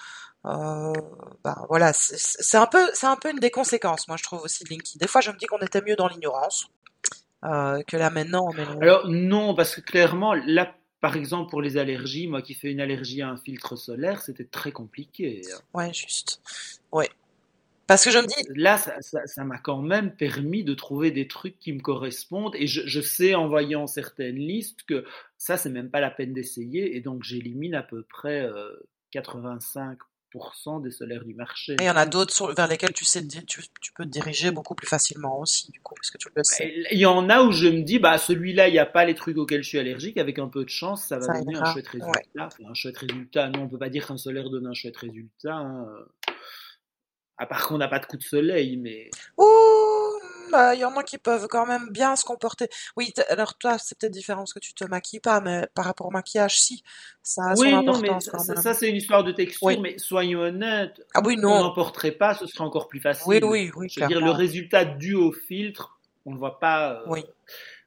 Euh, 0.47 0.93
bah, 1.43 1.65
voilà, 1.69 1.93
c'est 1.95 2.59
un 2.59 2.67
peu 2.67 2.91
c'est 2.93 3.07
un 3.07 3.17
peu 3.17 3.31
une 3.31 3.39
des 3.39 3.51
conséquences, 3.51 4.09
moi 4.09 4.17
je 4.19 4.23
trouve 4.23 4.43
aussi 4.43 4.65
de 4.65 4.71
Linky. 4.71 4.99
Des 4.99 5.07
fois, 5.07 5.21
je 5.21 5.31
me 5.31 5.37
dis 5.37 5.47
qu'on 5.47 5.59
était 5.59 5.81
mieux 5.83 5.97
dans 5.97 6.09
l'ignorance. 6.09 6.69
Euh, 7.45 7.83
que 7.83 7.99
là 7.99 8.09
maintenant. 8.09 8.49
Mais 8.57 8.65
Alors 8.81 9.07
non, 9.07 9.55
parce 9.55 9.75
que 9.77 9.83
clairement, 9.83 10.33
là 10.33 10.75
par 11.05 11.17
exemple, 11.17 11.51
pour 11.51 11.61
les 11.61 11.77
allergies, 11.77 12.27
moi 12.29 12.41
qui 12.41 12.55
fais 12.55 12.73
une 12.73 12.81
allergie 12.81 13.21
à 13.21 13.29
un 13.29 13.37
filtre 13.37 13.77
solaire, 13.77 14.23
c'était 14.23 14.47
très 14.47 14.73
compliqué. 14.73 15.43
Hein. 15.53 15.59
Ouais, 15.75 15.93
juste. 15.93 16.41
Ouais. 16.93 17.11
Parce 17.87 18.07
que 18.07 18.11
je 18.11 18.17
me 18.17 18.27
dis. 18.27 18.59
Là, 18.59 18.79
ça 19.03 19.45
m'a 19.45 19.59
quand 19.59 19.83
même 19.83 20.17
permis 20.17 20.65
de 20.65 20.73
trouver 20.73 21.11
des 21.11 21.29
trucs 21.29 21.59
qui 21.59 21.75
me 21.75 21.81
correspondent. 21.81 22.55
Et 22.57 22.67
je, 22.67 23.01
sais 23.03 23.35
en 23.35 23.49
voyant 23.49 23.87
certaines 23.87 24.39
listes 24.39 24.85
que 24.85 25.05
ça, 25.37 25.59
c'est 25.59 25.69
même 25.69 25.91
pas 25.91 26.01
la 26.01 26.11
peine 26.11 26.33
d'essayer. 26.33 26.97
Et 26.97 27.03
donc, 27.03 27.23
j'élimine 27.23 27.75
à 27.75 27.83
peu 27.83 28.03
près 28.03 28.49
85 29.11 29.83
euh, 29.83 30.05
des 30.83 30.91
solaires 30.91 31.25
du 31.25 31.35
marché. 31.35 31.75
Et 31.75 31.85
il 31.85 31.87
y 31.87 31.91
en 31.91 31.97
a 31.97 32.07
d'autres 32.07 32.53
vers 32.55 32.69
lesquels 32.69 32.93
tu 32.93 33.05
sais 33.05 33.27
tu, 33.27 33.63
tu, 33.81 33.93
peux 33.93 34.05
te 34.05 34.11
diriger 34.11 34.51
beaucoup 34.51 34.75
plus 34.75 34.87
facilement 34.87 35.39
aussi, 35.41 35.71
du 35.71 35.81
coup, 35.81 35.95
parce 35.95 36.11
que 36.11 36.19
tu 36.19 36.29
le 36.35 36.43
sais? 36.45 36.75
Il 36.91 36.99
y 36.99 37.07
en 37.07 37.29
a 37.29 37.43
où 37.43 37.53
je 37.53 37.69
me 37.69 37.83
dis, 37.83 37.99
bah 37.99 38.19
celui-là, 38.19 38.69
il 38.69 38.73
n'y 38.73 38.79
a 38.79 38.87
pas 38.87 39.05
les 39.05 39.15
trucs 39.15 39.37
auxquels 39.37 39.63
je 39.63 39.69
suis 39.69 39.79
allergique. 39.79 40.19
Avec 40.19 40.39
un 40.39 40.49
peu 40.49 40.65
de 40.65 40.71
chance, 40.71 41.05
ça 41.05 41.19
va 41.19 41.41
donner 41.41 41.57
un 41.57 41.73
chouette 41.73 41.89
résultat. 41.89 42.49
un 42.69 42.75
chouette 42.75 42.99
résultat. 42.99 43.49
Non, 43.49 43.63
on 43.63 43.69
peut 43.69 43.79
pas 43.79 43.91
dire 43.91 44.07
qu'un 44.07 44.19
solaire 44.19 44.51
donne 44.51 44.67
un 44.67 44.75
chouette 44.75 44.97
résultat. 44.97 45.55
Hein. 45.55 45.87
À 47.37 47.47
part 47.47 47.67
qu'on 47.67 47.79
n'a 47.79 47.89
pas 47.89 47.99
de 47.99 48.07
coup 48.07 48.17
de 48.17 48.23
soleil, 48.23 48.77
mais. 48.77 49.11
Ouh 49.39 49.94
bah, 50.55 50.75
il 50.75 50.81
y 50.81 50.85
en 50.85 50.97
a 50.97 51.03
qui 51.03 51.19
peuvent 51.19 51.49
quand 51.49 51.67
même 51.67 51.89
bien 51.91 52.15
se 52.17 52.25
comporter. 52.25 52.69
Oui, 52.97 53.13
alors 53.29 53.59
toi, 53.59 53.77
c'est 53.79 53.99
peut-être 53.99 54.13
différent 54.13 54.43
parce 54.43 54.55
que 54.55 54.61
tu 54.61 54.73
te 54.73 54.85
maquilles 54.85 55.21
pas, 55.21 55.41
mais 55.41 55.67
par 55.75 55.85
rapport 55.85 56.07
au 56.07 56.11
maquillage, 56.11 56.61
si. 56.61 56.85
Ça 57.23 57.43
a 57.43 57.55
oui, 57.57 57.71
son 57.71 57.79
importance 57.79 58.29
quand 58.31 58.47
même. 58.47 58.63
Ça, 58.63 58.75
c'est 58.75 58.89
une 58.89 58.97
histoire 58.97 59.25
de 59.25 59.33
texture, 59.33 59.81
mais 59.81 59.99
soyons 59.99 60.41
honnêtes. 60.41 61.05
Ah 61.15 61.21
oui, 61.25 61.37
non. 61.37 61.53
On 61.53 61.63
n'en 61.65 61.75
porterait 61.75 62.13
pas, 62.13 62.35
ce 62.35 62.47
serait 62.47 62.65
encore 62.65 62.89
plus 62.89 63.01
facile. 63.01 63.25
Oui, 63.27 63.41
oui, 63.43 63.71
oui. 63.75 63.89
Je 63.89 64.01
veux 64.01 64.07
dire, 64.07 64.21
le 64.21 64.31
résultat 64.31 64.85
dû 64.85 65.15
au 65.15 65.33
filtre, 65.33 65.99
on 66.25 66.33
ne 66.33 66.39
voit 66.39 66.61
pas. 66.61 66.93
Euh, 66.93 67.05
oui. 67.07 67.25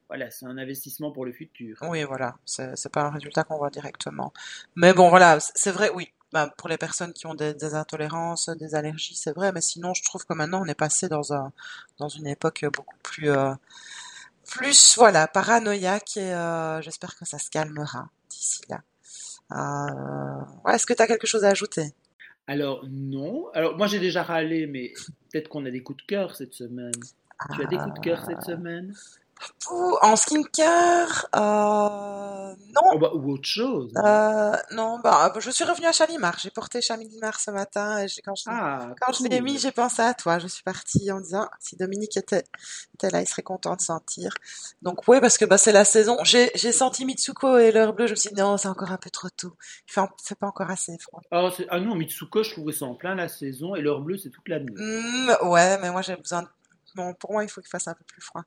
Voilà, 0.09 0.29
c'est 0.31 0.45
un 0.45 0.57
investissement 0.57 1.11
pour 1.11 1.25
le 1.25 1.33
futur. 1.33 1.77
Oui, 1.81 2.03
voilà. 2.03 2.35
C'est 2.45 2.91
pas 2.91 3.03
un 3.03 3.11
résultat 3.11 3.43
qu'on 3.43 3.57
voit 3.57 3.69
directement. 3.69 4.33
Mais 4.75 4.93
bon, 4.93 5.09
voilà, 5.09 5.39
c'est 5.39 5.71
vrai, 5.71 5.89
oui 5.93 6.11
bah, 6.33 6.53
pour 6.57 6.69
les 6.69 6.77
personnes 6.77 7.13
qui 7.13 7.25
ont 7.25 7.35
des, 7.35 7.53
des 7.53 7.73
intolérances, 7.73 8.49
des 8.49 8.75
allergies, 8.75 9.15
c'est 9.15 9.33
vrai, 9.33 9.51
mais 9.51 9.61
sinon, 9.61 9.93
je 9.93 10.03
trouve 10.03 10.25
que 10.25 10.33
maintenant, 10.33 10.61
on 10.61 10.67
est 10.67 10.75
passé 10.75 11.07
dans 11.07 11.33
un, 11.33 11.51
dans 11.97 12.09
une 12.09 12.27
époque 12.27 12.65
beaucoup 12.73 12.97
plus, 13.03 13.29
euh, 13.29 13.53
plus, 14.47 14.95
voilà, 14.97 15.27
paranoïaque 15.27 16.17
et 16.17 16.33
euh, 16.33 16.81
j'espère 16.81 17.15
que 17.15 17.25
ça 17.25 17.37
se 17.37 17.49
calmera 17.49 18.09
d'ici 18.29 18.61
là. 18.69 18.81
Euh, 19.51 20.71
Est-ce 20.71 20.85
que 20.85 20.93
tu 20.93 21.01
as 21.01 21.07
quelque 21.07 21.27
chose 21.27 21.45
à 21.45 21.49
ajouter? 21.49 21.93
Alors, 22.47 22.85
non. 22.89 23.49
Alors, 23.53 23.77
moi, 23.77 23.87
j'ai 23.87 23.99
déjà 23.99 24.23
râlé, 24.23 24.67
mais 24.67 24.93
peut-être 25.31 25.49
qu'on 25.49 25.65
a 25.65 25.71
des 25.71 25.83
coups 25.83 26.01
de 26.01 26.07
cœur 26.07 26.35
cette 26.35 26.53
semaine. 26.53 26.93
Tu 27.53 27.61
as 27.61 27.67
des 27.67 27.77
coups 27.77 27.93
de 27.93 27.99
cœur 27.99 28.25
cette 28.25 28.37
ah. 28.37 28.41
En 30.01 30.15
skincare, 30.15 31.27
euh, 31.35 32.55
non. 32.75 32.81
Oh 32.93 32.99
bah, 32.99 33.11
ou 33.13 33.33
autre 33.33 33.47
chose. 33.47 33.91
Euh, 33.97 34.55
non, 34.71 34.99
bah, 34.99 35.33
je 35.39 35.51
suis 35.51 35.63
revenue 35.63 35.87
à 35.87 35.91
Chalimar. 35.91 36.37
J'ai 36.39 36.51
porté 36.51 36.81
Chalimar 36.81 37.39
ce 37.39 37.51
matin 37.51 37.99
et 37.99 38.07
quand 38.23 38.35
je, 38.35 38.43
ah, 38.47 38.93
quand 39.01 39.13
je 39.13 39.27
l'ai 39.27 39.41
mis, 39.41 39.57
j'ai 39.57 39.71
pensé 39.71 40.01
à 40.01 40.13
toi. 40.13 40.39
Je 40.39 40.47
suis 40.47 40.63
partie 40.63 41.11
en 41.11 41.19
disant 41.19 41.49
si 41.59 41.75
Dominique 41.75 42.15
était, 42.17 42.45
était 42.93 43.09
là, 43.09 43.21
il 43.21 43.27
serait 43.27 43.41
content 43.41 43.75
de 43.75 43.81
sentir. 43.81 44.33
Donc 44.81 45.07
ouais, 45.07 45.19
parce 45.19 45.37
que 45.37 45.45
bah 45.45 45.57
c'est 45.57 45.71
la 45.71 45.85
saison. 45.85 46.17
J'ai 46.23 46.71
senti 46.71 47.05
Mitsuko 47.05 47.57
et 47.57 47.71
l'heure 47.71 47.93
bleue. 47.93 48.07
Je 48.07 48.11
me 48.11 48.17
suis 48.17 48.29
dit 48.29 48.41
non, 48.41 48.57
c'est 48.57 48.69
encore 48.69 48.91
un 48.91 48.97
peu 48.97 49.09
trop 49.09 49.29
tôt. 49.29 49.53
Il 49.87 49.93
fait, 49.93 50.01
fait 50.23 50.35
pas 50.35 50.47
encore 50.47 50.69
assez 50.69 50.97
froid. 50.99 51.21
Ah, 51.31 51.49
ah 51.69 51.79
non, 51.79 51.95
Mitsuko, 51.95 52.43
je 52.43 52.51
trouvais 52.51 52.73
ça 52.73 52.85
en 52.85 52.95
plein 52.95 53.15
la 53.15 53.27
saison 53.27 53.75
et 53.75 53.81
l'heure 53.81 54.01
bleue, 54.01 54.17
c'est 54.17 54.29
toute 54.29 54.47
la 54.47 54.59
nuit. 54.59 54.75
Mmh, 54.77 55.47
ouais, 55.49 55.77
mais 55.79 55.91
moi 55.91 56.01
j'ai 56.01 56.15
besoin 56.15 56.43
de 56.43 56.47
Bon, 56.97 57.13
pour 57.13 57.31
moi, 57.31 57.43
il 57.43 57.49
faut 57.49 57.61
qu'il 57.61 57.69
fasse 57.69 57.87
un 57.87 57.93
peu 57.93 58.03
plus 58.05 58.21
froid. 58.21 58.43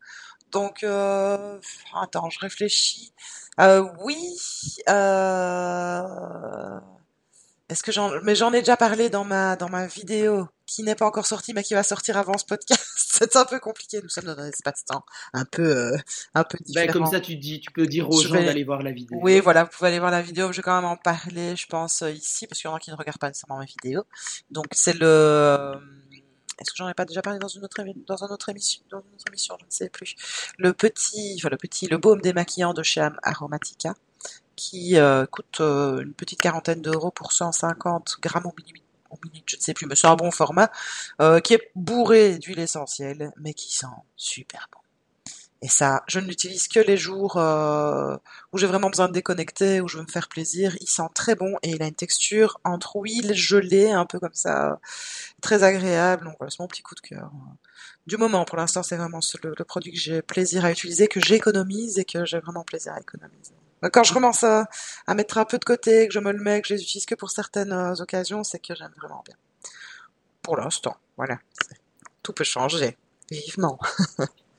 Donc, 0.52 0.82
euh, 0.84 1.58
attends, 2.00 2.30
je 2.30 2.38
réfléchis. 2.40 3.12
Euh, 3.60 3.86
oui. 4.00 4.16
Euh, 4.88 6.02
est-ce 7.68 7.82
que 7.82 7.92
j'en, 7.92 8.10
mais 8.22 8.34
j'en 8.34 8.52
ai 8.52 8.60
déjà 8.60 8.76
parlé 8.76 9.10
dans 9.10 9.24
ma 9.24 9.54
dans 9.56 9.68
ma 9.68 9.86
vidéo 9.86 10.48
qui 10.66 10.82
n'est 10.82 10.94
pas 10.94 11.06
encore 11.06 11.26
sortie, 11.26 11.52
mais 11.52 11.62
qui 11.62 11.74
va 11.74 11.82
sortir 11.82 12.16
avant 12.16 12.38
ce 12.38 12.44
podcast. 12.44 12.84
C'est 12.96 13.36
un 13.36 13.44
peu 13.44 13.60
compliqué. 13.60 14.00
Nous 14.02 14.08
sommes 14.08 14.24
dans 14.24 14.38
un 14.38 14.48
espace-temps 14.48 15.04
un 15.34 15.44
peu 15.44 15.92
un 16.34 16.44
peu 16.44 16.58
différent. 16.64 16.86
Ben, 16.86 16.92
comme 16.92 17.06
ça, 17.06 17.20
tu 17.20 17.36
dis, 17.36 17.60
tu 17.60 17.70
peux 17.70 17.86
dire 17.86 18.08
aux 18.08 18.20
gens 18.20 18.34
d'aller 18.34 18.64
voir 18.64 18.82
la 18.82 18.92
vidéo. 18.92 19.18
Oui, 19.22 19.40
voilà, 19.40 19.64
vous 19.64 19.70
pouvez 19.70 19.88
aller 19.88 19.98
voir 19.98 20.10
la 20.10 20.22
vidéo. 20.22 20.52
Je 20.52 20.58
vais 20.58 20.62
quand 20.62 20.74
même 20.74 20.90
en 20.90 20.96
parler, 20.96 21.54
je 21.54 21.66
pense 21.66 22.02
ici, 22.02 22.46
parce 22.46 22.60
qu'il 22.60 22.68
y 22.68 22.72
en 22.72 22.76
a 22.76 22.80
qui 22.80 22.90
ne 22.90 22.96
regardent 22.96 23.18
pas 23.18 23.28
nécessairement 23.28 23.60
mes 23.60 23.66
vidéos. 23.66 24.04
Donc, 24.50 24.66
c'est 24.72 24.98
le 24.98 25.74
est-ce 26.60 26.70
que 26.70 26.76
j'en 26.76 26.88
ai 26.88 26.94
pas 26.94 27.04
déjà 27.04 27.22
parlé 27.22 27.38
dans 27.38 27.48
une 27.48 27.64
autre 27.64 27.80
émission 27.80 28.82
dans 28.90 29.00
une 29.00 29.14
autre 29.14 29.28
émission 29.28 29.56
je 29.60 29.66
ne 29.66 29.70
sais 29.70 29.88
plus. 29.88 30.14
Le 30.58 30.72
petit 30.72 31.34
enfin 31.38 31.48
le 31.48 31.56
petit 31.56 31.86
le 31.86 31.98
baume 31.98 32.20
démaquillant 32.20 32.74
de 32.74 32.82
chez 32.82 33.06
Aromatica 33.22 33.94
qui 34.56 34.98
euh, 34.98 35.26
coûte 35.26 35.60
euh, 35.60 36.02
une 36.02 36.12
petite 36.12 36.40
quarantaine 36.40 36.82
d'euros 36.82 37.10
pour 37.10 37.32
150 37.32 38.16
grammes 38.20 38.46
au 38.46 38.52
minute, 39.24 39.44
je 39.46 39.56
ne 39.56 39.60
sais 39.60 39.74
plus 39.74 39.86
mais 39.86 39.96
c'est 39.96 40.06
un 40.06 40.16
bon 40.16 40.30
format 40.30 40.70
euh, 41.20 41.40
qui 41.40 41.54
est 41.54 41.70
bourré 41.74 42.38
d'huile 42.38 42.60
essentielle 42.60 43.32
mais 43.38 43.54
qui 43.54 43.74
sent 43.74 43.86
super 44.16 44.68
bon 44.72 44.79
et 45.62 45.68
ça, 45.68 46.02
je 46.06 46.20
ne 46.20 46.26
l'utilise 46.26 46.68
que 46.68 46.80
les 46.80 46.96
jours 46.96 47.36
euh, 47.36 48.16
où 48.52 48.58
j'ai 48.58 48.66
vraiment 48.66 48.88
besoin 48.88 49.08
de 49.08 49.12
déconnecter, 49.12 49.82
où 49.82 49.88
je 49.88 49.98
veux 49.98 50.04
me 50.04 50.08
faire 50.08 50.28
plaisir. 50.28 50.74
Il 50.80 50.88
sent 50.88 51.08
très 51.14 51.34
bon 51.34 51.56
et 51.62 51.70
il 51.70 51.82
a 51.82 51.86
une 51.86 51.94
texture 51.94 52.58
entre 52.64 52.96
huile, 52.96 53.34
gelée, 53.34 53.90
un 53.90 54.06
peu 54.06 54.18
comme 54.18 54.32
ça, 54.32 54.80
très 55.42 55.62
agréable. 55.62 56.24
Donc 56.24 56.36
voilà, 56.38 56.50
c'est 56.50 56.60
mon 56.60 56.66
petit 56.66 56.82
coup 56.82 56.94
de 56.94 57.00
cœur. 57.00 57.30
Du 58.06 58.16
moment, 58.16 58.46
pour 58.46 58.56
l'instant, 58.56 58.82
c'est 58.82 58.96
vraiment 58.96 59.20
le, 59.42 59.64
produit 59.64 59.92
que 59.92 59.98
j'ai 59.98 60.22
plaisir 60.22 60.64
à 60.64 60.70
utiliser, 60.70 61.08
que 61.08 61.20
j'économise 61.20 61.98
et 61.98 62.06
que 62.06 62.24
j'ai 62.24 62.40
vraiment 62.40 62.64
plaisir 62.64 62.94
à 62.94 63.00
économiser. 63.00 63.54
Quand 63.92 64.02
je 64.02 64.14
commence 64.14 64.44
à, 64.44 64.66
mettre 65.14 65.36
un 65.36 65.44
peu 65.44 65.58
de 65.58 65.64
côté, 65.64 66.08
que 66.08 66.14
je 66.14 66.20
me 66.20 66.32
le 66.32 66.42
mets, 66.42 66.62
que 66.62 66.68
je 66.68 66.74
les 66.74 66.82
utilise 66.82 67.04
que 67.04 67.14
pour 67.14 67.30
certaines 67.30 67.72
euh, 67.72 67.94
occasions, 68.00 68.44
c'est 68.44 68.58
que 68.58 68.74
j'aime 68.74 68.92
vraiment 68.96 69.22
bien. 69.26 69.36
Pour 70.42 70.56
l'instant, 70.56 70.96
voilà. 71.18 71.38
Tout 72.22 72.32
peut 72.32 72.44
changer, 72.44 72.96
vivement. 73.30 73.78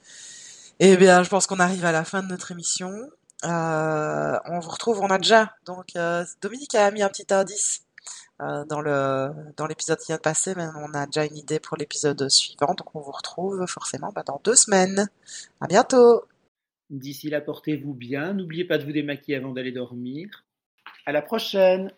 Eh 0.84 0.97
bien, 0.97 1.21
je 1.21 1.29
pense 1.29 1.45
qu'on 1.45 1.59
arrive 1.59 1.86
à 1.86 1.91
la 1.91 2.03
fin 2.03 2.23
de 2.23 2.27
notre 2.27 2.51
émission. 2.51 2.89
Euh, 3.45 4.39
on 4.45 4.59
vous 4.59 4.69
retrouve, 4.71 4.99
on 5.01 5.11
a 5.11 5.19
déjà. 5.19 5.55
Donc, 5.67 5.95
euh, 5.95 6.25
Dominique 6.41 6.73
a 6.73 6.89
mis 6.89 7.03
un 7.03 7.09
petit 7.09 7.32
indice 7.32 7.86
euh, 8.41 8.65
dans 8.65 9.67
l'épisode 9.67 9.99
qui 9.99 10.07
vient 10.07 10.15
de 10.15 10.21
passer, 10.21 10.55
mais 10.57 10.65
on 10.77 10.91
a 10.95 11.05
déjà 11.05 11.23
une 11.25 11.38
idée 11.38 11.59
pour 11.59 11.77
l'épisode 11.77 12.27
suivant. 12.29 12.73
Donc, 12.73 12.95
on 12.95 12.99
vous 12.99 13.11
retrouve 13.11 13.63
forcément 13.67 14.11
bah, 14.11 14.23
dans 14.25 14.41
deux 14.43 14.55
semaines. 14.55 15.07
À 15.59 15.67
bientôt. 15.67 16.23
D'ici 16.89 17.29
là, 17.29 17.41
portez-vous 17.41 17.93
bien. 17.93 18.34
N'oubliez 18.34 18.65
pas 18.65 18.79
de 18.79 18.84
vous 18.84 18.91
démaquiller 18.91 19.38
avant 19.38 19.51
d'aller 19.51 19.71
dormir. 19.71 20.45
À 21.05 21.11
la 21.11 21.21
prochaine. 21.21 21.91